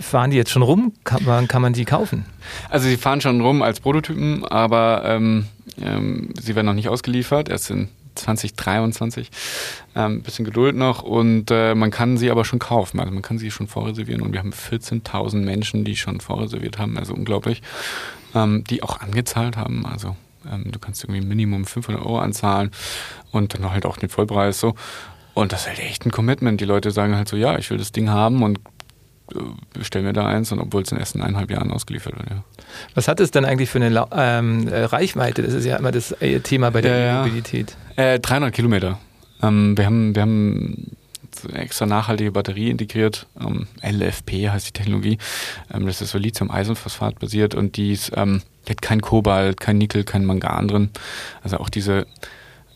Fahren 0.00 0.30
die 0.30 0.36
jetzt 0.36 0.50
schon 0.50 0.62
rum? 0.62 0.92
Kann 1.04 1.24
man, 1.24 1.46
kann 1.46 1.62
man 1.62 1.72
die 1.72 1.84
kaufen? 1.84 2.24
Also 2.70 2.88
sie 2.88 2.96
fahren 2.96 3.20
schon 3.20 3.40
rum 3.40 3.62
als 3.62 3.78
Prototypen, 3.80 4.44
aber 4.44 5.02
ähm, 5.04 5.46
ähm, 5.80 6.30
sie 6.40 6.56
werden 6.56 6.66
noch 6.66 6.74
nicht 6.74 6.88
ausgeliefert, 6.88 7.48
erst 7.48 7.70
in 7.70 7.88
2023. 8.16 9.30
Ein 9.94 10.12
ähm, 10.12 10.22
bisschen 10.22 10.44
Geduld 10.44 10.74
noch 10.74 11.02
und 11.02 11.50
äh, 11.50 11.74
man 11.74 11.90
kann 11.90 12.16
sie 12.16 12.30
aber 12.30 12.44
schon 12.44 12.58
kaufen. 12.58 12.98
Also 12.98 13.12
man 13.12 13.22
kann 13.22 13.38
sie 13.38 13.50
schon 13.50 13.68
vorreservieren 13.68 14.22
und 14.22 14.32
wir 14.32 14.40
haben 14.40 14.52
14.000 14.52 15.36
Menschen, 15.36 15.84
die 15.84 15.96
schon 15.96 16.20
vorreserviert 16.20 16.78
haben, 16.78 16.98
also 16.98 17.14
unglaublich, 17.14 17.62
ähm, 18.36 18.62
die 18.64 18.82
auch 18.82 19.00
angezahlt 19.00 19.56
haben. 19.56 19.84
Also 19.84 20.14
ähm, 20.50 20.70
du 20.70 20.78
kannst 20.78 21.02
irgendwie 21.02 21.26
Minimum 21.26 21.64
500 21.64 22.02
Euro 22.02 22.20
anzahlen 22.20 22.70
und 23.32 23.54
dann 23.54 23.70
halt 23.72 23.86
auch 23.86 23.96
den 23.96 24.08
Vollpreis 24.08 24.60
so. 24.60 24.74
Und 25.34 25.52
das 25.52 25.62
ist 25.62 25.68
halt 25.68 25.78
echt 25.80 26.06
ein 26.06 26.12
Commitment. 26.12 26.60
Die 26.60 26.64
Leute 26.64 26.90
sagen 26.90 27.16
halt 27.16 27.28
so, 27.28 27.36
ja, 27.36 27.58
ich 27.58 27.70
will 27.70 27.78
das 27.78 27.92
Ding 27.92 28.08
haben 28.08 28.42
und 28.42 28.58
bestellen 29.72 30.06
wir 30.06 30.12
da 30.12 30.26
eins 30.26 30.52
und 30.52 30.60
obwohl 30.60 30.82
es 30.82 30.92
in 30.92 30.96
den 30.96 31.00
ersten 31.00 31.20
eineinhalb 31.20 31.50
Jahren 31.50 31.72
ausgeliefert 31.72 32.16
wird. 32.16 32.30
Ja. 32.30 32.44
Was 32.94 33.08
hat 33.08 33.18
es 33.20 33.32
denn 33.32 33.44
eigentlich 33.44 33.70
für 33.70 33.82
eine 33.82 34.06
ähm, 34.12 34.68
äh, 34.68 34.84
Reichweite? 34.84 35.42
Das 35.42 35.52
ist 35.52 35.64
ja 35.64 35.76
immer 35.76 35.90
das 35.90 36.12
äh, 36.20 36.40
Thema 36.40 36.70
bei 36.70 36.80
der 36.80 36.98
ja, 36.98 37.18
Mobilität. 37.22 37.76
Äh, 37.96 38.20
300 38.20 38.54
Kilometer. 38.54 38.98
Ähm, 39.42 39.76
wir 39.76 39.84
haben, 39.86 40.14
wir 40.14 40.22
haben 40.22 40.96
extra 41.44 41.86
nachhaltige 41.86 42.32
Batterie 42.32 42.70
integriert. 42.70 43.26
Ähm, 43.40 43.66
LFP 43.82 44.50
heißt 44.50 44.68
die 44.68 44.72
Technologie. 44.72 45.18
Ähm, 45.72 45.86
das 45.86 46.02
ist 46.02 46.10
so 46.10 46.18
Lithium-Eisenphosphat 46.18 47.18
basiert 47.18 47.54
und 47.54 47.76
die 47.76 47.92
ist, 47.92 48.12
ähm, 48.14 48.42
hat 48.68 48.82
kein 48.82 49.00
Kobalt, 49.00 49.60
kein 49.60 49.78
Nickel, 49.78 50.04
kein 50.04 50.24
Mangan 50.24 50.68
drin. 50.68 50.90
Also 51.42 51.58
auch 51.58 51.68
diese 51.68 52.06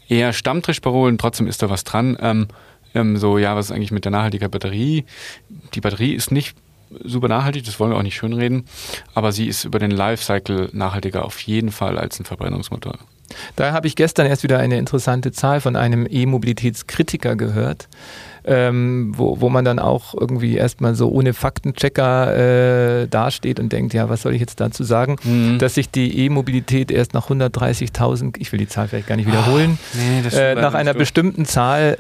eher 0.09 0.33
Stammtischparolen, 0.33 1.19
trotzdem 1.19 1.47
ist 1.47 1.63
da 1.63 1.71
was 1.71 1.85
dran. 1.85 2.17
Ähm, 2.21 2.49
ähm, 2.95 3.17
so, 3.17 3.39
ja, 3.39 3.57
was 3.57 3.67
ist 3.67 3.73
eigentlich 3.73 3.93
mit 3.93 4.05
der 4.05 4.13
nachhaltigen 4.13 4.51
Batterie? 4.51 5.05
Die 5.75 5.81
Batterie 5.81 6.15
ist 6.15 6.33
nicht 6.33 6.57
super 7.05 7.29
nachhaltig, 7.29 7.65
das 7.65 7.79
wollen 7.79 7.93
wir 7.93 7.97
auch 7.97 8.03
nicht 8.03 8.17
schönreden, 8.17 8.65
aber 9.15 9.31
sie 9.33 9.47
ist 9.47 9.65
über 9.65 9.79
den 9.79 9.93
Lifecycle 9.93 10.71
nachhaltiger 10.73 11.25
auf 11.25 11.41
jeden 11.41 11.71
Fall 11.71 11.99
als 11.99 12.19
ein 12.19 12.25
Verbrennungsmotor. 12.25 12.99
Da 13.55 13.73
habe 13.73 13.87
ich 13.87 13.95
gestern 13.95 14.27
erst 14.27 14.43
wieder 14.43 14.59
eine 14.59 14.77
interessante 14.77 15.31
Zahl 15.31 15.61
von 15.61 15.77
einem 15.77 16.07
E-Mobilitätskritiker 16.11 17.37
gehört 17.37 17.89
ähm, 18.45 19.13
wo, 19.17 19.41
wo 19.41 19.49
man 19.49 19.65
dann 19.65 19.79
auch 19.79 20.15
irgendwie 20.15 20.57
erstmal 20.57 20.95
so 20.95 21.09
ohne 21.09 21.35
Faktenchecker 21.35 23.03
äh, 23.03 23.09
dasteht 23.09 23.61
und 23.61 23.73
denkt, 23.73 23.95
ja, 23.95 24.09
was 24.09 24.23
soll 24.23 24.35
ich 24.35 24.41
jetzt 24.41 24.61
dazu 24.61 24.85
sagen, 24.85 25.17
mhm. 25.25 25.59
dass 25.59 25.75
sich 25.75 25.91
die 25.91 26.25
E-Mobilität 26.25 26.91
erst 26.91 27.15
nach 27.15 27.31
130.000, 27.31 28.37
ich 28.39 28.53
will 28.53 28.59
die 28.59 28.69
Zahl 28.69 28.89
vielleicht 28.89 29.07
gar 29.07 29.17
nicht 29.17 29.27
wiederholen, 29.27 29.79
oh, 29.81 29.99
nee, 29.99 30.29
äh, 30.37 30.55
nach 30.55 30.75
einer 30.75 30.95
bestimmten 30.95 31.45
Zahl 31.45 31.97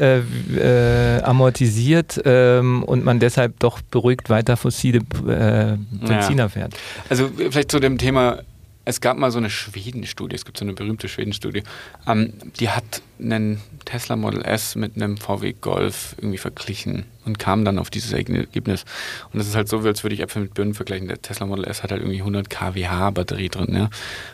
äh, 0.58 1.18
äh, 1.18 1.22
amortisiert 1.22 2.20
ähm, 2.24 2.82
und 2.84 3.04
man 3.04 3.20
deshalb 3.20 3.58
doch 3.60 3.80
beruhigt 3.82 4.30
weiter 4.30 4.56
fossile 4.56 4.98
äh, 4.98 5.76
Benziner 5.90 6.44
ja. 6.44 6.48
fährt. 6.48 6.74
Also 7.08 7.28
vielleicht 7.50 7.70
zu 7.70 7.80
dem 7.80 7.98
Thema 7.98 8.40
es 8.84 9.00
gab 9.00 9.16
mal 9.18 9.30
so 9.30 9.38
eine 9.38 9.50
Schweden-Studie, 9.50 10.34
es 10.34 10.44
gibt 10.44 10.58
so 10.58 10.64
eine 10.64 10.72
berühmte 10.72 11.08
Schweden-Studie, 11.08 11.62
ähm, 12.06 12.32
die 12.58 12.70
hat 12.70 13.02
einen 13.20 13.60
Tesla 13.84 14.16
Model 14.16 14.42
S 14.42 14.74
mit 14.74 14.96
einem 14.96 15.16
VW 15.16 15.54
Golf 15.60 16.14
irgendwie 16.18 16.38
verglichen 16.38 17.04
und 17.24 17.38
kam 17.38 17.64
dann 17.64 17.78
auf 17.78 17.90
dieses 17.90 18.12
Ergebnis. 18.12 18.84
Und 19.32 19.38
das 19.38 19.46
ist 19.46 19.54
halt 19.54 19.68
so, 19.68 19.78
als 19.80 20.02
würde 20.02 20.14
ich 20.14 20.20
Äpfel 20.20 20.42
mit 20.42 20.54
Birnen 20.54 20.74
vergleichen. 20.74 21.08
Der 21.08 21.20
Tesla 21.20 21.46
Model 21.46 21.66
S 21.66 21.82
hat 21.82 21.92
halt 21.92 22.00
irgendwie 22.00 22.20
100 22.20 22.48
kWh 22.48 23.10
Batterie 23.12 23.48
drin, 23.48 23.74
ja. 23.74 23.90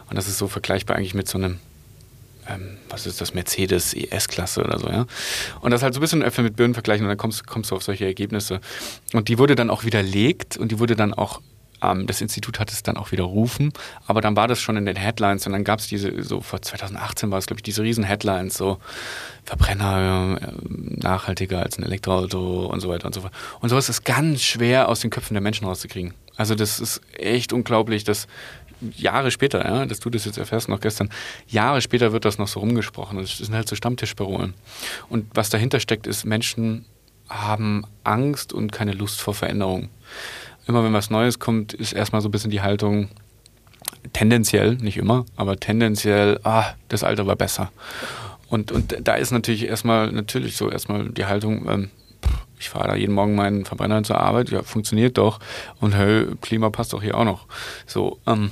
Und 0.08 0.16
das 0.16 0.28
ist 0.28 0.38
so 0.38 0.46
vergleichbar 0.46 0.96
eigentlich 0.96 1.14
mit 1.14 1.28
so 1.28 1.38
einem 1.38 1.58
ähm, 2.48 2.76
was 2.88 3.06
ist 3.06 3.20
das, 3.20 3.34
Mercedes 3.34 3.92
ES-Klasse 3.92 4.62
oder 4.62 4.78
so, 4.78 4.88
ja. 4.88 5.06
Und 5.60 5.72
das 5.72 5.82
halt 5.82 5.94
so 5.94 5.98
ein 5.98 6.02
bisschen 6.02 6.22
Äpfel 6.22 6.44
mit 6.44 6.56
Birnen 6.56 6.74
vergleichen 6.74 7.04
und 7.04 7.08
dann 7.08 7.18
kommst, 7.18 7.46
kommst 7.46 7.70
du 7.70 7.74
auf 7.74 7.82
solche 7.82 8.04
Ergebnisse. 8.04 8.60
Und 9.12 9.28
die 9.28 9.38
wurde 9.38 9.56
dann 9.56 9.68
auch 9.68 9.84
widerlegt 9.84 10.56
und 10.56 10.70
die 10.70 10.78
wurde 10.78 10.94
dann 10.94 11.12
auch 11.12 11.40
ähm, 11.82 12.06
das 12.06 12.20
Institut 12.20 12.58
hat 12.60 12.72
es 12.72 12.82
dann 12.82 12.96
auch 12.96 13.12
widerrufen, 13.12 13.72
aber 14.06 14.20
dann 14.20 14.36
war 14.36 14.48
das 14.48 14.60
schon 14.60 14.76
in 14.76 14.86
den 14.86 14.96
Headlines 14.96 15.46
und 15.46 15.52
dann 15.52 15.64
gab 15.64 15.80
es 15.80 15.88
diese, 15.88 16.22
so 16.22 16.40
vor 16.40 16.62
2018 16.62 17.30
war 17.30 17.38
es, 17.38 17.46
glaube 17.46 17.58
ich, 17.58 17.62
diese 17.64 17.82
riesen 17.82 18.04
Headlines, 18.04 18.56
so 18.56 18.78
Verbrenner 19.44 20.38
äh, 20.40 20.52
nachhaltiger 20.68 21.62
als 21.62 21.78
ein 21.78 21.84
Elektroauto 21.84 22.66
und 22.66 22.80
so 22.80 22.88
weiter 22.88 23.06
und 23.06 23.14
so 23.14 23.20
fort. 23.20 23.32
Und 23.60 23.68
sowas 23.68 23.88
ist 23.88 24.04
ganz 24.04 24.42
schwer 24.42 24.88
aus 24.88 25.00
den 25.00 25.10
Köpfen 25.10 25.34
der 25.34 25.42
Menschen 25.42 25.66
rauszukriegen. 25.66 26.14
Also 26.36 26.54
das 26.54 26.80
ist 26.80 27.00
echt 27.14 27.52
unglaublich, 27.52 28.04
dass 28.04 28.26
Jahre 28.94 29.30
später, 29.30 29.64
ja, 29.64 29.86
dass 29.86 30.00
du 30.00 30.10
das 30.10 30.26
jetzt 30.26 30.36
erfährst, 30.36 30.68
noch 30.68 30.80
gestern, 30.80 31.10
Jahre 31.48 31.80
später 31.80 32.12
wird 32.12 32.24
das 32.24 32.38
noch 32.38 32.48
so 32.48 32.60
rumgesprochen. 32.60 33.18
Das 33.18 33.38
sind 33.38 33.54
halt 33.54 33.68
so 33.68 33.76
Stammtischparolen. 33.76 34.54
Und 35.08 35.26
was 35.34 35.48
dahinter 35.48 35.80
steckt, 35.80 36.06
ist, 36.06 36.24
Menschen 36.24 36.84
haben 37.28 37.84
Angst 38.04 38.52
und 38.52 38.72
keine 38.72 38.92
Lust 38.92 39.20
vor 39.20 39.34
Veränderung 39.34 39.88
immer 40.66 40.84
wenn 40.84 40.92
was 40.92 41.10
Neues 41.10 41.38
kommt, 41.38 41.72
ist 41.72 41.92
erstmal 41.92 42.20
so 42.20 42.28
ein 42.28 42.32
bisschen 42.32 42.50
die 42.50 42.62
Haltung, 42.62 43.08
tendenziell, 44.12 44.74
nicht 44.76 44.96
immer, 44.96 45.24
aber 45.36 45.58
tendenziell, 45.58 46.40
ah, 46.44 46.74
das 46.88 47.04
Alte 47.04 47.26
war 47.26 47.36
besser. 47.36 47.70
Und, 48.48 48.70
und 48.72 48.96
da 49.02 49.14
ist 49.14 49.32
natürlich 49.32 49.66
erstmal, 49.66 50.12
natürlich 50.12 50.56
so 50.56 50.70
erstmal 50.70 51.08
die 51.08 51.26
Haltung, 51.26 51.68
ähm, 51.68 51.90
ich 52.58 52.68
fahre 52.70 52.88
da 52.88 52.94
jeden 52.94 53.14
Morgen 53.14 53.34
meinen 53.34 53.64
Verbrenner 53.64 54.02
zur 54.02 54.20
Arbeit, 54.20 54.50
ja, 54.50 54.62
funktioniert 54.62 55.18
doch. 55.18 55.40
Und 55.80 55.94
hey, 55.94 56.26
Klima 56.40 56.70
passt 56.70 56.92
doch 56.92 57.02
hier 57.02 57.16
auch 57.16 57.24
noch. 57.24 57.46
So, 57.86 58.18
ähm, 58.26 58.50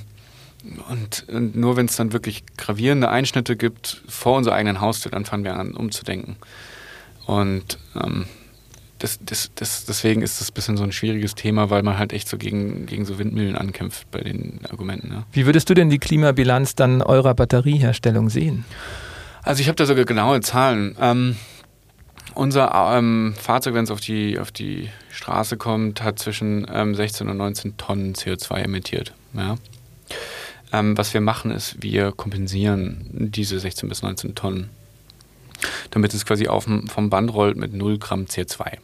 und, 0.89 1.27
und, 1.29 1.57
nur 1.57 1.77
wenn 1.77 1.87
es 1.87 1.97
dann 1.97 2.13
wirklich 2.13 2.45
gravierende 2.57 3.09
Einschnitte 3.09 3.57
gibt 3.57 4.03
vor 4.09 4.37
unserer 4.37 4.55
eigenen 4.55 4.81
Haustür, 4.81 5.11
dann 5.11 5.25
fangen 5.25 5.45
wir 5.45 5.57
an, 5.57 5.75
umzudenken. 5.75 6.37
Und 7.27 7.79
ähm, 7.95 8.27
das, 9.05 9.19
das, 9.23 9.51
das, 9.55 9.85
deswegen 9.85 10.23
ist 10.23 10.41
das 10.41 10.51
ein 10.51 10.55
bisschen 10.55 10.77
so 10.79 10.83
ein 10.83 10.91
schwieriges 10.91 11.35
Thema, 11.35 11.69
weil 11.69 11.83
man 11.83 11.99
halt 11.99 12.15
echt 12.15 12.27
so 12.27 12.39
gegen, 12.39 12.87
gegen 12.87 13.05
so 13.05 13.19
Windmühlen 13.19 13.55
ankämpft 13.55 14.11
bei 14.11 14.21
den 14.21 14.61
Argumenten. 14.71 15.09
Ne? 15.09 15.25
Wie 15.33 15.45
würdest 15.45 15.69
du 15.69 15.75
denn 15.75 15.91
die 15.91 15.99
Klimabilanz 15.99 16.75
dann 16.75 17.03
eurer 17.03 17.35
Batterieherstellung 17.35 18.31
sehen? 18.31 18.65
Also 19.43 19.61
ich 19.61 19.69
habe 19.69 19.77
da 19.77 19.85
sogar 19.85 20.07
genaue 20.07 20.41
Zahlen. 20.41 20.97
Ähm, 20.99 21.37
unser 22.33 22.73
ähm, 22.97 23.35
Fahrzeug, 23.37 23.75
wenn 23.75 23.85
es 23.85 23.91
auf 23.91 24.01
die, 24.01 24.39
auf 24.39 24.51
die 24.51 24.89
Straße 25.11 25.59
kommt, 25.59 26.03
hat 26.03 26.19
zwischen 26.19 26.67
ähm, 26.73 26.95
16 26.95 27.29
und 27.29 27.37
19 27.37 27.77
Tonnen 27.77 28.15
CO2 28.15 28.57
emittiert. 28.63 29.13
Ja? 29.35 29.57
Ähm, 30.73 30.97
was 30.97 31.13
wir 31.13 31.21
machen, 31.21 31.51
ist, 31.51 31.83
wir 31.83 32.11
kompensieren 32.13 33.05
diese 33.13 33.61
16 33.61 33.87
bis 33.91 34.01
19 34.01 34.35
Tonnen 34.35 34.71
damit 35.91 36.15
es 36.15 36.27
quasi 36.27 36.49
auf, 36.49 36.65
vom 36.65 37.11
Band 37.11 37.33
rollt 37.33 37.57
mit 37.57 37.73
0 37.73 37.99
Gramm 37.99 38.25
CO2. 38.25 38.79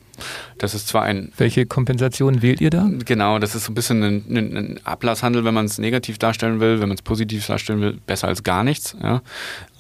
Das 0.59 0.75
ist 0.75 0.89
zwar 0.89 1.03
ein. 1.03 1.33
Welche 1.37 1.67
Kompensation 1.67 2.43
wählt 2.43 2.61
ihr 2.61 2.71
da? 2.71 2.89
Genau, 3.05 3.39
das 3.39 3.55
ist 3.55 3.65
so 3.65 3.73
ein 3.73 3.75
bisschen 3.75 4.03
ein, 4.03 4.25
ein, 4.29 4.57
ein 4.57 4.81
Ablasshandel, 4.85 5.45
wenn 5.45 5.55
man 5.55 5.67
es 5.67 5.79
negativ 5.79 6.19
darstellen 6.19 6.61
will, 6.61 6.81
wenn 6.81 6.89
man 6.89 6.97
es 6.97 7.03
positiv 7.03 7.47
darstellen 7.47 7.81
will, 7.81 7.99
besser 8.07 8.29
als 8.29 8.43
gar 8.43 8.65
nichts. 8.65 8.97
Ja. 9.03 9.23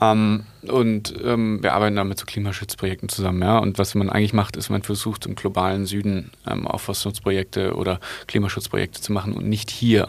Ähm, 0.00 0.44
und 0.62 1.14
ähm, 1.24 1.62
wir 1.62 1.74
arbeiten 1.74 1.96
da 1.96 2.04
mit 2.04 2.18
so 2.18 2.26
Klimaschutzprojekten 2.26 3.08
zusammen. 3.08 3.42
Ja. 3.42 3.58
Und 3.58 3.78
was 3.78 3.94
man 3.94 4.10
eigentlich 4.10 4.32
macht, 4.32 4.56
ist, 4.56 4.70
man 4.70 4.82
versucht 4.82 5.26
im 5.26 5.34
globalen 5.34 5.86
Süden 5.86 6.30
ähm, 6.46 6.66
Aufforstungsprojekte 6.66 7.74
oder 7.74 8.00
Klimaschutzprojekte 8.26 9.00
zu 9.00 9.12
machen 9.12 9.32
und 9.32 9.48
nicht 9.48 9.70
hier. 9.70 10.08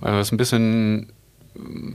Weil 0.00 0.14
was 0.14 0.32
ein 0.32 0.36
bisschen 0.36 1.12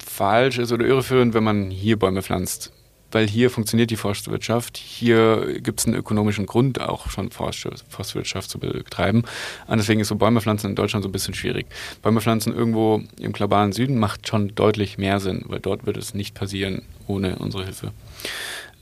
falsch 0.04 0.58
ist 0.58 0.72
oder 0.72 0.86
irreführend, 0.86 1.34
wenn 1.34 1.44
man 1.44 1.70
hier 1.70 1.98
Bäume 1.98 2.22
pflanzt 2.22 2.74
weil 3.12 3.28
hier 3.28 3.50
funktioniert 3.50 3.92
die 3.92 3.96
Forstwirtschaft. 3.96 4.78
Hier 4.78 5.60
gibt 5.60 5.80
es 5.80 5.86
einen 5.86 5.96
ökonomischen 5.96 6.46
Grund, 6.46 6.82
auch 6.82 7.10
schon 7.10 7.32
Forstwirtschaft 7.32 8.50
zu 8.50 8.60
betreiben. 8.60 9.24
Und 9.68 9.78
deswegen 9.78 10.00
ist 10.02 10.10
so 10.10 10.16
Bäume 10.16 10.42
pflanzen 10.42 10.72
in 10.72 10.76
Deutschland 10.76 11.04
so 11.04 11.10
ein 11.10 11.12
bisschen 11.12 11.34
schwierig. 11.34 11.68
Bäume 12.02 12.22
pflanzen 12.22 12.54
irgendwo 12.54 13.02
im 13.20 13.34
globalen 13.34 13.72
Süden 13.72 14.00
macht 14.00 14.28
schon 14.28 14.54
deutlich 14.56 14.98
mehr 14.98 15.20
Sinn, 15.20 15.44
weil 15.48 15.60
dort 15.60 15.86
wird 15.86 15.98
es 15.98 16.14
nicht 16.14 16.36
passieren 16.36 16.84
ohne 17.08 17.38
unsere 17.38 17.66
Hilfe. 17.66 17.92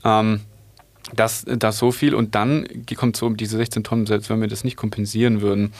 Ähm, 0.04 0.40
Das, 1.14 1.44
das 1.46 1.78
so 1.78 1.92
viel 1.92 2.14
und 2.14 2.34
dann 2.34 2.66
kommt 2.96 3.16
so 3.16 3.26
um 3.26 3.36
diese 3.36 3.56
16 3.56 3.84
Tonnen, 3.84 4.06
selbst 4.06 4.30
wenn 4.30 4.40
wir 4.40 4.48
das 4.48 4.64
nicht 4.64 4.76
kompensieren 4.76 5.40
würden, 5.40 5.72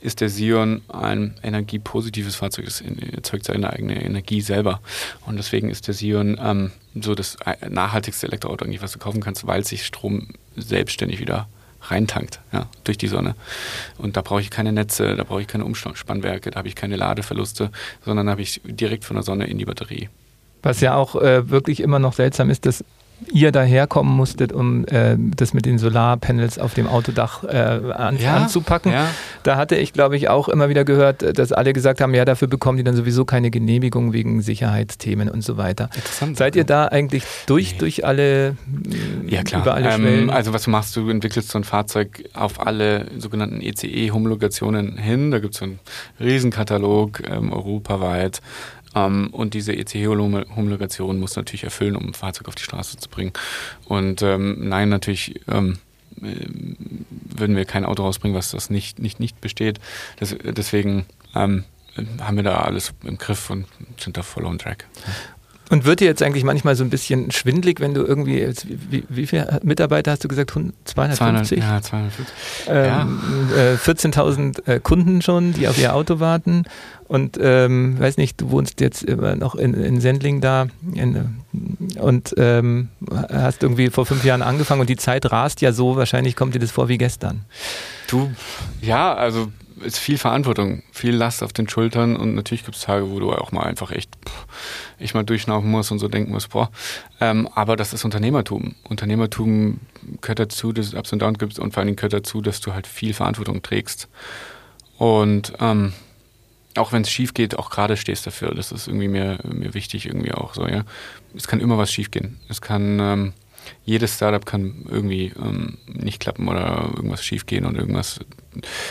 ist 0.00 0.20
der 0.20 0.28
Sion 0.28 0.82
ein 0.88 1.34
energiepositives 1.42 2.36
Fahrzeug, 2.36 2.66
es 2.66 2.82
erzeugt 3.12 3.44
seine 3.44 3.72
eigene 3.72 4.02
Energie 4.02 4.40
selber. 4.40 4.80
Und 5.26 5.36
deswegen 5.36 5.70
ist 5.70 5.88
der 5.88 5.94
Sion 5.94 6.38
ähm, 6.42 6.70
so 7.00 7.14
das 7.14 7.36
nachhaltigste 7.68 8.26
Elektroauto 8.26 8.64
eigentlich, 8.64 8.82
was 8.82 8.92
du 8.92 8.98
kaufen 8.98 9.20
kannst, 9.20 9.46
weil 9.46 9.64
sich 9.64 9.84
Strom 9.84 10.28
selbstständig 10.56 11.20
wieder 11.20 11.48
reintankt, 11.82 12.40
ja, 12.52 12.68
durch 12.84 12.98
die 12.98 13.08
Sonne. 13.08 13.34
Und 13.98 14.16
da 14.16 14.22
brauche 14.22 14.40
ich 14.40 14.50
keine 14.50 14.72
Netze, 14.72 15.16
da 15.16 15.24
brauche 15.24 15.40
ich 15.40 15.46
keine 15.46 15.64
Umspannwerke, 15.64 16.50
da 16.50 16.58
habe 16.58 16.68
ich 16.68 16.74
keine 16.74 16.96
Ladeverluste, 16.96 17.70
sondern 18.04 18.28
habe 18.28 18.42
ich 18.42 18.60
direkt 18.64 19.04
von 19.04 19.16
der 19.16 19.22
Sonne 19.22 19.46
in 19.46 19.58
die 19.58 19.64
Batterie. 19.64 20.08
Was 20.62 20.80
ja 20.80 20.96
auch 20.96 21.14
äh, 21.16 21.48
wirklich 21.48 21.80
immer 21.80 21.98
noch 21.98 22.14
seltsam 22.14 22.50
ist, 22.50 22.66
dass 22.66 22.84
ihr 23.32 23.50
daherkommen 23.50 24.14
musstet, 24.14 24.52
um 24.52 24.84
äh, 24.86 25.16
das 25.18 25.54
mit 25.54 25.66
den 25.66 25.78
Solarpanels 25.78 26.58
auf 26.58 26.74
dem 26.74 26.86
Autodach 26.86 27.44
äh, 27.44 27.56
an, 27.56 28.18
ja, 28.18 28.36
anzupacken. 28.36 28.92
Ja. 28.92 29.08
Da 29.42 29.56
hatte 29.56 29.76
ich, 29.76 29.92
glaube 29.92 30.16
ich, 30.16 30.28
auch 30.28 30.48
immer 30.48 30.68
wieder 30.68 30.84
gehört, 30.84 31.38
dass 31.38 31.52
alle 31.52 31.72
gesagt 31.72 32.00
haben, 32.00 32.14
ja, 32.14 32.24
dafür 32.24 32.48
bekommen 32.48 32.78
die 32.78 32.84
dann 32.84 32.94
sowieso 32.94 33.24
keine 33.24 33.50
Genehmigung 33.50 34.12
wegen 34.12 34.42
Sicherheitsthemen 34.42 35.30
und 35.30 35.42
so 35.42 35.56
weiter. 35.56 35.88
Seid 36.34 36.56
ihr 36.56 36.64
da 36.64 36.86
eigentlich 36.86 37.24
durch, 37.46 37.72
nee. 37.72 37.78
durch 37.78 38.04
alle, 38.04 38.56
ja, 39.26 39.42
klar. 39.42 39.62
über 39.62 39.74
alle 39.74 39.94
ähm, 39.94 40.30
Also 40.30 40.52
was 40.52 40.64
du 40.64 40.70
machst, 40.70 40.94
du 40.96 41.08
entwickelst 41.08 41.50
so 41.50 41.58
ein 41.58 41.64
Fahrzeug 41.64 42.24
auf 42.34 42.66
alle 42.66 43.06
sogenannten 43.18 43.60
ECE-Homologationen 43.60 44.98
hin. 44.98 45.30
Da 45.30 45.38
gibt 45.38 45.54
es 45.54 45.60
so 45.60 45.64
einen 45.64 45.78
Riesenkatalog 46.20 47.22
ähm, 47.28 47.52
europaweit. 47.52 48.42
Ähm, 48.96 49.28
und 49.30 49.54
diese 49.54 49.74
ECE-Homologation 49.74 51.20
muss 51.20 51.36
natürlich 51.36 51.64
erfüllen, 51.64 51.94
um 51.94 52.08
ein 52.08 52.14
Fahrzeug 52.14 52.48
auf 52.48 52.54
die 52.54 52.62
Straße 52.62 52.96
zu 52.96 53.08
bringen. 53.08 53.32
Und 53.84 54.22
ähm, 54.22 54.68
nein, 54.68 54.88
natürlich 54.88 55.40
ähm, 55.48 55.78
äh, 56.22 56.46
würden 57.36 57.54
wir 57.54 57.66
kein 57.66 57.84
Auto 57.84 58.02
rausbringen, 58.02 58.36
was 58.36 58.50
das 58.50 58.70
nicht, 58.70 58.98
nicht, 58.98 59.20
nicht 59.20 59.40
besteht. 59.40 59.78
Das, 60.18 60.34
deswegen 60.42 61.04
ähm, 61.34 61.64
haben 62.20 62.36
wir 62.36 62.44
da 62.44 62.56
alles 62.56 62.94
im 63.04 63.18
Griff 63.18 63.50
und 63.50 63.66
sind 63.98 64.16
da 64.16 64.22
voll 64.22 64.46
on 64.46 64.58
track. 64.58 64.86
Und 65.68 65.84
wird 65.84 65.98
dir 66.00 66.04
jetzt 66.04 66.22
eigentlich 66.22 66.44
manchmal 66.44 66.76
so 66.76 66.84
ein 66.84 66.90
bisschen 66.90 67.32
schwindlig, 67.32 67.80
wenn 67.80 67.92
du 67.92 68.04
irgendwie, 68.04 68.48
wie, 68.88 69.04
wie 69.08 69.26
viele 69.26 69.60
Mitarbeiter 69.64 70.12
hast 70.12 70.22
du 70.22 70.28
gesagt? 70.28 70.50
250? 70.50 71.16
200, 71.18 71.50
ja, 71.50 71.82
250. 71.82 72.26
Ähm, 72.68 73.48
ja. 73.50 73.72
Äh, 73.72 73.74
14.000 73.74 74.66
äh, 74.66 74.80
Kunden 74.80 75.22
schon, 75.22 75.52
die 75.54 75.66
auf 75.66 75.78
ihr 75.78 75.94
Auto 75.94 76.20
warten. 76.20 76.64
Und 77.08 77.38
ähm, 77.40 77.98
weiß 77.98 78.16
nicht, 78.16 78.40
du 78.40 78.50
wohnst 78.50 78.80
jetzt 78.80 79.02
immer 79.02 79.34
noch 79.34 79.54
in, 79.56 79.74
in 79.74 80.00
Sendling 80.00 80.40
da 80.40 80.66
in, 80.92 81.36
und 81.98 82.34
ähm, 82.36 82.88
hast 83.10 83.62
irgendwie 83.62 83.90
vor 83.90 84.06
fünf 84.06 84.24
Jahren 84.24 84.42
angefangen 84.42 84.80
und 84.80 84.90
die 84.90 84.96
Zeit 84.96 85.30
rast 85.30 85.60
ja 85.60 85.72
so, 85.72 85.96
wahrscheinlich 85.96 86.36
kommt 86.36 86.54
dir 86.54 86.58
das 86.58 86.70
vor 86.70 86.88
wie 86.88 86.98
gestern. 86.98 87.44
Du, 88.08 88.30
ja, 88.80 89.14
also 89.14 89.48
ist 89.82 89.98
viel 89.98 90.18
Verantwortung, 90.18 90.82
viel 90.92 91.14
Last 91.14 91.42
auf 91.42 91.52
den 91.52 91.68
Schultern 91.68 92.16
und 92.16 92.34
natürlich 92.34 92.64
gibt 92.64 92.76
es 92.76 92.82
Tage, 92.82 93.10
wo 93.10 93.20
du 93.20 93.32
auch 93.32 93.52
mal 93.52 93.64
einfach 93.64 93.90
echt, 93.90 94.10
pff, 94.26 94.46
ich 94.98 95.14
mal 95.14 95.24
durchschnaufen 95.24 95.70
muss 95.70 95.90
und 95.90 95.98
so 95.98 96.08
denken 96.08 96.32
muss, 96.32 96.48
boah. 96.48 96.70
Ähm, 97.20 97.48
aber 97.54 97.76
das 97.76 97.92
ist 97.92 98.04
Unternehmertum. 98.04 98.74
Unternehmertum 98.84 99.80
gehört 100.20 100.38
dazu, 100.38 100.72
dass 100.72 100.86
es 100.86 100.94
Ups 100.94 101.12
und 101.12 101.20
Downs 101.20 101.38
gibt 101.38 101.58
und 101.58 101.72
vor 101.72 101.80
allen 101.80 101.88
Dingen 101.88 101.96
gehört 101.96 102.12
dazu, 102.12 102.40
dass 102.40 102.60
du 102.60 102.72
halt 102.72 102.86
viel 102.86 103.14
Verantwortung 103.14 103.62
trägst. 103.62 104.08
Und 104.98 105.52
ähm, 105.60 105.92
auch 106.76 106.92
wenn 106.92 107.02
es 107.02 107.10
schief 107.10 107.34
geht, 107.34 107.58
auch 107.58 107.70
gerade 107.70 107.96
stehst 107.96 108.26
dafür. 108.26 108.54
Das 108.54 108.72
ist 108.72 108.88
irgendwie 108.88 109.08
mir, 109.08 109.38
mir 109.44 109.74
wichtig, 109.74 110.06
irgendwie 110.06 110.32
auch 110.32 110.54
so, 110.54 110.66
ja. 110.66 110.84
Es 111.34 111.48
kann 111.48 111.60
immer 111.60 111.78
was 111.78 111.92
schief 111.92 112.10
gehen. 112.10 112.38
Es 112.48 112.60
kann, 112.60 112.98
ähm, 113.00 113.32
jedes 113.84 114.14
Startup 114.14 114.44
kann 114.44 114.84
irgendwie 114.88 115.32
ähm, 115.42 115.78
nicht 115.86 116.20
klappen 116.20 116.48
oder 116.48 116.90
irgendwas 116.94 117.24
schief 117.24 117.46
gehen 117.46 117.64
und 117.64 117.76
irgendwas 117.76 118.20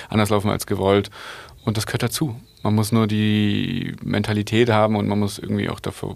anders 0.09 0.29
laufen 0.29 0.49
als 0.49 0.65
gewollt. 0.65 1.09
Und 1.63 1.77
das 1.77 1.85
gehört 1.85 2.03
dazu. 2.03 2.39
Man 2.63 2.75
muss 2.75 2.91
nur 2.91 3.07
die 3.07 3.95
Mentalität 4.03 4.69
haben 4.69 4.95
und 4.95 5.07
man 5.07 5.19
muss 5.19 5.39
irgendwie 5.39 5.69
auch 5.69 5.79
dafür 5.79 6.15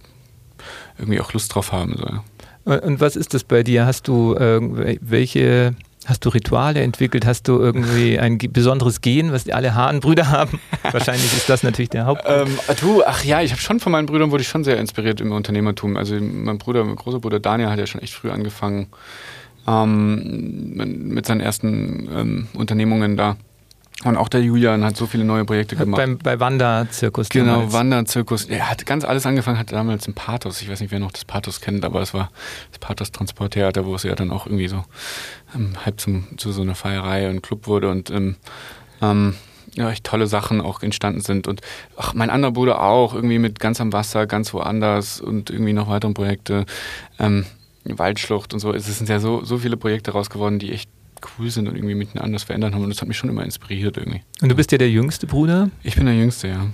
irgendwie 0.97 1.19
auch 1.21 1.33
Lust 1.33 1.53
drauf 1.53 1.71
haben. 1.71 1.95
So. 1.97 2.73
Und 2.73 2.99
was 2.99 3.15
ist 3.15 3.33
das 3.33 3.43
bei 3.43 3.63
dir? 3.63 3.85
Hast 3.85 4.07
du 4.07 4.35
äh, 4.35 4.59
welche 5.01 5.75
Hast 6.05 6.23
du 6.25 6.29
Rituale 6.29 6.81
entwickelt? 6.81 7.25
Hast 7.25 7.47
du 7.47 7.59
irgendwie 7.59 8.17
ein 8.19 8.37
besonderes 8.37 9.01
Gen, 9.01 9.31
was 9.31 9.49
alle 9.49 9.75
Hahnbrüder 9.75 10.29
haben? 10.29 10.59
Wahrscheinlich 10.91 11.33
ist 11.33 11.49
das 11.49 11.63
natürlich 11.63 11.89
der 11.89 12.05
Haupt. 12.05 12.23
Ähm, 12.25 12.57
du, 12.79 13.03
ach 13.05 13.23
ja, 13.23 13.41
ich 13.41 13.51
habe 13.51 13.61
schon 13.61 13.79
von 13.79 13.91
meinen 13.91 14.05
Brüdern 14.05 14.31
wurde 14.31 14.41
ich 14.41 14.47
schon 14.47 14.63
sehr 14.63 14.77
inspiriert 14.77 15.21
im 15.21 15.31
Unternehmertum. 15.31 15.97
Also 15.97 16.15
mein 16.15 16.57
Bruder, 16.57 16.83
mein 16.83 16.95
großer 16.95 17.19
Bruder 17.19 17.39
Daniel 17.39 17.69
hat 17.69 17.79
ja 17.79 17.85
schon 17.85 18.01
echt 18.01 18.13
früh 18.13 18.29
angefangen 18.29 18.87
ähm, 19.67 21.09
mit 21.13 21.25
seinen 21.25 21.41
ersten 21.41 22.09
ähm, 22.15 22.47
Unternehmungen 22.53 23.17
da. 23.17 23.37
Und 24.05 24.15
auch 24.15 24.29
der 24.29 24.41
Julian 24.41 24.85
hat 24.85 24.95
so 24.95 25.07
viele 25.07 25.25
neue 25.25 25.43
Projekte 25.43 25.75
gemacht. 25.75 25.97
Beim, 25.97 26.17
bei 26.19 26.39
Wanderzirkus. 26.39 27.27
Genau, 27.27 27.73
Wanderzirkus. 27.73 28.45
Er 28.45 28.69
hat 28.69 28.85
ganz 28.85 29.03
alles 29.03 29.25
angefangen, 29.25 29.59
hat 29.59 29.73
damals 29.73 30.07
ein 30.07 30.13
Pathos. 30.13 30.61
Ich 30.61 30.69
weiß 30.69 30.79
nicht, 30.79 30.91
wer 30.91 30.99
noch 30.99 31.11
das 31.11 31.25
Pathos 31.25 31.59
kennt, 31.59 31.83
aber 31.83 32.01
es 32.01 32.13
war 32.13 32.31
das 32.71 32.79
Pathos 32.79 33.11
Transporttheater, 33.11 33.85
wo 33.85 33.95
es 33.95 34.03
ja 34.03 34.15
dann 34.15 34.31
auch 34.31 34.45
irgendwie 34.45 34.69
so 34.69 34.85
ähm, 35.53 35.73
halb 35.85 35.99
zum, 35.99 36.37
zu 36.37 36.53
so 36.53 36.61
einer 36.61 36.75
Feierei 36.75 37.29
und 37.29 37.41
Club 37.41 37.67
wurde 37.67 37.89
und 37.89 38.09
ähm, 38.09 38.37
ähm, 39.01 39.35
ja, 39.75 39.91
echt 39.91 40.05
tolle 40.05 40.27
Sachen 40.27 40.61
auch 40.61 40.81
entstanden 40.81 41.19
sind. 41.19 41.47
Und 41.47 41.59
ach, 41.97 42.13
mein 42.13 42.29
anderer 42.29 42.53
Bruder 42.53 42.81
auch, 42.81 43.13
irgendwie 43.13 43.39
mit 43.39 43.59
ganz 43.59 43.81
am 43.81 43.91
Wasser, 43.91 44.27
ganz 44.27 44.53
woanders 44.53 45.19
und 45.19 45.49
irgendwie 45.49 45.73
noch 45.73 45.89
weitere 45.89 46.13
Projekte. 46.13 46.65
Ähm, 47.19 47.45
Waldschlucht 47.83 48.53
und 48.53 48.59
so. 48.59 48.73
Es 48.73 48.85
sind 48.85 49.09
ja 49.09 49.19
so, 49.19 49.43
so 49.43 49.57
viele 49.57 49.77
Projekte 49.77 50.11
raus 50.11 50.29
geworden, 50.29 50.59
die 50.59 50.71
echt 50.71 50.89
cool 51.37 51.49
sind 51.49 51.67
und 51.67 51.75
irgendwie 51.75 51.95
miteinander 51.95 52.33
das 52.33 52.43
verändert 52.43 52.73
haben. 52.73 52.83
Und 52.83 52.89
das 52.89 53.01
hat 53.01 53.07
mich 53.07 53.17
schon 53.17 53.29
immer 53.29 53.43
inspiriert 53.43 53.97
irgendwie. 53.97 54.21
Und 54.41 54.49
du 54.49 54.55
bist 54.55 54.71
ja 54.71 54.77
der 54.77 54.89
jüngste 54.89 55.27
Bruder? 55.27 55.69
Ich 55.83 55.95
bin 55.95 56.05
der 56.05 56.15
Jüngste, 56.15 56.47
ja. 56.47 56.67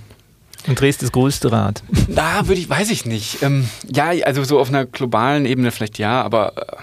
Und 0.66 0.80
drehst 0.80 1.02
das 1.02 1.12
größte 1.12 1.52
Rad? 1.52 1.82
Na, 2.08 2.48
würde 2.48 2.60
ich, 2.60 2.68
weiß 2.68 2.90
ich 2.90 3.06
nicht. 3.06 3.42
Ähm, 3.42 3.68
ja, 3.86 4.10
also 4.24 4.42
so 4.44 4.58
auf 4.58 4.68
einer 4.68 4.84
globalen 4.84 5.46
Ebene 5.46 5.70
vielleicht 5.70 5.98
ja, 5.98 6.22
aber 6.22 6.56
äh, 6.56 6.76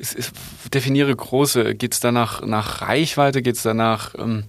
es, 0.00 0.14
es, 0.14 0.32
definiere 0.72 1.14
große. 1.14 1.74
Geht 1.74 1.92
es 1.94 2.00
danach 2.00 2.44
nach 2.46 2.82
Reichweite? 2.82 3.42
Geht 3.42 3.56
es 3.56 3.62
danach, 3.62 4.14
ähm, 4.18 4.44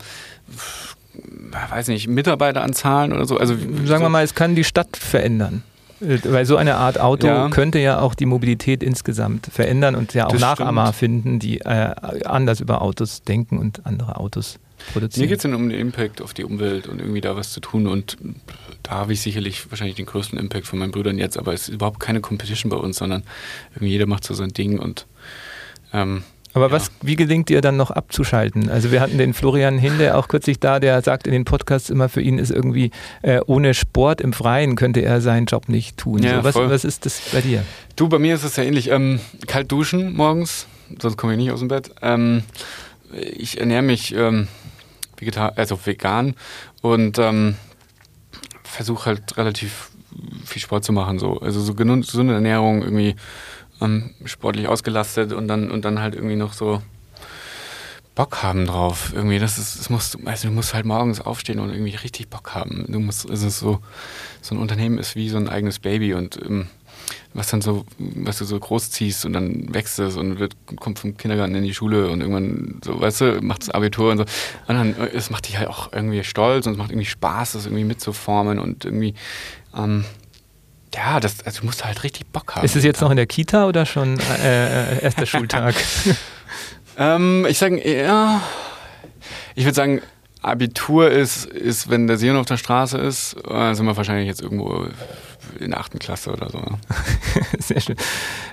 weiß 1.69 1.87
nicht, 1.87 2.07
Mitarbeiteranzahlen 2.07 3.11
oder 3.11 3.25
so? 3.25 3.37
Also 3.37 3.55
sagen 3.55 3.85
so. 3.85 3.99
wir 3.99 4.09
mal, 4.09 4.23
es 4.23 4.35
kann 4.35 4.55
die 4.55 4.63
Stadt 4.63 4.95
verändern. 4.95 5.63
Äh, 6.01 6.19
weil 6.25 6.45
so 6.45 6.57
eine 6.57 6.75
Art 6.75 6.99
Auto 6.99 7.27
ja. 7.27 7.49
könnte 7.49 7.79
ja 7.79 7.99
auch 7.99 8.15
die 8.15 8.25
Mobilität 8.25 8.83
insgesamt 8.83 9.47
verändern 9.47 9.95
und 9.95 10.13
ja 10.13 10.27
auch 10.27 10.31
das 10.31 10.41
Nachahmer 10.41 10.87
stimmt. 10.87 10.95
finden, 10.97 11.39
die 11.39 11.61
äh, 11.61 11.93
anders 12.25 12.59
über 12.59 12.81
Autos 12.81 13.23
denken 13.23 13.57
und 13.57 13.85
andere 13.85 14.17
Autos 14.17 14.59
produzieren. 14.93 15.25
Mir 15.25 15.27
geht 15.27 15.37
es 15.37 15.43
dann 15.43 15.53
um 15.53 15.69
den 15.69 15.79
Impact 15.79 16.21
auf 16.21 16.33
die 16.33 16.43
Umwelt 16.43 16.87
und 16.87 16.99
irgendwie 16.99 17.21
da 17.21 17.35
was 17.35 17.51
zu 17.51 17.59
tun 17.59 17.87
und 17.87 18.17
da 18.83 18.91
habe 18.91 19.13
ich 19.13 19.21
sicherlich 19.21 19.69
wahrscheinlich 19.69 19.95
den 19.95 20.07
größten 20.07 20.39
Impact 20.39 20.65
von 20.65 20.79
meinen 20.79 20.91
Brüdern 20.91 21.17
jetzt, 21.17 21.37
aber 21.37 21.53
es 21.53 21.69
ist 21.69 21.75
überhaupt 21.75 21.99
keine 21.99 22.21
Competition 22.21 22.69
bei 22.69 22.77
uns, 22.77 22.97
sondern 22.97 23.23
irgendwie 23.71 23.91
jeder 23.91 24.07
macht 24.07 24.23
so 24.23 24.33
sein 24.33 24.49
Ding 24.49 24.79
und 24.79 25.05
ähm, 25.93 26.23
aber 26.53 26.67
ja. 26.67 26.71
was, 26.71 26.91
wie 27.01 27.15
gelingt 27.15 27.49
dir 27.49 27.61
dann 27.61 27.77
noch 27.77 27.91
abzuschalten? 27.91 28.69
Also 28.69 28.91
wir 28.91 29.01
hatten 29.01 29.17
den 29.17 29.33
Florian 29.33 29.77
Hinde 29.77 30.15
auch 30.15 30.27
kürzlich 30.27 30.59
da, 30.59 30.79
der 30.79 31.01
sagt 31.01 31.27
in 31.27 31.33
den 31.33 31.45
Podcasts 31.45 31.89
immer, 31.89 32.09
für 32.09 32.21
ihn 32.21 32.37
ist 32.37 32.51
irgendwie 32.51 32.91
äh, 33.21 33.39
ohne 33.45 33.73
Sport 33.73 34.21
im 34.21 34.33
Freien 34.33 34.75
könnte 34.75 35.01
er 35.01 35.21
seinen 35.21 35.45
Job 35.45 35.69
nicht 35.69 35.97
tun. 35.97 36.23
Ja, 36.23 36.37
so, 36.37 36.43
was, 36.43 36.55
was, 36.55 36.83
ist 36.83 37.05
das 37.05 37.21
bei 37.31 37.41
dir? 37.41 37.63
Du, 37.95 38.09
bei 38.09 38.19
mir 38.19 38.35
ist 38.35 38.43
es 38.43 38.55
ja 38.55 38.63
ähnlich. 38.63 38.89
Ähm, 38.89 39.19
kalt 39.47 39.71
duschen 39.71 40.13
morgens, 40.13 40.67
sonst 41.01 41.17
komme 41.17 41.33
ich 41.33 41.39
nicht 41.39 41.51
aus 41.51 41.59
dem 41.59 41.69
Bett. 41.69 41.91
Ähm, 42.01 42.43
ich 43.13 43.59
ernähre 43.59 43.81
mich 43.81 44.15
ähm, 44.15 44.47
vegetar 45.17 45.53
also 45.55 45.79
vegan 45.83 46.35
und 46.81 47.17
ähm, 47.19 47.55
versuche 48.63 49.05
halt 49.05 49.37
relativ 49.37 49.91
viel 50.45 50.61
Sport 50.61 50.83
zu 50.83 50.93
machen. 50.93 51.19
So. 51.19 51.39
Also 51.39 51.61
so 51.61 51.73
gesunde 51.73 52.33
Ernährung 52.33 52.81
irgendwie 52.81 53.15
ähm, 53.81 54.11
sportlich 54.25 54.67
ausgelastet 54.67 55.33
und 55.33 55.47
dann, 55.47 55.71
und 55.71 55.85
dann 55.85 55.99
halt 55.99 56.15
irgendwie 56.15 56.35
noch 56.35 56.53
so 56.53 56.81
Bock 58.15 58.43
haben 58.43 58.65
drauf. 58.65 59.13
Irgendwie, 59.15 59.39
das 59.39 59.57
ist, 59.57 59.79
das 59.79 59.89
musst 59.89 60.15
du, 60.15 60.19
also 60.25 60.47
du 60.49 60.53
musst 60.53 60.73
halt 60.73 60.85
morgens 60.85 61.21
aufstehen 61.21 61.59
und 61.59 61.69
irgendwie 61.71 61.95
richtig 61.95 62.29
Bock 62.29 62.53
haben. 62.53 62.85
Du 62.87 62.99
musst, 62.99 63.29
es 63.29 63.41
ist 63.41 63.59
so, 63.59 63.79
so 64.41 64.55
ein 64.55 64.61
Unternehmen 64.61 64.97
ist 64.97 65.15
wie 65.15 65.29
so 65.29 65.37
ein 65.37 65.49
eigenes 65.49 65.79
Baby 65.79 66.13
und 66.13 66.37
ähm, 66.45 66.67
was 67.33 67.49
dann 67.49 67.61
so, 67.61 67.85
was 67.97 68.37
du 68.37 68.45
so 68.45 68.59
groß 68.59 68.91
ziehst 68.91 69.25
und 69.25 69.33
dann 69.33 69.73
wächst 69.73 69.99
es 69.99 70.17
und 70.17 70.39
wird, 70.39 70.55
kommt 70.77 70.99
vom 70.99 71.15
Kindergarten 71.15 71.55
in 71.55 71.63
die 71.63 71.73
Schule 71.73 72.09
und 72.09 72.21
irgendwann 72.21 72.81
so, 72.83 72.99
weißt 72.99 73.21
du, 73.21 73.41
macht 73.41 73.61
das 73.61 73.69
Abitur 73.69 74.11
und 74.11 74.17
so. 74.17 74.25
Und 74.67 74.75
dann, 74.75 74.95
äh, 74.97 75.09
es 75.13 75.29
macht 75.29 75.47
dich 75.47 75.57
halt 75.57 75.69
auch 75.69 75.93
irgendwie 75.93 76.23
stolz 76.23 76.65
und 76.65 76.73
es 76.73 76.77
macht 76.77 76.91
irgendwie 76.91 77.07
Spaß, 77.07 77.53
das 77.53 77.65
irgendwie 77.65 77.85
mitzuformen 77.85 78.59
und 78.59 78.83
irgendwie, 78.83 79.13
ähm, 79.75 80.03
ja, 80.95 81.19
das, 81.19 81.43
also 81.45 81.61
du 81.61 81.65
musst 81.67 81.85
halt 81.85 82.03
richtig 82.03 82.27
Bock 82.27 82.55
haben. 82.55 82.65
Ist 82.65 82.75
es 82.75 82.83
jetzt 82.83 83.01
noch 83.01 83.11
in 83.11 83.17
der 83.17 83.27
Kita 83.27 83.67
oder 83.67 83.85
schon 83.85 84.19
äh, 84.43 84.97
äh 84.97 85.03
erster 85.03 85.25
Schultag? 85.25 85.75
ähm, 86.97 87.45
ich 87.49 87.57
sage, 87.57 88.03
ja, 88.03 88.41
ich 89.55 89.65
würde 89.65 89.75
sagen, 89.75 90.01
Abitur 90.41 91.11
ist, 91.11 91.45
ist, 91.45 91.89
wenn 91.89 92.07
der 92.07 92.17
Sion 92.17 92.35
auf 92.35 92.47
der 92.47 92.57
Straße 92.57 92.97
ist, 92.97 93.35
äh, 93.47 93.73
sind 93.73 93.85
wir 93.85 93.95
wahrscheinlich 93.95 94.27
jetzt 94.27 94.41
irgendwo 94.41 94.87
in 95.59 95.71
der 95.71 95.79
achten 95.79 95.99
Klasse 95.99 96.31
oder 96.31 96.49
so. 96.49 96.57
Ne? 96.57 96.79
Sehr 97.59 97.79
schön. 97.79 97.95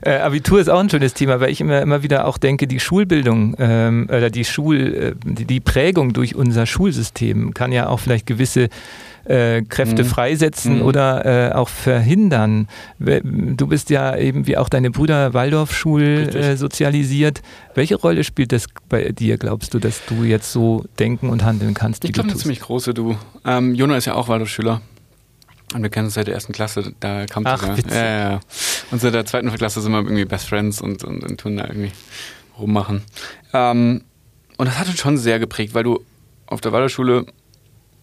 Äh, 0.03 0.19
Abitur 0.19 0.61
ist 0.61 0.69
auch 0.69 0.81
ein 0.81 0.91
schönes 0.91 1.15
Thema, 1.15 1.41
weil 1.41 1.51
ich 1.51 1.61
immer, 1.61 1.81
immer 1.81 2.03
wieder 2.03 2.27
auch 2.27 2.37
denke, 2.37 2.67
die 2.67 2.81
Schulbildung 2.81 3.57
ähm, 3.59 4.07
oder 4.11 4.29
die 4.29 4.45
Schul, 4.45 4.77
äh, 4.77 5.15
die, 5.25 5.47
die 5.47 5.61
Prägung 5.61 6.13
durch 6.13 6.35
unser 6.35 6.67
Schulsystem 6.67 7.55
kann 7.55 7.73
ja 7.73 7.89
auch 7.89 8.01
vielleicht 8.01 8.27
gewisse 8.27 8.69
äh, 9.29 9.63
Kräfte 9.63 10.05
mhm. 10.05 10.09
freisetzen 10.09 10.77
mhm. 10.77 10.83
oder 10.83 11.51
äh, 11.51 11.53
auch 11.53 11.69
verhindern. 11.69 12.69
Du 12.99 13.67
bist 13.67 13.91
ja 13.91 14.17
eben 14.17 14.47
wie 14.47 14.57
auch 14.57 14.69
deine 14.69 14.91
Brüder 14.91 15.35
Waldorfschul 15.35 16.03
äh, 16.03 16.57
sozialisiert. 16.57 17.43
Welche 17.75 17.97
Rolle 17.97 18.25
spielt 18.25 18.53
das 18.53 18.67
bei 18.89 19.11
dir, 19.11 19.39
glaubst 19.39 19.75
du, 19.75 19.79
dass 19.79 20.05
du 20.07 20.25
jetzt 20.25 20.53
so 20.53 20.85
denken 20.99 21.29
und 21.29 21.45
handeln 21.45 21.75
kannst? 21.75 22.05
Ich 22.05 22.13
glaube, 22.13 22.31
eine 22.31 22.39
ziemlich 22.39 22.61
große, 22.61 22.95
du. 22.95 23.17
Ähm, 23.45 23.75
Jona 23.75 23.97
ist 23.97 24.07
ja 24.07 24.15
auch 24.15 24.29
Waldorfschüler. 24.29 24.81
Und 25.75 25.83
wir 25.83 25.91
kennen 25.91 26.07
uns 26.07 26.15
seit 26.15 26.27
der 26.27 26.35
ersten 26.35 26.55
Klasse, 26.55 26.95
da 26.99 27.27
kam 27.27 27.45
Ach, 27.47 27.63
ja. 27.63 27.95
ja, 27.95 28.31
ja. 28.31 28.41
Und 28.91 29.03
seit 29.03 29.13
der 29.13 29.27
zweiten 29.27 29.53
Klasse 29.53 29.83
sind 29.83 29.93
wir 29.93 29.99
irgendwie 29.99 30.25
Best 30.25 30.49
Friends 30.49 30.81
und, 30.81 31.05
und, 31.05 31.23
und 31.23 31.39
tun 31.39 31.59
da 31.59 31.67
irgendwie 31.67 31.93
rummachen. 32.59 33.03
Ähm, 33.53 34.03
und 34.57 34.67
das 34.67 34.79
hat 34.79 34.89
uns 34.89 34.99
schon 34.99 35.19
sehr 35.19 35.39
geprägt, 35.39 35.75
weil 35.75 35.85
du 35.85 36.03
auf 36.47 36.63
der 36.63 36.73
Waldorfschule 36.73 37.27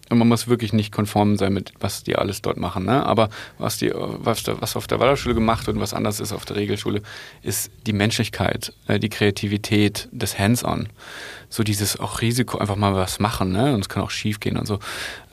man 0.10 0.28
muss 0.28 0.47
wirklich 0.47 0.74
nicht 0.74 0.91
konform 0.91 1.38
sein 1.38 1.53
mit, 1.53 1.74
was 1.80 2.03
die 2.03 2.16
alles 2.16 2.41
dort 2.41 2.58
machen. 2.58 2.86
Ne? 2.86 3.06
Aber 3.06 3.30
was, 3.58 3.78
die, 3.78 3.91
was, 3.93 4.43
was 4.47 4.76
auf 4.76 4.88
der 4.88 4.99
Waldorfschule 4.99 5.34
gemacht 5.34 5.66
wird 5.66 5.78
und 5.78 5.82
was 5.82 5.93
anders 5.93 6.20
ist 6.20 6.32
auf 6.32 6.45
der 6.45 6.58
Regelschule, 6.58 7.01
ist 7.41 7.72
die 7.88 7.93
Menschlichkeit, 7.93 8.74
äh, 8.88 8.99
die 8.99 9.10
Kreativität, 9.10 10.08
das 10.12 10.38
Hands-on. 10.38 10.89
So 11.49 11.64
dieses 11.64 11.99
auch 11.99 12.22
Risiko, 12.22 12.58
einfach 12.60 12.76
mal 12.76 12.93
was 12.93 13.20
machen. 13.20 13.51
Ne? 13.51 13.74
Und 13.74 13.82
es 13.82 13.89
kann 13.89 14.03
auch 14.03 14.12
schief 14.12 14.39
gehen 14.39 14.58
und 14.58 14.68
so. 14.68 14.80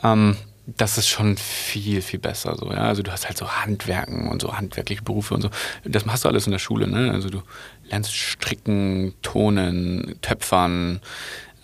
Ähm, 0.03 0.37
das 0.67 0.97
ist 0.97 1.09
schon 1.09 1.37
viel, 1.37 2.03
viel 2.03 2.21
besser. 2.21 2.57
So, 2.57 2.71
ja? 2.71 2.85
Also 2.85 3.03
du 3.03 3.11
hast 3.11 3.27
halt 3.27 3.37
so 3.37 3.49
Handwerken 3.51 4.29
und 4.29 4.41
so 4.41 4.57
handwerkliche 4.57 5.03
Berufe 5.03 5.35
und 5.35 5.43
so. 5.43 5.51
Das 5.85 6.07
machst 6.07 6.25
du 6.25 6.29
alles 6.29 6.47
in 6.47 6.53
der 6.53 6.61
Schule. 6.61 6.87
Ne? 6.87 7.11
Also 7.11 7.29
du 7.31 7.43
lernst 7.91 8.15
stricken, 8.15 9.15
tonen, 9.23 10.17
töpfern, 10.23 11.01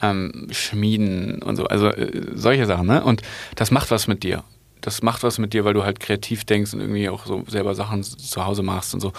ähm, 0.02 0.48
Schmieden 0.50 1.42
und 1.42 1.56
so. 1.56 1.64
Also 1.66 1.88
äh, 1.88 2.22
solche 2.34 2.66
Sachen, 2.66 2.86
ne? 2.86 3.02
Und 3.02 3.22
das 3.56 3.70
macht 3.70 3.90
was 3.90 4.06
mit 4.06 4.22
dir. 4.22 4.44
Das 4.80 5.02
macht 5.02 5.22
was 5.22 5.38
mit 5.38 5.52
dir, 5.52 5.64
weil 5.64 5.74
du 5.74 5.84
halt 5.84 6.00
kreativ 6.00 6.44
denkst 6.44 6.72
und 6.72 6.80
irgendwie 6.80 7.08
auch 7.08 7.26
so 7.26 7.44
selber 7.48 7.74
Sachen 7.74 8.02
zu 8.02 8.44
Hause 8.44 8.62
machst 8.62 8.94
und 8.94 9.00
so. 9.00 9.12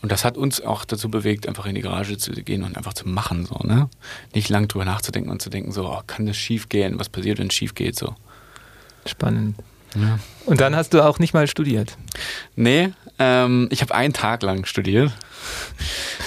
Und 0.00 0.10
das 0.10 0.24
hat 0.24 0.36
uns 0.36 0.60
auch 0.60 0.84
dazu 0.84 1.08
bewegt, 1.08 1.46
einfach 1.46 1.66
in 1.66 1.76
die 1.76 1.80
Garage 1.80 2.18
zu 2.18 2.32
gehen 2.32 2.64
und 2.64 2.76
einfach 2.76 2.92
zu 2.92 3.08
machen, 3.08 3.46
so, 3.46 3.56
ne? 3.64 3.88
Nicht 4.34 4.48
lang 4.48 4.66
drüber 4.66 4.84
nachzudenken 4.84 5.30
und 5.30 5.40
zu 5.40 5.48
denken, 5.48 5.70
so, 5.70 5.88
oh, 5.88 6.00
kann 6.06 6.26
das 6.26 6.36
schief 6.36 6.68
gehen? 6.68 6.98
Was 6.98 7.08
passiert, 7.08 7.38
wenn 7.38 7.46
es 7.48 7.54
schief 7.54 7.74
geht, 7.74 7.96
so. 7.96 8.14
Spannend. 9.06 9.56
Ja. 9.94 10.18
Und 10.46 10.60
dann 10.60 10.74
hast 10.74 10.94
du 10.94 11.02
auch 11.02 11.18
nicht 11.18 11.34
mal 11.34 11.46
studiert? 11.46 11.96
Nee, 12.56 12.92
ähm, 13.18 13.68
ich 13.70 13.82
habe 13.82 13.94
einen 13.94 14.12
Tag 14.12 14.42
lang 14.42 14.64
studiert. 14.64 15.12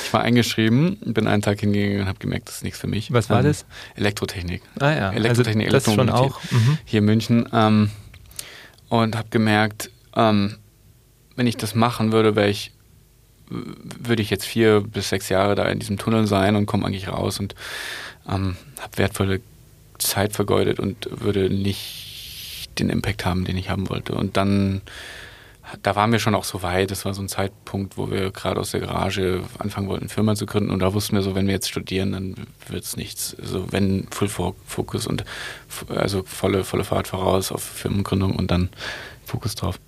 Ich 0.04 0.14
war 0.14 0.22
eingeschrieben, 0.22 0.98
bin 1.06 1.28
einen 1.28 1.42
Tag 1.42 1.60
hingegangen 1.60 2.02
und 2.02 2.08
habe 2.08 2.20
gemerkt, 2.20 2.48
das 2.48 2.58
ist 2.58 2.64
nichts 2.64 2.80
für 2.80 2.88
mich. 2.88 3.12
Was 3.12 3.30
war 3.30 3.40
ähm, 3.40 3.46
das? 3.46 3.66
Elektrotechnik. 3.96 4.62
Ah 4.80 4.92
ja, 4.92 5.12
Elektrotechnik, 5.12 5.74
also 5.74 5.78
das 5.78 5.96
schon 5.96 6.10
auch. 6.10 6.42
Mhm. 6.52 6.78
Hier 6.86 7.00
in 7.00 7.06
München. 7.06 7.50
Ähm, 7.52 7.90
und 8.90 9.16
habe 9.16 9.30
gemerkt, 9.30 9.90
ähm, 10.16 10.58
wenn 11.36 11.48
ich 11.48 11.58
das 11.58 11.76
machen 11.76 12.12
würde, 12.12 12.36
wäre 12.36 12.50
ich 12.50 12.72
würde 13.50 14.24
ich 14.24 14.30
jetzt 14.30 14.46
vier 14.46 14.82
bis 14.82 15.10
sechs 15.10 15.30
Jahre 15.30 15.56
da 15.56 15.66
in 15.66 15.80
diesem 15.80 15.98
Tunnel 15.98 16.26
sein 16.26 16.56
und 16.56 16.66
komme 16.66 16.86
eigentlich 16.86 17.10
raus 17.10 17.40
und 17.40 17.56
ähm, 18.28 18.56
habe 18.80 18.98
wertvolle 18.98 19.42
Zeit 20.00 20.34
vergeudet 20.34 20.80
und 20.80 21.08
würde 21.12 21.50
nicht 21.50 22.70
den 22.80 22.90
Impact 22.90 23.26
haben, 23.26 23.46
den 23.46 23.58
ich 23.58 23.70
haben 23.70 23.90
wollte. 23.90 24.16
Und 24.16 24.36
dann 24.38 24.82
da 25.82 25.96
waren 25.96 26.12
wir 26.12 26.20
schon 26.20 26.36
auch 26.36 26.44
so 26.44 26.62
weit. 26.64 26.92
Das 26.92 27.06
war 27.06 27.14
so 27.14 27.22
ein 27.22 27.30
Zeitpunkt, 27.30 27.98
wo 27.98 28.12
wir 28.12 28.32
gerade 28.32 28.60
aus 28.60 28.72
der 28.72 28.82
Garage 28.82 29.44
anfangen 29.58 29.88
wollten, 29.88 30.10
Firma 30.10 30.36
zu 30.36 30.46
gründen. 30.46 30.70
Und 30.72 30.80
da 30.80 30.94
wussten 30.94 31.16
wir 31.16 31.22
so, 31.22 31.36
wenn 31.36 31.48
wir 31.48 31.54
jetzt 31.54 31.70
studieren, 31.70 32.12
dann 32.12 32.36
wird 32.68 32.84
es 32.84 32.98
nichts. 32.98 33.36
Also 33.40 33.72
wenn 33.72 34.08
Full 34.12 34.30
Focus 34.30 35.08
und 35.08 35.26
also 35.90 36.24
volle, 36.24 36.64
volle 36.64 36.84
Fahrt 36.84 37.08
voraus 37.08 37.52
auf 37.52 37.64
Firmengründung 37.64 38.36
und 38.36 38.52
dann 38.52 38.70
Fokus 39.26 39.56
drauf. 39.56 39.80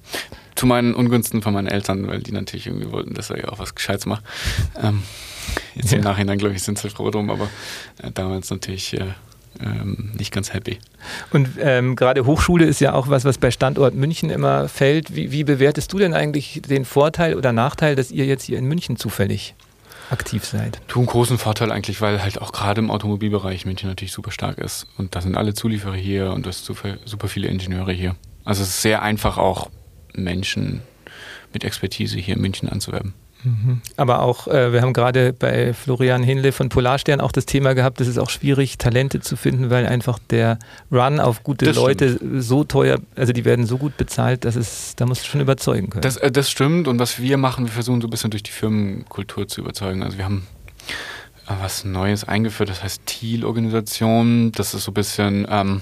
Zu 0.55 0.65
meinen 0.65 0.95
Ungunsten 0.95 1.41
von 1.41 1.53
meinen 1.53 1.67
Eltern, 1.67 2.07
weil 2.07 2.21
die 2.21 2.31
natürlich 2.31 2.65
irgendwie 2.65 2.91
wollten, 2.91 3.13
dass 3.13 3.29
er 3.29 3.37
ja 3.37 3.49
auch 3.49 3.59
was 3.59 3.75
Gescheites 3.75 4.07
macht. 4.07 4.23
Ähm, 4.81 5.03
jetzt 5.75 5.91
ja. 5.91 5.97
im 5.97 6.03
Nachhinein, 6.03 6.39
glaube 6.39 6.55
ich, 6.55 6.63
sind 6.63 6.79
sie 6.79 6.89
froh 6.89 7.11
drum, 7.11 7.29
aber 7.29 7.47
äh, 8.01 8.11
damals 8.11 8.49
natürlich 8.49 8.93
äh, 8.95 9.13
ähm, 9.61 10.11
nicht 10.17 10.33
ganz 10.33 10.53
happy. 10.53 10.79
Und 11.31 11.49
ähm, 11.59 11.95
gerade 11.95 12.25
Hochschule 12.25 12.65
ist 12.65 12.79
ja 12.79 12.93
auch 12.93 13.09
was, 13.09 13.25
was 13.25 13.37
bei 13.37 13.51
Standort 13.51 13.93
München 13.93 14.29
immer 14.29 14.67
fällt. 14.67 15.15
Wie, 15.15 15.31
wie 15.31 15.43
bewertest 15.43 15.91
du 15.93 15.99
denn 15.99 16.13
eigentlich 16.13 16.61
den 16.67 16.85
Vorteil 16.85 17.35
oder 17.35 17.53
Nachteil, 17.53 17.95
dass 17.95 18.11
ihr 18.11 18.25
jetzt 18.25 18.43
hier 18.43 18.57
in 18.57 18.65
München 18.65 18.97
zufällig 18.97 19.55
aktiv 20.09 20.45
seid? 20.45 20.79
Du 20.87 20.99
einen 20.99 21.07
großen 21.07 21.37
Vorteil 21.37 21.71
eigentlich, 21.71 22.01
weil 22.01 22.21
halt 22.21 22.41
auch 22.41 22.51
gerade 22.51 22.79
im 22.79 22.91
Automobilbereich 22.91 23.65
München 23.65 23.89
natürlich 23.89 24.11
super 24.11 24.31
stark 24.31 24.57
ist. 24.57 24.87
Und 24.97 25.15
da 25.15 25.21
sind 25.21 25.35
alle 25.35 25.53
Zulieferer 25.53 25.95
hier 25.95 26.31
und 26.31 26.45
du 26.45 26.49
hast 26.49 26.65
super, 26.65 26.97
super 27.05 27.27
viele 27.27 27.47
Ingenieure 27.47 27.91
hier. 27.91 28.15
Also 28.45 28.63
es 28.63 28.69
ist 28.69 28.81
sehr 28.81 29.01
einfach 29.01 29.37
auch 29.37 29.69
Menschen 30.13 30.81
mit 31.53 31.63
Expertise 31.63 32.17
hier 32.17 32.35
in 32.35 32.41
München 32.41 32.69
anzuwerben. 32.69 33.13
Aber 33.95 34.21
auch, 34.21 34.47
äh, 34.47 34.73
wir 34.73 34.81
haben 34.81 34.93
gerade 34.93 35.33
bei 35.33 35.73
Florian 35.73 36.23
Hinle 36.23 36.51
von 36.51 36.69
Polarstern 36.69 37.21
auch 37.21 37.31
das 37.31 37.45
Thema 37.45 37.73
gehabt, 37.73 38.01
es 38.01 38.07
ist 38.07 38.17
auch 38.17 38.29
schwierig, 38.29 38.77
Talente 38.77 39.19
zu 39.19 39.35
finden, 39.35 39.69
weil 39.69 39.85
einfach 39.85 40.19
der 40.29 40.59
Run 40.91 41.19
auf 41.19 41.43
gute 41.43 41.65
das 41.65 41.75
Leute 41.75 42.15
stimmt. 42.15 42.43
so 42.43 42.63
teuer, 42.63 42.99
also 43.15 43.33
die 43.33 43.45
werden 43.45 43.65
so 43.65 43.77
gut 43.77 43.95
bezahlt, 43.97 44.45
dass 44.45 44.55
es, 44.55 44.95
da 44.95 45.05
musst 45.05 45.23
du 45.23 45.27
schon 45.27 45.41
überzeugen 45.41 45.89
können. 45.89 46.01
Das, 46.01 46.17
äh, 46.17 46.31
das 46.31 46.49
stimmt 46.49 46.87
und 46.87 46.99
was 46.99 47.21
wir 47.21 47.37
machen, 47.37 47.65
wir 47.65 47.71
versuchen 47.71 48.01
so 48.01 48.07
ein 48.07 48.11
bisschen 48.11 48.31
durch 48.31 48.43
die 48.43 48.51
Firmenkultur 48.51 49.47
zu 49.47 49.61
überzeugen. 49.61 50.03
Also 50.03 50.17
wir 50.17 50.25
haben 50.25 50.47
äh, 51.47 51.53
was 51.61 51.85
Neues 51.85 52.23
eingeführt, 52.23 52.69
das 52.69 52.83
heißt 52.83 53.05
Thiel-Organisation. 53.05 54.51
Das 54.51 54.73
ist 54.73 54.83
so 54.83 54.91
ein 54.91 54.95
bisschen, 54.95 55.47
ähm, 55.49 55.81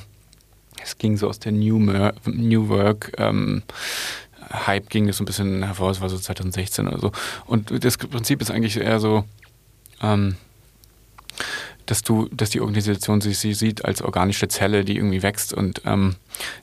es 0.83 0.97
ging 0.97 1.17
so 1.17 1.27
aus 1.27 1.39
der 1.39 1.51
New, 1.51 1.79
Mer 1.79 2.13
New 2.25 2.69
Work 2.69 3.13
ähm, 3.17 3.63
Hype 4.51 4.89
ging 4.89 5.07
das 5.07 5.17
so 5.17 5.23
ein 5.23 5.25
bisschen 5.25 5.63
hervor, 5.63 5.91
es 5.91 6.01
war 6.01 6.09
so 6.09 6.17
2016 6.17 6.87
oder 6.87 6.99
so. 6.99 7.11
Und 7.45 7.83
das 7.83 7.97
Prinzip 7.97 8.41
ist 8.41 8.51
eigentlich 8.51 8.77
eher 8.77 8.99
so, 8.99 9.23
ähm, 10.01 10.35
dass 11.85 12.01
du, 12.01 12.27
dass 12.31 12.49
die 12.49 12.61
Organisation 12.61 13.21
sich 13.21 13.37
sie 13.37 13.53
sieht 13.53 13.85
als 13.85 14.01
organische 14.01 14.47
Zelle, 14.47 14.83
die 14.83 14.95
irgendwie 14.95 15.21
wächst 15.21 15.53
und 15.53 15.81
ähm, 15.85 16.15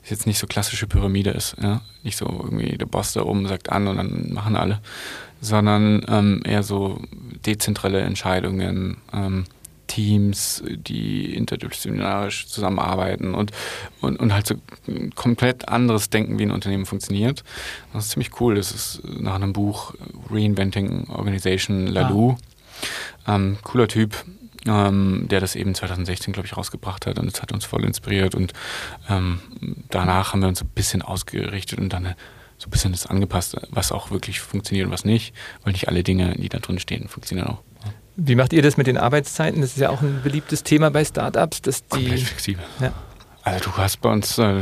jetzt 0.09 0.27
nicht 0.27 0.39
so 0.39 0.47
klassische 0.47 0.87
Pyramide 0.87 1.31
ist, 1.31 1.55
ja? 1.61 1.81
nicht 2.03 2.17
so 2.17 2.25
irgendwie 2.25 2.77
der 2.77 2.85
Boss 2.85 3.13
da 3.13 3.23
oben 3.23 3.47
sagt 3.47 3.71
an 3.71 3.87
und 3.87 3.97
dann 3.97 4.33
machen 4.33 4.55
alle, 4.55 4.81
sondern 5.41 6.05
ähm, 6.07 6.41
eher 6.45 6.63
so 6.63 7.01
dezentrale 7.45 8.01
Entscheidungen, 8.01 8.97
ähm, 9.13 9.45
Teams, 9.93 10.63
die 10.67 11.35
interdisziplinarisch 11.35 12.47
zusammenarbeiten 12.47 13.35
und, 13.35 13.51
und, 14.01 14.19
und 14.19 14.33
halt 14.33 14.47
so 14.47 14.55
ein 14.87 15.13
komplett 15.13 15.69
anderes 15.69 16.09
Denken, 16.09 16.39
wie 16.39 16.43
ein 16.43 16.51
Unternehmen 16.51 16.87
funktioniert. 16.87 17.43
Das 17.93 18.05
ist 18.05 18.11
ziemlich 18.11 18.41
cool. 18.41 18.55
Das 18.55 18.71
ist 18.71 19.01
nach 19.05 19.35
einem 19.35 19.53
Buch 19.53 19.93
Reinventing 20.31 21.09
Organization 21.09 21.85
Lalou. 21.85 22.37
Ah. 23.25 23.35
Ähm, 23.35 23.57
cooler 23.61 23.87
Typ, 23.87 24.15
ähm, 24.65 25.27
der 25.29 25.39
das 25.39 25.55
eben 25.55 25.75
2016, 25.75 26.33
glaube 26.33 26.47
ich, 26.47 26.57
rausgebracht 26.57 27.05
hat 27.05 27.19
und 27.19 27.31
das 27.31 27.41
hat 27.43 27.51
uns 27.51 27.63
voll 27.63 27.85
inspiriert 27.85 28.33
und 28.33 28.51
ähm, 29.09 29.39
danach 29.89 30.33
haben 30.33 30.41
wir 30.41 30.49
uns 30.49 30.61
ein 30.63 30.69
bisschen 30.69 31.03
ausgerichtet 31.03 31.79
und 31.79 31.93
dann 31.93 32.15
so 32.57 32.67
ein 32.67 32.71
bisschen 32.71 32.93
das 32.93 33.05
angepasst, 33.05 33.57
was 33.69 33.91
auch 33.91 34.09
wirklich 34.09 34.39
funktioniert 34.41 34.87
und 34.87 34.91
was 34.91 35.05
nicht, 35.05 35.35
weil 35.63 35.73
nicht 35.73 35.87
alle 35.87 36.03
Dinge, 36.03 36.33
die 36.37 36.49
da 36.49 36.57
drin 36.57 36.79
stehen, 36.79 37.07
funktionieren 37.07 37.47
auch. 37.47 37.61
Wie 38.15 38.35
macht 38.35 38.53
ihr 38.53 38.61
das 38.61 38.77
mit 38.77 38.87
den 38.87 38.97
Arbeitszeiten? 38.97 39.61
Das 39.61 39.71
ist 39.71 39.79
ja 39.79 39.89
auch 39.89 40.01
ein 40.01 40.21
beliebtes 40.23 40.63
Thema 40.63 40.91
bei 40.91 41.03
Startups, 41.03 41.61
dass 41.61 41.85
die. 41.87 41.89
Komplett 41.89 42.19
flexibel. 42.21 42.63
Ja. 42.79 42.93
Also 43.41 43.71
du 43.71 43.77
hast 43.77 44.01
bei 44.01 44.11
uns 44.11 44.37
äh, 44.37 44.61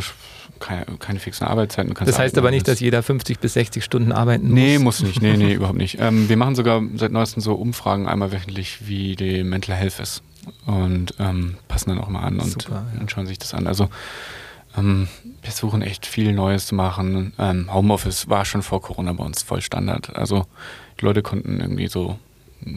keine, 0.60 0.86
keine 1.00 1.20
fixen 1.20 1.46
Arbeitszeiten. 1.46 1.94
das 2.06 2.18
heißt 2.18 2.38
aber 2.38 2.52
nicht, 2.52 2.68
dass 2.68 2.80
jeder 2.80 3.04
50 3.04 3.40
bis 3.40 3.54
60 3.54 3.84
Stunden 3.84 4.12
arbeiten 4.12 4.46
muss? 4.46 4.54
Nee, 4.54 4.80
muss 4.80 5.04
nicht. 5.04 5.22
Nee, 5.22 5.36
nee, 5.36 5.54
überhaupt 5.56 5.78
nicht. 5.78 5.98
Ähm, 6.00 6.30
wir 6.30 6.38
machen 6.38 6.56
sogar 6.56 6.82
seit 6.96 7.12
neuestem 7.12 7.42
so 7.42 7.56
Umfragen 7.56 8.08
einmal 8.08 8.32
wöchentlich, 8.32 8.88
wie 8.88 9.16
die 9.16 9.44
Mental 9.44 9.76
Health 9.76 10.00
ist. 10.00 10.24
Und 10.66 11.14
ähm, 11.20 11.58
passen 11.68 11.90
dann 11.90 12.00
auch 12.00 12.08
mal 12.08 12.22
an 12.22 12.40
und, 12.40 12.64
Super, 12.64 12.86
ja. 12.94 13.00
und 13.00 13.12
schauen 13.12 13.28
sich 13.28 13.38
das 13.38 13.54
an. 13.54 13.68
Also 13.68 13.90
ähm, 14.78 15.08
wir 15.42 15.52
versuchen 15.52 15.82
echt 15.82 16.06
viel 16.06 16.34
Neues 16.34 16.66
zu 16.68 16.76
machen. 16.76 17.34
Ähm, 17.38 17.72
Homeoffice 17.72 18.30
war 18.30 18.46
schon 18.46 18.62
vor 18.64 18.82
Corona 18.82 19.14
bei 19.14 19.24
uns 19.24 19.44
voll 19.44 19.62
Standard. 19.62 20.16
Also 20.16 20.46
die 21.00 21.06
Leute 21.06 21.22
konnten 21.22 21.60
irgendwie 21.60 21.88
so 21.88 22.18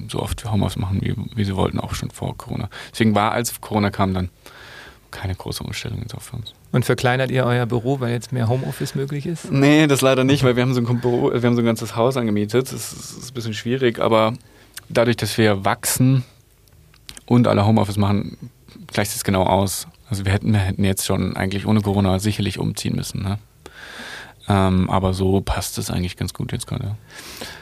so 0.08 0.20
oft 0.20 0.44
Homeoffice 0.50 0.78
machen, 0.78 1.00
wie, 1.02 1.14
wie 1.34 1.44
sie 1.44 1.56
wollten, 1.56 1.78
auch 1.78 1.94
schon 1.94 2.10
vor 2.10 2.36
Corona. 2.36 2.68
Deswegen 2.92 3.14
war, 3.14 3.32
als 3.32 3.60
Corona 3.60 3.90
kam, 3.90 4.14
dann 4.14 4.30
keine 5.10 5.34
große 5.34 5.62
Umstellung 5.62 6.00
insofern. 6.02 6.42
Und 6.72 6.84
verkleinert 6.84 7.30
ihr 7.30 7.44
euer 7.44 7.66
Büro, 7.66 8.00
weil 8.00 8.12
jetzt 8.12 8.32
mehr 8.32 8.48
Homeoffice 8.48 8.94
möglich 8.96 9.26
ist? 9.26 9.50
Nee, 9.50 9.86
das 9.86 10.00
leider 10.00 10.24
nicht, 10.24 10.42
weil 10.42 10.56
wir 10.56 10.62
haben 10.62 10.74
so 10.74 10.80
ein, 10.80 11.00
Büro, 11.00 11.32
wir 11.32 11.40
haben 11.40 11.54
so 11.54 11.62
ein 11.62 11.64
ganzes 11.64 11.94
Haus 11.94 12.16
angemietet. 12.16 12.72
Das 12.72 12.92
ist, 12.92 13.18
ist 13.18 13.30
ein 13.30 13.34
bisschen 13.34 13.54
schwierig, 13.54 14.00
aber 14.00 14.34
dadurch, 14.88 15.16
dass 15.16 15.38
wir 15.38 15.64
wachsen 15.64 16.24
und 17.26 17.46
alle 17.46 17.64
Homeoffice 17.64 17.96
machen, 17.96 18.50
gleicht 18.88 19.14
es 19.14 19.22
genau 19.22 19.44
aus. 19.44 19.86
Also 20.10 20.24
wir 20.24 20.32
hätten, 20.32 20.52
wir 20.52 20.60
hätten 20.60 20.84
jetzt 20.84 21.06
schon 21.06 21.36
eigentlich 21.36 21.66
ohne 21.66 21.80
Corona 21.80 22.18
sicherlich 22.18 22.58
umziehen 22.58 22.96
müssen. 22.96 23.22
Ne? 23.22 23.38
Ähm, 24.46 24.90
aber 24.90 25.14
so 25.14 25.40
passt 25.40 25.78
es 25.78 25.90
eigentlich 25.90 26.16
ganz 26.16 26.34
gut 26.34 26.52
jetzt 26.52 26.66
gerade. 26.66 26.96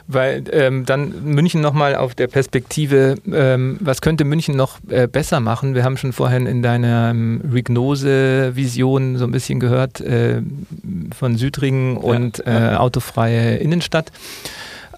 Weil 0.08 0.44
ähm, 0.50 0.84
dann 0.84 1.24
München 1.24 1.60
nochmal 1.60 1.94
auf 1.94 2.14
der 2.14 2.26
Perspektive, 2.26 3.14
ähm, 3.32 3.76
was 3.80 4.00
könnte 4.00 4.24
München 4.24 4.56
noch 4.56 4.78
äh, 4.88 5.06
besser 5.06 5.38
machen? 5.38 5.76
Wir 5.76 5.84
haben 5.84 5.96
schon 5.96 6.12
vorhin 6.12 6.46
in 6.46 6.60
deiner 6.62 7.10
ähm, 7.10 7.40
Regnose-Vision 7.52 9.16
so 9.16 9.24
ein 9.24 9.30
bisschen 9.30 9.60
gehört 9.60 10.00
äh, 10.00 10.42
von 11.16 11.36
Südringen 11.36 11.96
und 11.96 12.42
ja. 12.44 12.74
äh, 12.74 12.76
autofreie 12.76 13.56
Innenstadt. 13.58 14.10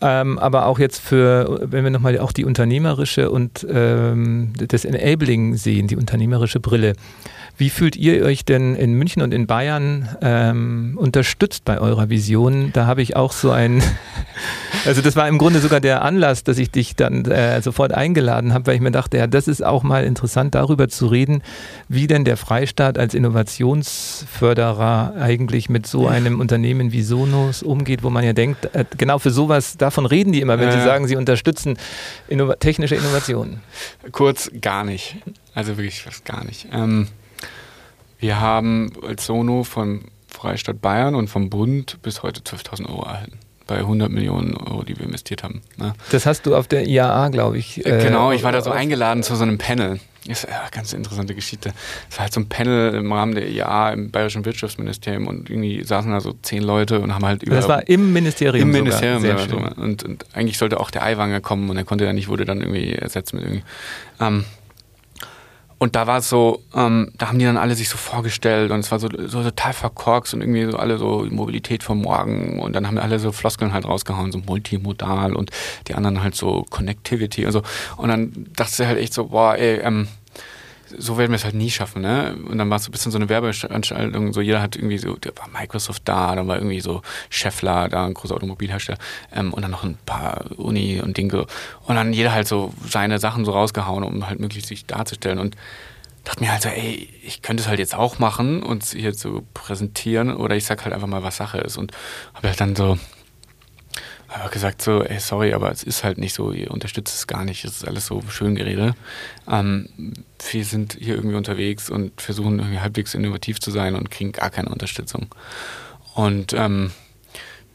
Ähm, 0.00 0.38
aber 0.38 0.66
auch 0.66 0.78
jetzt 0.78 1.00
für, 1.00 1.60
wenn 1.62 1.84
wir 1.84 1.90
nochmal 1.90 2.18
auch 2.18 2.32
die 2.32 2.44
unternehmerische 2.44 3.30
und 3.30 3.66
ähm, 3.70 4.52
das 4.56 4.84
Enabling 4.84 5.56
sehen, 5.56 5.86
die 5.86 5.96
unternehmerische 5.96 6.60
Brille. 6.60 6.94
Wie 7.56 7.70
fühlt 7.70 7.94
ihr 7.94 8.24
euch 8.24 8.44
denn 8.44 8.74
in 8.74 8.94
München 8.94 9.22
und 9.22 9.32
in 9.32 9.46
Bayern 9.46 10.08
ähm, 10.20 10.94
unterstützt 10.96 11.64
bei 11.64 11.78
eurer 11.78 12.10
Vision? 12.10 12.72
Da 12.72 12.86
habe 12.86 13.00
ich 13.00 13.14
auch 13.14 13.30
so 13.30 13.52
ein, 13.52 13.80
also 14.84 15.00
das 15.00 15.14
war 15.14 15.28
im 15.28 15.38
Grunde 15.38 15.60
sogar 15.60 15.78
der 15.78 16.02
Anlass, 16.02 16.42
dass 16.42 16.58
ich 16.58 16.72
dich 16.72 16.96
dann 16.96 17.24
äh, 17.26 17.62
sofort 17.62 17.92
eingeladen 17.92 18.54
habe, 18.54 18.66
weil 18.66 18.74
ich 18.74 18.80
mir 18.80 18.90
dachte, 18.90 19.18
ja, 19.18 19.28
das 19.28 19.46
ist 19.46 19.64
auch 19.64 19.84
mal 19.84 20.02
interessant, 20.02 20.56
darüber 20.56 20.88
zu 20.88 21.06
reden, 21.06 21.44
wie 21.88 22.08
denn 22.08 22.24
der 22.24 22.36
Freistaat 22.36 22.98
als 22.98 23.14
Innovationsförderer 23.14 25.14
eigentlich 25.20 25.68
mit 25.68 25.86
so 25.86 26.08
einem 26.08 26.40
Unternehmen 26.40 26.90
wie 26.90 27.02
Sonos 27.02 27.62
umgeht, 27.62 28.02
wo 28.02 28.10
man 28.10 28.24
ja 28.24 28.32
denkt, 28.32 28.74
äh, 28.74 28.84
genau 28.98 29.20
für 29.20 29.30
sowas, 29.30 29.76
davon 29.76 30.06
reden 30.06 30.32
die 30.32 30.40
immer, 30.40 30.58
wenn 30.58 30.72
sie 30.72 30.82
sagen, 30.82 31.06
sie 31.06 31.14
unterstützen 31.14 31.78
innov 32.26 32.56
technische 32.58 32.96
Innovationen. 32.96 33.60
Kurz 34.10 34.50
gar 34.60 34.82
nicht. 34.82 35.18
Also 35.54 35.76
wirklich 35.76 36.02
fast 36.02 36.24
gar 36.24 36.44
nicht. 36.44 36.66
Ähm 36.72 37.06
wir 38.24 38.40
haben 38.40 38.90
als 39.06 39.26
Sono 39.26 39.64
vom 39.64 40.00
Freistaat 40.28 40.80
Bayern 40.80 41.14
und 41.14 41.28
vom 41.28 41.50
Bund 41.50 41.98
bis 42.00 42.22
heute 42.22 42.40
12.000 42.40 42.88
Euro 42.88 43.02
erhalten. 43.02 43.38
Bei 43.66 43.76
100 43.76 44.10
Millionen 44.10 44.56
Euro, 44.56 44.82
die 44.82 44.98
wir 44.98 45.04
investiert 45.04 45.42
haben. 45.42 45.60
Ne? 45.76 45.92
Das 46.10 46.24
hast 46.24 46.46
du 46.46 46.56
auf 46.56 46.66
der 46.66 46.86
IAA, 46.86 47.28
glaube 47.28 47.58
ich. 47.58 47.84
Äh, 47.84 48.02
genau, 48.02 48.32
ich 48.32 48.42
war 48.42 48.50
da 48.50 48.62
so 48.62 48.70
eingeladen 48.70 49.22
zu 49.22 49.36
so 49.36 49.42
einem 49.42 49.58
Panel. 49.58 50.00
Das 50.26 50.44
ist 50.44 50.48
eine 50.48 50.70
ganz 50.70 50.94
interessante 50.94 51.34
Geschichte. 51.34 51.74
Es 52.08 52.16
war 52.16 52.24
halt 52.24 52.32
so 52.32 52.40
ein 52.40 52.48
Panel 52.48 52.94
im 52.94 53.12
Rahmen 53.12 53.34
der 53.34 53.46
IAA 53.46 53.92
im 53.92 54.10
Bayerischen 54.10 54.46
Wirtschaftsministerium 54.46 55.26
und 55.26 55.50
irgendwie 55.50 55.84
saßen 55.84 56.10
da 56.10 56.20
so 56.20 56.32
zehn 56.40 56.62
Leute 56.62 57.00
und 57.00 57.14
haben 57.14 57.26
halt 57.26 57.42
über. 57.42 57.56
Das 57.56 57.68
war 57.68 57.86
im 57.88 58.14
Ministerium. 58.14 58.62
Im 58.62 58.70
Ministerium, 58.70 59.20
Sehr 59.20 59.38
schön. 59.38 59.64
Und, 59.64 60.02
und, 60.02 60.24
eigentlich 60.32 60.56
sollte 60.56 60.80
auch 60.80 60.90
der 60.90 61.02
Eiwanger 61.02 61.42
kommen 61.42 61.68
und 61.68 61.76
er 61.76 61.84
konnte 61.84 62.06
ja 62.06 62.14
nicht, 62.14 62.28
wurde 62.28 62.46
dann 62.46 62.62
irgendwie 62.62 62.94
ersetzt 62.94 63.34
mit 63.34 63.42
irgendwie. 63.42 63.64
Ähm, 64.18 64.44
und 65.84 65.94
da 65.96 66.06
war 66.06 66.16
es 66.16 66.30
so, 66.30 66.62
ähm, 66.74 67.12
da 67.18 67.28
haben 67.28 67.38
die 67.38 67.44
dann 67.44 67.58
alle 67.58 67.74
sich 67.74 67.90
so 67.90 67.98
vorgestellt 67.98 68.70
und 68.70 68.80
es 68.80 68.90
war 68.90 68.98
so, 68.98 69.06
so 69.26 69.42
total 69.42 69.74
verkorkst 69.74 70.32
und 70.32 70.40
irgendwie 70.40 70.64
so 70.64 70.78
alle 70.78 70.96
so 70.96 71.26
Mobilität 71.28 71.82
vom 71.82 72.00
Morgen 72.00 72.58
und 72.58 72.74
dann 72.74 72.86
haben 72.86 72.96
alle 72.96 73.18
so 73.18 73.32
Floskeln 73.32 73.74
halt 73.74 73.84
rausgehauen, 73.84 74.32
so 74.32 74.38
multimodal 74.38 75.36
und 75.36 75.50
die 75.86 75.94
anderen 75.94 76.22
halt 76.22 76.36
so 76.36 76.64
Connectivity 76.70 77.44
und 77.44 77.52
so. 77.52 77.60
Und 77.98 78.08
dann 78.08 78.46
dachte 78.56 78.82
ich 78.82 78.88
halt 78.88 78.98
echt 78.98 79.12
so, 79.12 79.26
boah, 79.26 79.56
ey, 79.56 79.80
ähm, 79.80 80.08
so 80.98 81.18
werden 81.18 81.30
wir 81.30 81.36
es 81.36 81.44
halt 81.44 81.54
nie 81.54 81.70
schaffen, 81.70 82.02
ne? 82.02 82.36
Und 82.48 82.58
dann 82.58 82.70
war 82.70 82.76
es 82.76 82.84
so 82.84 82.90
ein 82.90 82.92
bisschen 82.92 83.12
so 83.12 83.18
eine 83.18 83.28
Werbeanstaltung, 83.28 84.32
so 84.32 84.40
jeder 84.40 84.62
hat 84.62 84.76
irgendwie 84.76 84.98
so, 84.98 85.16
da 85.20 85.30
war 85.36 85.48
Microsoft 85.48 86.02
da, 86.04 86.34
dann 86.34 86.48
war 86.48 86.56
irgendwie 86.56 86.80
so 86.80 87.02
Scheffler 87.30 87.88
da, 87.88 88.06
ein 88.06 88.14
großer 88.14 88.34
Automobilhersteller, 88.34 88.98
ähm, 89.32 89.52
und 89.52 89.62
dann 89.62 89.70
noch 89.70 89.84
ein 89.84 89.96
paar 90.06 90.44
Uni 90.56 91.00
und 91.00 91.16
Dinge. 91.16 91.46
Und 91.86 91.94
dann 91.94 92.12
jeder 92.12 92.32
halt 92.32 92.48
so 92.48 92.72
seine 92.88 93.18
Sachen 93.18 93.44
so 93.44 93.52
rausgehauen, 93.52 94.04
um 94.04 94.26
halt 94.28 94.40
möglichst 94.40 94.68
sich 94.68 94.86
darzustellen. 94.86 95.38
Und 95.38 95.56
dachte 96.24 96.42
mir 96.42 96.50
halt 96.50 96.62
so, 96.62 96.70
ey, 96.70 97.08
ich 97.22 97.42
könnte 97.42 97.62
es 97.62 97.68
halt 97.68 97.78
jetzt 97.78 97.94
auch 97.94 98.18
machen 98.18 98.62
und 98.62 98.84
hier 98.84 99.14
so 99.14 99.44
präsentieren, 99.54 100.34
oder 100.34 100.56
ich 100.56 100.64
sag 100.64 100.84
halt 100.84 100.94
einfach 100.94 101.06
mal, 101.06 101.22
was 101.22 101.36
Sache 101.36 101.58
ist. 101.58 101.76
Und 101.76 101.92
habe 102.34 102.48
halt 102.48 102.60
dann 102.60 102.74
so 102.74 102.98
habe 104.40 104.50
gesagt 104.50 104.82
so, 104.82 105.02
ey, 105.02 105.20
sorry, 105.20 105.52
aber 105.52 105.70
es 105.70 105.82
ist 105.82 106.04
halt 106.04 106.18
nicht 106.18 106.34
so, 106.34 106.52
ihr 106.52 106.70
unterstützt 106.70 107.14
es 107.14 107.26
gar 107.26 107.44
nicht, 107.44 107.64
es 107.64 107.78
ist 107.78 107.88
alles 107.88 108.06
so 108.06 108.22
schön 108.28 108.54
Gerede. 108.54 108.94
Ähm, 109.50 109.88
wir 110.50 110.64
sind 110.64 110.96
hier 111.00 111.14
irgendwie 111.14 111.36
unterwegs 111.36 111.90
und 111.90 112.20
versuchen 112.20 112.58
irgendwie 112.58 112.80
halbwegs 112.80 113.14
innovativ 113.14 113.60
zu 113.60 113.70
sein 113.70 113.94
und 113.94 114.10
kriegen 114.10 114.32
gar 114.32 114.50
keine 114.50 114.70
Unterstützung. 114.70 115.28
Und 116.14 116.52
ähm, 116.52 116.90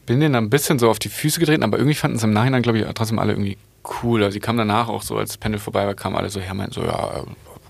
bin 0.06 0.20
denen 0.20 0.32
dann 0.32 0.44
ein 0.44 0.50
bisschen 0.50 0.78
so 0.78 0.90
auf 0.90 0.98
die 0.98 1.08
Füße 1.08 1.40
getreten, 1.40 1.62
aber 1.62 1.78
irgendwie 1.78 1.94
fanden 1.94 2.16
es 2.16 2.24
im 2.24 2.32
Nachhinein, 2.32 2.62
glaube 2.62 2.78
ich, 2.78 2.84
trotzdem 2.94 3.18
alle 3.18 3.32
irgendwie 3.32 3.58
cool. 4.02 4.22
Also 4.22 4.34
sie 4.34 4.40
kamen 4.40 4.58
danach 4.58 4.88
auch 4.88 5.02
so, 5.02 5.16
als 5.16 5.30
das 5.30 5.38
Panel 5.38 5.58
vorbei 5.58 5.86
war, 5.86 5.94
kamen 5.94 6.16
alle 6.16 6.30
so 6.30 6.40
her, 6.40 6.54
meinten 6.54 6.74
so, 6.74 6.82
ja, 6.82 7.24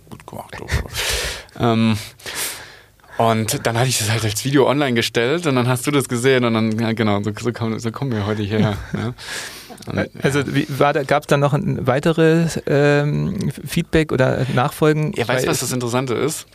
gut 0.08 0.26
gemacht. 0.26 0.56
ähm, 1.58 1.96
und 3.20 3.66
dann 3.66 3.76
hatte 3.76 3.90
ich 3.90 3.98
das 3.98 4.10
halt 4.10 4.24
als 4.24 4.42
Video 4.46 4.66
online 4.66 4.94
gestellt 4.94 5.46
und 5.46 5.54
dann 5.54 5.68
hast 5.68 5.86
du 5.86 5.90
das 5.90 6.08
gesehen 6.08 6.42
und 6.46 6.54
dann, 6.54 6.78
ja 6.78 6.92
genau, 6.92 7.22
so, 7.22 7.32
so, 7.38 7.52
kommen, 7.52 7.78
so 7.78 7.90
kommen 7.90 8.12
wir 8.12 8.24
heute 8.24 8.42
hierher. 8.42 8.78
ja. 8.94 9.12
Und, 9.86 10.10
also 10.24 10.42
gab 11.06 11.24
es 11.24 11.26
dann 11.26 11.40
noch 11.40 11.52
ein 11.52 11.86
weiteres 11.86 12.58
ähm, 12.66 13.50
Feedback 13.50 14.10
oder 14.10 14.46
Nachfolgen? 14.54 15.12
Ja, 15.16 15.28
weißt 15.28 15.44
du, 15.44 15.50
was 15.50 15.60
das 15.60 15.70
Interessante 15.70 16.14
ist? 16.14 16.46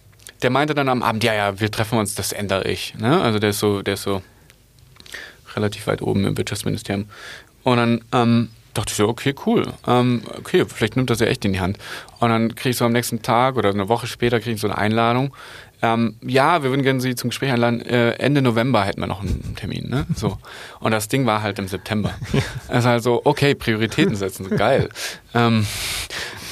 Der 0.42 0.50
meinte 0.50 0.74
dann 0.74 0.90
am 0.90 1.04
Abend, 1.04 1.24
ja, 1.24 1.36
ja, 1.36 1.60
wir 1.60 1.70
treffen 1.70 2.00
uns, 2.00 2.16
das 2.16 2.32
ändere 2.32 2.68
ich. 2.68 2.96
Ne? 2.96 3.22
Also 3.22 3.38
der 3.38 3.52
ist 3.52 3.60
so, 3.60 3.84
der 3.84 3.94
ist 3.94 4.02
so 4.02 4.24
relativ 5.56 5.86
weit 5.86 6.02
oben 6.02 6.26
im 6.26 6.36
Wirtschaftsministerium. 6.36 7.06
Und 7.62 7.78
dann 7.78 8.02
ähm, 8.12 8.50
dachte 8.74 8.92
ich 8.92 8.98
so, 8.98 9.08
okay, 9.08 9.34
cool. 9.46 9.68
Ähm, 9.88 10.24
okay, 10.38 10.66
vielleicht 10.68 10.96
nimmt 10.96 11.12
das 11.12 11.20
ja 11.20 11.28
echt 11.28 11.46
in 11.46 11.54
die 11.54 11.60
Hand. 11.60 11.78
Und 12.20 12.30
dann 12.30 12.56
kriege 12.56 12.72
ich 12.72 12.78
so 12.78 12.86
am 12.86 12.92
nächsten 12.92 13.22
Tag 13.22 13.56
oder 13.56 13.70
eine 13.70 13.88
Woche 13.88 14.08
später 14.08 14.40
kriege 14.40 14.56
ich 14.56 14.62
so 14.62 14.68
eine 14.68 14.78
Einladung 14.78 15.36
ähm, 15.94 16.16
ja, 16.22 16.64
wir 16.64 16.70
würden 16.72 16.84
gerne 16.84 17.00
Sie 17.00 17.16
zum 17.16 17.30
Gespräch 17.30 17.52
einladen. 17.52 17.82
Äh, 17.82 18.12
Ende 18.14 18.42
November 18.42 18.84
hätten 18.84 19.02
wir 19.02 19.08
noch 19.08 19.22
einen 19.22 19.56
Termin. 19.56 19.90
Ne? 19.90 20.06
So. 20.16 20.38
Und 20.80 20.92
das 20.92 21.08
Ding 21.08 21.26
war 21.26 21.42
halt 21.42 21.60
im 21.60 21.68
September. 21.68 22.14
Also 22.68 22.90
halt 22.90 23.04
so, 23.04 23.22
okay, 23.24 23.56
Prioritäten 23.56 24.16
setzen, 24.16 24.50
geil. 24.58 24.90
Ähm, 25.34 25.66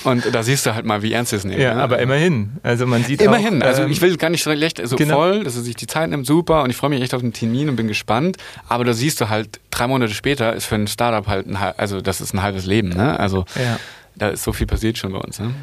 und 0.03 0.33
da 0.33 0.43
siehst 0.43 0.65
du 0.65 0.75
halt 0.75 0.85
mal, 0.85 1.01
wie 1.01 1.13
ernst 1.13 1.33
es 1.33 1.43
nehmen. 1.43 1.61
Ja, 1.61 1.75
ne? 1.75 1.81
aber 1.81 1.99
immerhin. 1.99 2.57
Also 2.61 2.85
man 2.85 3.03
sieht 3.03 3.21
Immerhin. 3.21 3.61
Auch, 3.61 3.67
also 3.67 3.83
ähm, 3.83 3.91
ich 3.91 4.01
will 4.01 4.15
gar 4.17 4.29
nicht 4.29 4.43
schlecht, 4.43 4.79
also 4.79 4.95
genau. 4.95 5.15
voll, 5.15 5.43
dass 5.43 5.55
er 5.55 5.61
sich 5.61 5.75
die 5.75 5.87
Zeit 5.87 6.09
nimmt, 6.09 6.25
super. 6.25 6.63
Und 6.63 6.69
ich 6.69 6.75
freue 6.75 6.89
mich 6.89 7.01
echt 7.01 7.13
auf 7.13 7.21
den 7.21 7.33
Termin 7.33 7.69
und 7.69 7.75
bin 7.75 7.87
gespannt. 7.87 8.37
Aber 8.67 8.83
da 8.83 8.93
siehst 8.93 9.19
du 9.21 9.29
halt, 9.29 9.59
drei 9.71 9.87
Monate 9.87 10.13
später 10.13 10.53
ist 10.53 10.65
für 10.65 10.75
ein 10.75 10.87
Startup 10.87 11.27
halt 11.27 11.47
ein, 11.47 11.55
also 11.55 12.01
das 12.01 12.21
ist 12.21 12.33
ein 12.33 12.41
halbes 12.41 12.65
Leben. 12.65 12.89
Ne? 12.89 13.19
Also 13.19 13.45
ja. 13.55 13.79
da 14.15 14.29
ist 14.29 14.43
so 14.43 14.53
viel 14.53 14.67
passiert 14.67 14.97
schon 14.97 15.13
bei 15.13 15.19
uns. 15.19 15.39
Ne? 15.39 15.53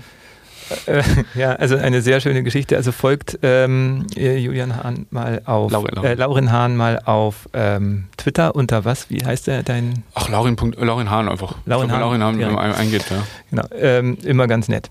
Äh, 0.86 1.02
ja, 1.34 1.52
also 1.52 1.76
eine 1.76 2.02
sehr 2.02 2.20
schöne 2.20 2.42
Geschichte. 2.42 2.76
Also 2.76 2.92
folgt 2.92 3.38
ähm, 3.42 4.06
Julian 4.14 4.76
Hahn 4.76 5.06
mal 5.10 5.42
auf 5.44 5.70
Laurin, 5.70 5.94
Laurin. 5.94 6.10
Äh, 6.10 6.14
Laurin 6.14 6.52
Hahn 6.52 6.76
mal 6.76 7.00
auf 7.04 7.48
ähm, 7.52 8.04
Twitter 8.16 8.54
unter 8.54 8.84
was? 8.84 9.10
Wie 9.10 9.24
heißt 9.24 9.46
der 9.46 9.62
dein? 9.62 10.04
Ach, 10.14 10.28
Laurin, 10.28 10.56
Laurin 10.78 11.10
Hahn 11.10 11.28
einfach. 11.28 11.56
Laurin 11.66 11.88
glaub, 11.88 12.00
Hahn, 12.00 12.20
Laurin 12.20 12.22
Hahn 12.22 12.40
ja. 12.40 12.74
eingeht, 12.74 13.04
ja. 13.10 13.22
Genau, 13.50 13.64
ähm, 13.78 14.18
immer 14.24 14.46
ganz 14.46 14.68
nett. 14.68 14.90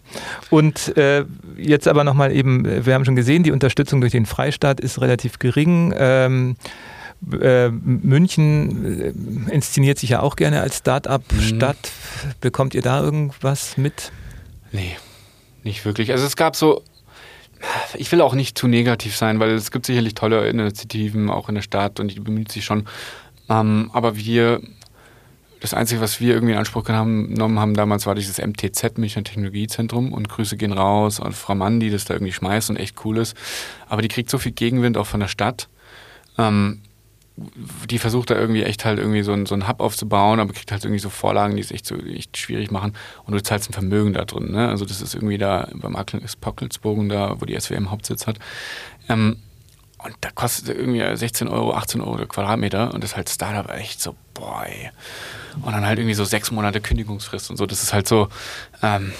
Und 0.49 0.97
äh, 0.97 1.25
jetzt 1.57 1.87
aber 1.87 2.03
nochmal 2.03 2.31
eben, 2.31 2.85
wir 2.85 2.93
haben 2.93 3.05
schon 3.05 3.15
gesehen, 3.15 3.43
die 3.43 3.51
Unterstützung 3.51 4.01
durch 4.01 4.11
den 4.11 4.25
Freistaat 4.25 4.79
ist 4.79 5.01
relativ 5.01 5.39
gering. 5.39 5.93
Ähm, 5.97 6.55
äh, 7.41 7.69
München 7.69 9.49
äh, 9.49 9.53
inszeniert 9.53 9.99
sich 9.99 10.11
ja 10.11 10.21
auch 10.21 10.35
gerne 10.35 10.61
als 10.61 10.77
Start-up-Stadt. 10.77 11.77
Mhm. 11.77 12.31
Bekommt 12.41 12.73
ihr 12.75 12.81
da 12.81 13.01
irgendwas 13.01 13.77
mit? 13.77 14.11
Nee, 14.71 14.95
nicht 15.63 15.85
wirklich. 15.85 16.11
Also 16.11 16.25
es 16.25 16.35
gab 16.35 16.55
so, 16.55 16.83
ich 17.95 18.11
will 18.11 18.21
auch 18.21 18.33
nicht 18.33 18.57
zu 18.57 18.67
negativ 18.67 19.15
sein, 19.15 19.39
weil 19.39 19.51
es 19.51 19.71
gibt 19.71 19.85
sicherlich 19.85 20.15
tolle 20.15 20.47
Initiativen 20.47 21.29
auch 21.29 21.49
in 21.49 21.55
der 21.55 21.61
Stadt 21.61 21.99
und 21.99 22.13
die 22.13 22.19
bemüht 22.19 22.51
sich 22.51 22.65
schon. 22.65 22.85
Ähm, 23.49 23.89
aber 23.93 24.15
wir, 24.15 24.61
das 25.59 25.73
Einzige, 25.73 26.01
was 26.01 26.21
wir 26.21 26.33
irgendwie 26.33 26.53
in 26.53 26.59
Anspruch 26.59 26.83
genommen 26.85 27.59
haben 27.59 27.73
damals, 27.73 28.05
war 28.05 28.15
dieses 28.15 28.37
MTZ, 28.37 28.97
Münchner 28.97 29.23
Technologiezentrum. 29.23 30.13
Und 30.13 30.29
Grüße 30.29 30.55
gehen 30.55 30.71
raus 30.71 31.19
an 31.19 31.79
die 31.79 31.89
das 31.89 32.05
da 32.05 32.13
irgendwie 32.13 32.33
schmeißt 32.33 32.69
und 32.69 32.77
echt 32.77 33.03
cool 33.03 33.17
ist. 33.17 33.35
Aber 33.87 34.01
die 34.01 34.07
kriegt 34.07 34.29
so 34.29 34.37
viel 34.37 34.53
Gegenwind 34.53 34.97
auch 34.97 35.07
von 35.07 35.19
der 35.19 35.27
Stadt. 35.27 35.67
Ähm, 36.37 36.81
die 37.89 37.99
versucht 37.99 38.29
da 38.29 38.35
irgendwie 38.35 38.63
echt 38.63 38.85
halt 38.85 38.99
irgendwie 38.99 39.23
so 39.23 39.33
ein, 39.33 39.45
so 39.45 39.55
Hub 39.67 39.79
aufzubauen, 39.79 40.39
aber 40.39 40.53
kriegt 40.53 40.71
halt 40.71 40.83
irgendwie 40.83 40.99
so 40.99 41.09
Vorlagen, 41.09 41.55
die 41.55 41.61
es 41.61 41.71
echt 41.71 41.85
so 41.85 41.95
echt 41.97 42.37
schwierig 42.37 42.71
machen 42.71 42.93
und 43.25 43.33
du 43.33 43.41
zahlst 43.41 43.69
ein 43.69 43.73
Vermögen 43.73 44.13
da 44.13 44.25
drin. 44.25 44.51
Ne? 44.51 44.69
Also 44.69 44.85
das 44.85 45.01
ist 45.01 45.15
irgendwie 45.15 45.37
da 45.37 45.69
beim 45.73 45.95
Pockelsbogen 46.41 47.09
da, 47.09 47.39
wo 47.39 47.45
die 47.45 47.59
SWM 47.59 47.91
Hauptsitz 47.91 48.27
hat. 48.27 48.39
Ähm, 49.07 49.37
und 50.01 50.15
da 50.21 50.29
kostet 50.31 50.69
irgendwie 50.69 51.03
16 51.15 51.49
Euro, 51.49 51.73
18 51.73 51.99
Euro 51.99 52.17
der 52.17 52.27
Quadratmeter 52.27 52.93
und 52.93 53.03
das 53.03 53.11
ist 53.11 53.17
halt 53.17 53.29
Startup 53.29 53.69
echt 53.69 54.01
so, 54.01 54.15
boy. 54.33 54.91
Und 55.61 55.73
dann 55.73 55.85
halt 55.85 55.99
irgendwie 55.99 56.15
so 56.15 56.23
sechs 56.23 56.51
Monate 56.51 56.79
Kündigungsfrist 56.79 57.49
und 57.49 57.57
so. 57.57 57.65
Das 57.65 57.83
ist 57.83 57.91
halt 57.91 58.07
so 58.07 58.29
ähm, 58.81 59.11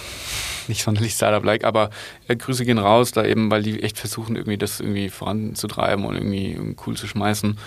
nicht 0.69 0.83
sonderlich 0.83 1.13
Startup-like, 1.13 1.65
aber 1.65 1.89
äh, 2.29 2.35
Grüße 2.37 2.63
gehen 2.63 2.77
raus, 2.77 3.11
da 3.11 3.25
eben, 3.25 3.51
weil 3.51 3.63
die 3.63 3.83
echt 3.83 3.97
versuchen, 3.97 4.37
irgendwie 4.37 4.57
das 4.57 4.79
irgendwie 4.79 5.09
voranzutreiben 5.09 6.05
und 6.05 6.15
irgendwie 6.15 6.57
cool 6.85 6.95
zu 6.95 7.07
schmeißen. 7.07 7.57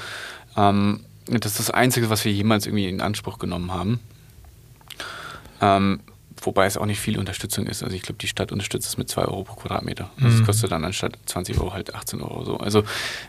Ähm, 0.57 1.01
das 1.27 1.53
ist 1.53 1.61
das 1.61 1.71
Einzige, 1.71 2.11
was 2.11 2.25
wir 2.25 2.33
jemals 2.33 2.67
irgendwie 2.67 2.89
in 2.89 3.01
Anspruch 3.01 3.39
genommen 3.39 3.73
haben. 3.73 4.01
Ähm, 5.61 6.01
wobei 6.41 6.67
es 6.67 6.77
auch 6.77 6.87
nicht 6.87 7.01
viel 7.01 7.19
Unterstützung 7.19 7.67
ist. 7.67 7.83
Also 7.83 7.95
ich 7.95 8.03
glaube, 8.03 8.19
die 8.19 8.27
Stadt 8.27 8.53
unterstützt 8.53 8.89
es 8.89 8.99
mit 8.99 9.09
2 9.09 9.23
Euro 9.23 9.45
pro 9.45 9.55
Quadratmeter. 9.55 10.11
Mhm. 10.17 10.25
Das 10.25 10.45
kostet 10.45 10.73
dann 10.73 10.85
anstatt 10.85 11.17
20 11.27 11.59
Euro 11.59 11.73
halt 11.73 11.95
18 11.95 12.21
Euro 12.21 12.45
so. 12.45 12.57
Also 12.57 12.83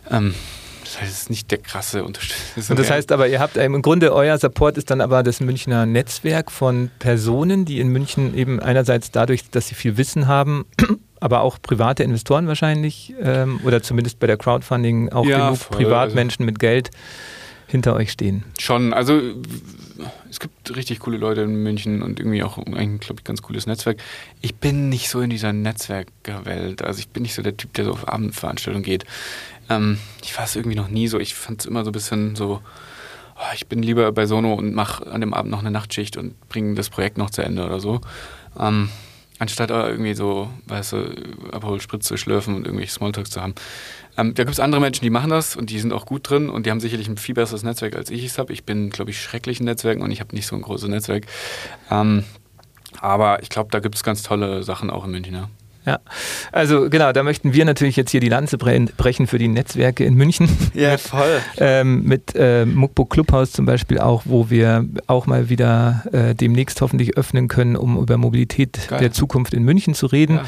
ähm, 0.10 0.34
das 1.00 1.10
ist 1.10 1.30
nicht 1.30 1.50
der 1.52 1.60
krasse 1.60 2.04
Unterschied. 2.04 2.36
Das 2.56 2.70
und 2.70 2.78
das 2.78 2.90
heißt 2.90 3.12
aber, 3.12 3.28
ihr 3.28 3.40
habt 3.40 3.58
im 3.58 3.82
Grunde 3.82 4.14
euer 4.14 4.38
Support 4.38 4.78
ist 4.78 4.90
dann 4.90 5.02
aber 5.02 5.24
das 5.24 5.40
Münchner 5.40 5.86
Netzwerk 5.86 6.52
von 6.52 6.92
Personen, 7.00 7.66
die 7.66 7.80
in 7.80 7.90
München 7.90 8.36
eben 8.36 8.60
einerseits 8.60 9.12
dadurch, 9.12 9.50
dass 9.50 9.68
sie 9.68 9.76
viel 9.76 9.98
Wissen 9.98 10.28
haben, 10.28 10.66
aber 11.24 11.40
auch 11.40 11.58
private 11.62 12.04
Investoren 12.04 12.48
wahrscheinlich 12.48 13.14
ähm, 13.22 13.62
oder 13.64 13.82
zumindest 13.82 14.20
bei 14.20 14.28
der 14.28 14.36
Crowdfunding 14.36 15.10
auch 15.14 15.26
ja, 15.26 15.46
genug 15.46 15.58
voll, 15.58 15.78
Privatmenschen 15.78 16.44
also. 16.44 16.52
mit 16.52 16.60
Geld 16.60 16.92
hinter 17.66 17.96
euch 17.96 18.12
stehen. 18.12 18.44
Schon, 18.60 18.94
also 18.94 19.22
es 20.30 20.42
gibt 20.42 20.76
richtig 20.76 21.00
coole 21.00 21.16
Leute 21.16 21.42
in 21.42 21.64
München 21.64 22.02
und 22.02 22.20
irgendwie 22.20 22.44
auch 22.44 22.58
ein, 22.58 23.00
glaube 23.00 23.22
ich, 23.22 23.24
ganz 23.24 23.42
cooles 23.42 23.68
Netzwerk. 23.68 24.00
Ich 24.42 24.56
bin 24.56 24.90
nicht 24.90 25.08
so 25.10 25.22
in 25.22 25.30
dieser 25.30 25.54
Netzwerkwelt. 25.54 26.82
Also 26.82 27.00
ich 27.00 27.08
bin 27.08 27.24
nicht 27.24 27.36
so 27.36 27.42
der 27.42 27.56
Typ, 27.56 27.74
der 27.74 27.86
so 27.86 27.92
auf 27.92 28.06
Abendveranstaltungen 28.06 28.84
geht. 28.84 29.06
Ähm, 29.70 30.00
ich 30.22 30.38
war 30.38 30.44
es 30.44 30.58
irgendwie 30.58 30.76
noch 30.76 30.90
nie 30.90 31.08
so. 31.08 31.22
Ich 31.22 31.36
fand 31.36 31.62
es 31.62 31.66
immer 31.66 31.86
so 31.86 31.92
ein 31.92 31.94
bisschen 31.94 32.36
so, 32.36 32.60
oh, 33.38 33.54
ich 33.56 33.68
bin 33.68 33.82
lieber 33.82 34.12
bei 34.12 34.26
Sono 34.26 34.56
und 34.56 34.76
mache 34.76 35.10
an 35.10 35.22
dem 35.22 35.34
Abend 35.34 35.52
noch 35.52 35.60
eine 35.60 35.72
Nachtschicht 35.72 36.18
und 36.18 36.38
bringe 36.50 36.76
das 36.76 36.90
Projekt 36.90 37.18
noch 37.18 37.30
zu 37.30 37.44
Ende 37.44 37.66
oder 37.66 37.80
so. 37.80 38.02
Ähm, 38.60 38.90
anstatt 39.40 39.72
irgendwie 39.72 40.14
so, 40.14 40.50
weißt 40.68 40.94
du, 40.94 41.16
Aperol 41.52 41.82
Spritz 41.82 42.06
zu 42.06 42.18
schlürfen 42.18 42.56
und 42.56 42.66
irgendwelche 42.66 42.94
Smalltalks 42.94 43.32
zu 43.32 43.42
haben. 43.42 43.56
Ähm, 44.18 44.34
da 44.36 44.44
gibt 44.44 44.54
es 44.54 44.60
andere 44.60 44.80
Menschen, 44.80 45.04
die 45.04 45.10
machen 45.10 45.30
das 45.30 45.56
und 45.56 45.70
die 45.70 45.80
sind 45.80 45.92
auch 45.92 46.06
gut 46.06 46.30
drin 46.30 46.50
und 46.50 46.66
die 46.66 46.72
haben 46.72 46.80
sicherlich 46.80 47.08
ein 47.08 47.18
viel 47.18 47.36
besseres 47.36 47.64
Netzwerk, 47.64 47.96
als 47.96 48.10
ich 48.12 48.26
es 48.26 48.38
habe. 48.38 48.54
Ich 48.54 48.64
bin, 48.64 48.90
glaube 48.90 49.12
ich, 49.12 49.20
schrecklich 49.20 49.60
in 49.60 49.66
Netzwerken 49.66 50.02
und 50.02 50.12
ich 50.12 50.20
habe 50.20 50.36
nicht 50.36 50.46
so 50.46 50.56
ein 50.56 50.62
großes 50.62 50.88
Netzwerk. 50.90 51.26
Ähm, 51.90 52.24
aber 53.00 53.42
ich 53.42 53.50
glaube, 53.50 53.70
da 53.72 53.80
gibt 53.80 53.96
es 53.96 54.04
ganz 54.04 54.22
tolle 54.22 54.64
Sachen 54.64 54.90
auch 54.90 55.06
in 55.06 55.12
München. 55.12 55.34
Ja. 55.34 55.50
Ja, 55.86 56.00
also 56.52 56.90
genau, 56.90 57.12
da 57.12 57.24
möchten 57.24 57.54
wir 57.54 57.66
natürlich 57.66 57.96
jetzt 57.98 58.12
hier 58.12 58.22
die 58.22 58.30
Lanze 58.30 58.58
brechen 58.58 59.28
für 59.28 59.38
die 59.38 59.48
Netzwerke 59.48 60.06
in 60.06 60.16
München. 60.16 60.50
Ja, 60.74 60.98
voll. 60.98 61.40
ähm, 61.58 62.04
mit 62.04 62.36
äh, 62.36 62.66
Muckbook 62.66 63.10
Clubhaus 63.12 63.52
zum 63.52 63.66
Beispiel 63.66 64.00
auch, 64.00 64.24
wo 64.26 64.50
wir 64.50 64.86
auch 65.08 65.28
mal 65.28 65.50
wieder 65.50 66.04
äh, 66.12 66.34
demnächst 66.36 66.82
hoffentlich 66.82 67.16
öffnen 67.18 67.48
können, 67.48 67.76
um 67.76 67.98
über 67.98 68.18
Mobilität 68.18 68.88
Geil. 68.88 69.00
der 69.00 69.12
Zukunft 69.12 69.54
in 69.54 69.64
München 69.64 69.94
zu 69.94 70.08
reden. 70.08 70.38
Ja. 70.38 70.46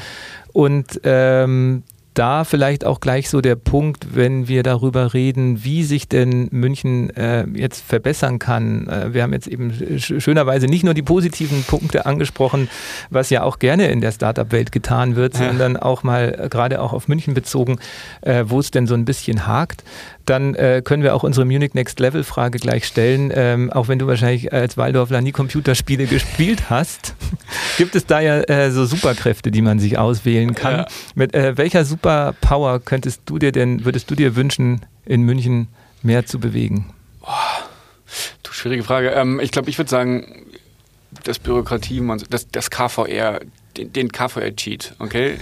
Und 0.52 1.02
ähm, 1.04 1.84
da 2.16 2.44
vielleicht 2.44 2.86
auch 2.86 3.00
gleich 3.00 3.30
so 3.30 3.42
der 3.42 3.56
Punkt, 3.56 4.16
wenn 4.16 4.48
wir 4.48 4.64
darüber 4.64 5.14
reden, 5.14 5.64
wie 5.64 5.84
sich 5.84 6.10
denn 6.10 6.48
München 6.52 7.10
äh, 7.16 7.46
jetzt 7.54 7.84
verbessern 7.84 8.40
kann. 8.40 8.88
Äh, 8.88 9.14
wir 9.14 9.24
haben 9.24 9.34
jetzt 9.34 9.48
eben 9.48 9.74
schönerweise 10.00 10.68
nicht 10.68 10.84
nur 10.84 10.94
die 10.94 11.02
positiven 11.04 11.64
Punkte 11.64 12.06
angesprochen, 12.06 12.70
was 13.10 13.30
ja 13.30 13.44
auch 13.44 13.60
gerne 13.60 13.88
in 13.88 14.02
der 14.02 14.12
Startup-Welt 14.12 14.72
getan 14.72 15.16
wird, 15.16 15.38
ja. 15.38 15.48
sondern 15.48 15.78
auch 15.78 16.04
mal 16.04 16.38
äh, 16.40 16.50
gerade 16.50 16.82
auch 16.82 16.94
auf 16.94 17.08
München 17.08 17.34
bezogen, 17.34 17.78
äh, 18.22 18.46
wo 18.48 18.60
es 18.60 18.72
denn 18.72 18.88
so 18.88 18.96
ein 18.96 19.06
bisschen 19.06 19.46
hakt 19.46 19.84
dann 20.26 20.56
äh, 20.56 20.82
können 20.84 21.04
wir 21.04 21.16
auch 21.16 21.24
unsere 21.24 21.46
Munich 21.46 21.74
Next 21.74 22.00
Level 22.00 22.24
Frage 22.24 22.60
gleich 22.60 22.86
stellen. 22.86 23.32
Ähm, 23.34 23.72
auch 23.72 23.88
wenn 23.88 24.00
du 24.00 24.08
wahrscheinlich 24.08 24.52
als 24.52 24.78
Waldorfler 24.78 25.22
nie 25.22 25.32
Computerspiele 25.32 26.06
gespielt 26.08 26.70
hast, 26.70 27.16
gibt 27.78 27.96
es 27.96 28.06
da 28.06 28.20
ja 28.20 28.42
äh, 28.42 28.72
so 28.72 28.86
Superkräfte, 28.86 29.52
die 29.52 29.62
man 29.62 29.80
sich 29.80 29.98
auswählen 29.98 30.56
kann. 30.56 30.80
Ja. 30.80 30.88
Mit 31.16 31.34
äh, 31.34 31.58
welcher 31.58 31.86
Superpower 31.86 32.80
könntest 32.80 33.22
du 33.26 33.40
dir 33.40 33.52
denn, 33.52 33.86
würdest 33.86 34.10
du 34.10 34.16
dir 34.16 34.36
wünschen, 34.36 34.82
in 35.06 35.22
München 35.22 35.68
mehr 36.02 36.26
zu 36.26 36.40
bewegen? 36.40 36.94
Boah, 37.22 37.70
du, 38.44 38.52
schwierige 38.52 38.84
Frage. 38.84 39.10
Ähm, 39.10 39.40
ich 39.40 39.52
glaube, 39.52 39.70
ich 39.70 39.78
würde 39.78 39.90
sagen, 39.90 40.46
das 41.24 41.40
Bürokratie, 41.40 42.02
das, 42.30 42.48
das 42.50 42.70
KVR, 42.70 43.40
den, 43.78 43.94
den 43.94 44.12
KVR-Cheat, 44.12 44.96
okay? 45.00 45.38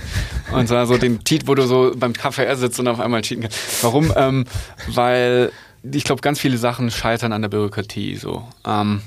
Und 0.52 0.68
zwar 0.68 0.86
so 0.88 0.98
den 0.98 1.24
Cheat, 1.24 1.48
wo 1.48 1.56
du 1.56 1.66
so 1.66 1.94
beim 1.96 2.14
KVR 2.14 2.56
sitzt 2.56 2.80
und 2.80 2.88
auf 2.88 3.00
einmal 3.00 3.22
cheaten 3.22 3.44
kannst. 3.44 3.84
Warum? 3.84 4.12
Ähm, 4.16 4.46
weil 4.88 5.52
ich 5.84 6.04
glaube, 6.04 6.22
ganz 6.22 6.40
viele 6.40 6.58
Sachen 6.58 6.92
scheitern 6.92 7.34
an 7.34 7.42
der 7.42 7.50
Bürokratie. 7.50 8.16
So. 8.16 8.48
Ähm, 8.66 9.02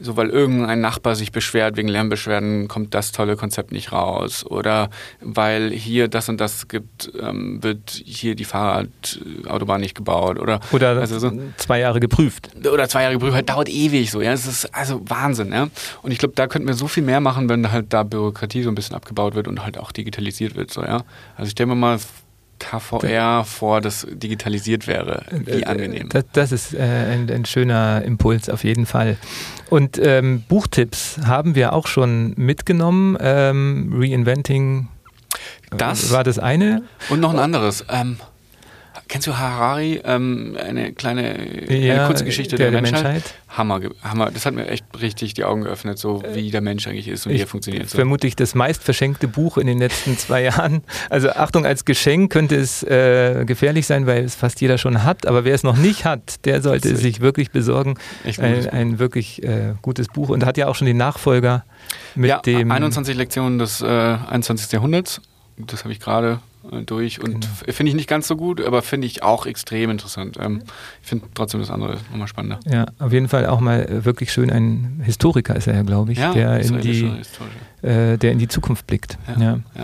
so 0.00 0.16
weil 0.16 0.30
irgendein 0.30 0.80
Nachbar 0.80 1.14
sich 1.14 1.32
beschwert 1.32 1.76
wegen 1.76 1.88
Lärmbeschwerden, 1.88 2.68
kommt 2.68 2.94
das 2.94 3.12
tolle 3.12 3.36
Konzept 3.36 3.72
nicht 3.72 3.92
raus. 3.92 4.44
Oder 4.44 4.90
weil 5.20 5.70
hier 5.70 6.08
das 6.08 6.28
und 6.28 6.40
das 6.40 6.68
gibt, 6.68 7.12
ähm, 7.20 7.62
wird 7.62 7.90
hier 8.04 8.34
die 8.34 8.44
Fahrradautobahn 8.44 9.80
nicht 9.80 9.94
gebaut. 9.94 10.38
Oder, 10.38 10.60
oder 10.72 10.96
also 10.98 11.18
so, 11.18 11.32
zwei 11.56 11.80
Jahre 11.80 12.00
geprüft. 12.00 12.50
Oder 12.66 12.88
zwei 12.88 13.02
Jahre 13.02 13.14
geprüft, 13.14 13.34
halt 13.34 13.48
dauert 13.48 13.68
ewig 13.68 14.10
so. 14.10 14.20
Ja, 14.20 14.32
es 14.32 14.46
ist 14.46 14.74
also 14.74 15.00
Wahnsinn. 15.08 15.52
Ja? 15.52 15.68
Und 16.02 16.10
ich 16.10 16.18
glaube, 16.18 16.34
da 16.34 16.46
könnten 16.46 16.68
wir 16.68 16.74
so 16.74 16.88
viel 16.88 17.02
mehr 17.02 17.20
machen, 17.20 17.48
wenn 17.48 17.70
halt 17.70 17.92
da 17.92 18.02
Bürokratie 18.02 18.62
so 18.62 18.70
ein 18.70 18.74
bisschen 18.74 18.96
abgebaut 18.96 19.34
wird 19.34 19.48
und 19.48 19.64
halt 19.64 19.78
auch 19.78 19.92
digitalisiert 19.92 20.56
wird. 20.56 20.70
So, 20.72 20.82
ja? 20.82 21.04
Also 21.36 21.46
ich 21.46 21.50
stelle 21.52 21.68
mir 21.68 21.76
mal 21.76 21.98
KVR 22.62 23.44
vor, 23.44 23.80
das 23.80 24.06
digitalisiert 24.10 24.86
wäre. 24.86 25.24
Wie 25.30 25.50
äh, 25.50 25.64
angenehm. 25.64 26.08
Das, 26.08 26.24
das 26.32 26.52
ist 26.52 26.74
äh, 26.74 26.78
ein, 26.80 27.30
ein, 27.30 27.44
schöner 27.44 28.02
Impuls 28.04 28.48
auf 28.48 28.64
jeden 28.64 28.86
Fall. 28.86 29.16
Und 29.68 29.98
ähm, 30.02 30.44
Buchtipps 30.48 31.18
haben 31.26 31.54
wir 31.54 31.72
auch 31.72 31.86
schon 31.86 32.34
mitgenommen. 32.36 33.16
Ähm, 33.20 33.92
Reinventing 33.94 34.88
das 35.70 36.12
war 36.12 36.24
das 36.24 36.38
eine. 36.38 36.82
Und 37.08 37.20
noch 37.20 37.32
ein 37.32 37.38
anderes. 37.38 37.84
Ähm, 37.88 38.18
Kennst 39.12 39.26
du 39.26 39.36
Harari? 39.36 40.00
Ähm, 40.06 40.56
eine 40.58 40.94
kleine 40.94 41.70
ja, 41.70 41.96
eine 41.96 42.06
kurze 42.06 42.24
Geschichte 42.24 42.56
der, 42.56 42.70
der, 42.70 42.80
Menschheit. 42.80 43.04
Menschheit. 43.04 43.34
Hammer, 43.46 43.80
Hammer. 44.02 44.30
Das 44.30 44.46
hat 44.46 44.54
mir 44.54 44.66
echt 44.68 44.86
richtig 45.02 45.34
die 45.34 45.44
Augen 45.44 45.64
geöffnet, 45.64 45.98
so 45.98 46.22
wie 46.32 46.50
der 46.50 46.62
Mensch 46.62 46.86
eigentlich 46.88 47.08
ist 47.08 47.26
und 47.26 47.32
ich, 47.32 47.40
wie 47.40 47.42
er 47.42 47.46
funktioniert. 47.46 47.90
So. 47.90 47.98
Vermutlich 47.98 48.36
das 48.36 48.54
meist 48.54 48.82
verschenkte 48.82 49.28
Buch 49.28 49.58
in 49.58 49.66
den 49.66 49.76
letzten 49.76 50.16
zwei 50.16 50.44
Jahren. 50.44 50.82
Also 51.10 51.28
Achtung, 51.28 51.66
als 51.66 51.84
Geschenk 51.84 52.32
könnte 52.32 52.56
es 52.56 52.84
äh, 52.84 53.44
gefährlich 53.44 53.86
sein, 53.86 54.06
weil 54.06 54.24
es 54.24 54.34
fast 54.34 54.62
jeder 54.62 54.78
schon 54.78 55.04
hat. 55.04 55.26
Aber 55.26 55.44
wer 55.44 55.54
es 55.54 55.62
noch 55.62 55.76
nicht 55.76 56.06
hat, 56.06 56.46
der 56.46 56.62
sollte 56.62 56.88
es 56.88 57.00
sich 57.00 57.20
wirklich 57.20 57.50
besorgen. 57.50 57.98
Ein, 58.38 58.66
ein, 58.70 58.98
wirklich 58.98 59.42
äh, 59.42 59.74
gutes 59.82 60.08
Buch 60.08 60.30
und 60.30 60.46
hat 60.46 60.56
ja 60.56 60.68
auch 60.68 60.74
schon 60.74 60.86
den 60.86 60.96
Nachfolger 60.96 61.66
mit 62.14 62.30
ja, 62.30 62.40
dem 62.40 62.70
21 62.70 63.14
Lektionen 63.14 63.58
des 63.58 63.82
äh, 63.82 63.86
21. 63.86 64.72
Jahrhunderts. 64.72 65.20
Das 65.58 65.84
habe 65.84 65.92
ich 65.92 66.00
gerade 66.00 66.38
äh, 66.38 66.51
durch 66.86 67.20
und 67.20 67.40
genau. 67.40 67.72
finde 67.72 67.90
ich 67.90 67.96
nicht 67.96 68.08
ganz 68.08 68.28
so 68.28 68.36
gut, 68.36 68.60
aber 68.60 68.82
finde 68.82 69.06
ich 69.06 69.22
auch 69.22 69.46
extrem 69.46 69.90
interessant. 69.90 70.38
Ähm, 70.40 70.62
ich 71.02 71.08
finde 71.08 71.26
trotzdem 71.34 71.60
das 71.60 71.70
andere 71.70 71.98
nochmal 72.10 72.28
spannender. 72.28 72.60
Ja, 72.70 72.86
auf 72.98 73.12
jeden 73.12 73.28
Fall 73.28 73.46
auch 73.46 73.60
mal 73.60 73.84
äh, 73.84 74.04
wirklich 74.04 74.32
schön. 74.32 74.50
Ein 74.50 75.00
Historiker 75.04 75.56
ist 75.56 75.66
er 75.66 75.74
ja, 75.74 75.82
glaube 75.82 76.12
ich, 76.12 76.18
ja, 76.18 76.32
der, 76.32 76.60
in 76.60 76.80
die, 76.80 77.04
äh, 77.82 78.16
der 78.16 78.32
in 78.32 78.38
die 78.38 78.48
Zukunft 78.48 78.86
blickt. 78.86 79.18
ja. 79.38 79.58
ja. 79.74 79.82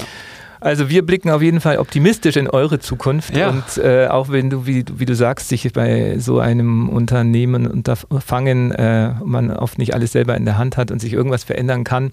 Also 0.61 0.89
wir 0.91 1.05
blicken 1.05 1.31
auf 1.31 1.43
jeden 1.43 1.61
Fall 1.61 1.79
optimistisch 1.79 2.37
in 2.37 2.49
eure 2.49 2.79
Zukunft 2.79 3.37
ja. 3.37 3.51
und 3.51 3.79
äh, 3.79 4.09
auch 4.09 4.29
wenn 4.29 4.51
du, 4.51 4.67
wie, 4.67 4.85
wie, 4.97 5.07
du 5.07 5.15
sagst, 5.15 5.49
sich 5.49 5.73
bei 5.73 6.19
so 6.19 6.41
einem 6.41 6.89
Unternehmen 6.89 7.67
Unterfangen 7.67 8.73
äh, 8.73 9.15
man 9.25 9.51
oft 9.51 9.79
nicht 9.79 9.95
alles 9.95 10.13
selber 10.13 10.37
in 10.37 10.45
der 10.45 10.59
Hand 10.59 10.77
hat 10.77 10.91
und 10.91 11.01
sich 11.01 11.13
irgendwas 11.13 11.45
verändern 11.45 11.85
kann, 11.85 12.11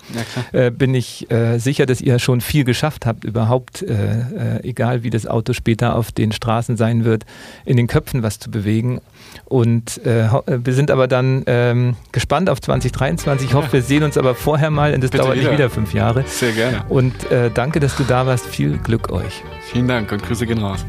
ja, 0.53 0.67
äh, 0.67 0.71
bin 0.71 0.93
ich 0.93 1.29
äh, 1.31 1.57
sicher, 1.57 1.85
dass 1.85 2.01
ihr 2.01 2.19
schon 2.19 2.41
viel 2.41 2.63
geschafft 2.63 3.05
habt, 3.05 3.23
überhaupt, 3.23 3.81
äh, 3.81 3.93
äh, 3.93 4.63
egal 4.63 5.03
wie 5.03 5.09
das 5.09 5.25
Auto 5.25 5.53
später 5.53 5.95
auf 5.95 6.11
den 6.11 6.31
Straßen 6.31 6.77
sein 6.77 7.03
wird, 7.03 7.25
in 7.65 7.77
den 7.77 7.87
Köpfen 7.87 8.23
was 8.23 8.39
zu 8.39 8.51
bewegen. 8.51 9.01
Und 9.45 9.99
wir 10.03 10.73
sind 10.73 10.91
aber 10.91 11.07
dann 11.07 11.43
ähm, 11.47 11.95
gespannt 12.11 12.49
auf 12.49 12.61
2023. 12.61 13.49
Ich 13.49 13.53
hoffe, 13.55 13.73
wir 13.73 13.81
sehen 13.81 14.03
uns 14.03 14.17
aber 14.17 14.35
vorher 14.35 14.69
mal 14.69 14.93
und 14.93 15.03
das 15.03 15.11
Bitte 15.11 15.23
dauert 15.23 15.37
wieder. 15.37 15.49
nicht 15.49 15.59
wieder 15.59 15.69
fünf 15.69 15.93
Jahre. 15.93 16.23
Sehr 16.27 16.51
gerne. 16.51 16.83
Und 16.89 17.13
danke, 17.53 17.79
dass 17.79 17.95
du 17.95 18.03
da 18.03 18.25
warst 18.25 18.35
warst. 18.35 18.47
Viel 18.47 18.77
Glück 18.77 19.11
euch. 19.11 19.43
Vielen 19.71 19.87
Dank 19.87 20.11
und 20.11 20.23
Grüße 20.23 20.45
gehen 20.45 20.59
raus. 20.59 20.85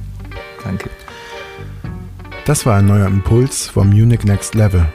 Danke. 0.65 0.91
Das 2.45 2.67
war 2.67 2.79
ein 2.79 2.87
neuer 2.87 3.07
Impuls 3.07 3.69
vom 3.69 3.91
Munich 3.91 4.25
Next 4.25 4.55
Level. 4.55 4.87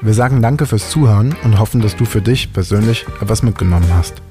Wir 0.00 0.14
sagen 0.14 0.42
danke 0.42 0.66
fürs 0.66 0.90
Zuhören 0.90 1.34
und 1.44 1.58
hoffen, 1.58 1.80
dass 1.80 1.96
du 1.96 2.04
für 2.04 2.20
dich 2.20 2.52
persönlich 2.52 3.06
etwas 3.20 3.42
mitgenommen 3.42 3.88
hast. 3.94 4.22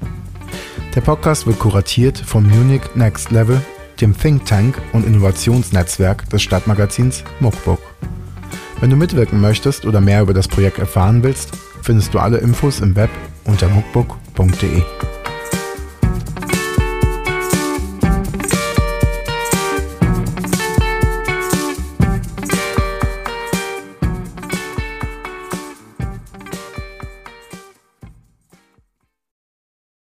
Der 0.94 1.00
Podcast 1.00 1.46
wird 1.46 1.58
kuratiert 1.58 2.18
vom 2.18 2.46
Munich 2.46 2.82
Next 2.94 3.30
Level, 3.32 3.60
dem 4.00 4.16
Think 4.16 4.46
Tank 4.46 4.80
und 4.92 5.06
Innovationsnetzwerk 5.06 6.28
des 6.30 6.42
Stadtmagazins 6.42 7.24
Muckbook. 7.40 7.80
Wenn 8.80 8.90
du 8.90 8.96
mitwirken 8.96 9.40
möchtest 9.40 9.86
oder 9.86 10.00
mehr 10.00 10.22
über 10.22 10.34
das 10.34 10.48
Projekt 10.48 10.78
erfahren 10.78 11.22
willst, 11.22 11.50
findest 11.82 12.12
du 12.14 12.18
alle 12.18 12.38
Infos 12.38 12.80
im 12.80 12.96
Web 12.96 13.10
unter 13.44 13.68
muckbook.de. 13.68 14.82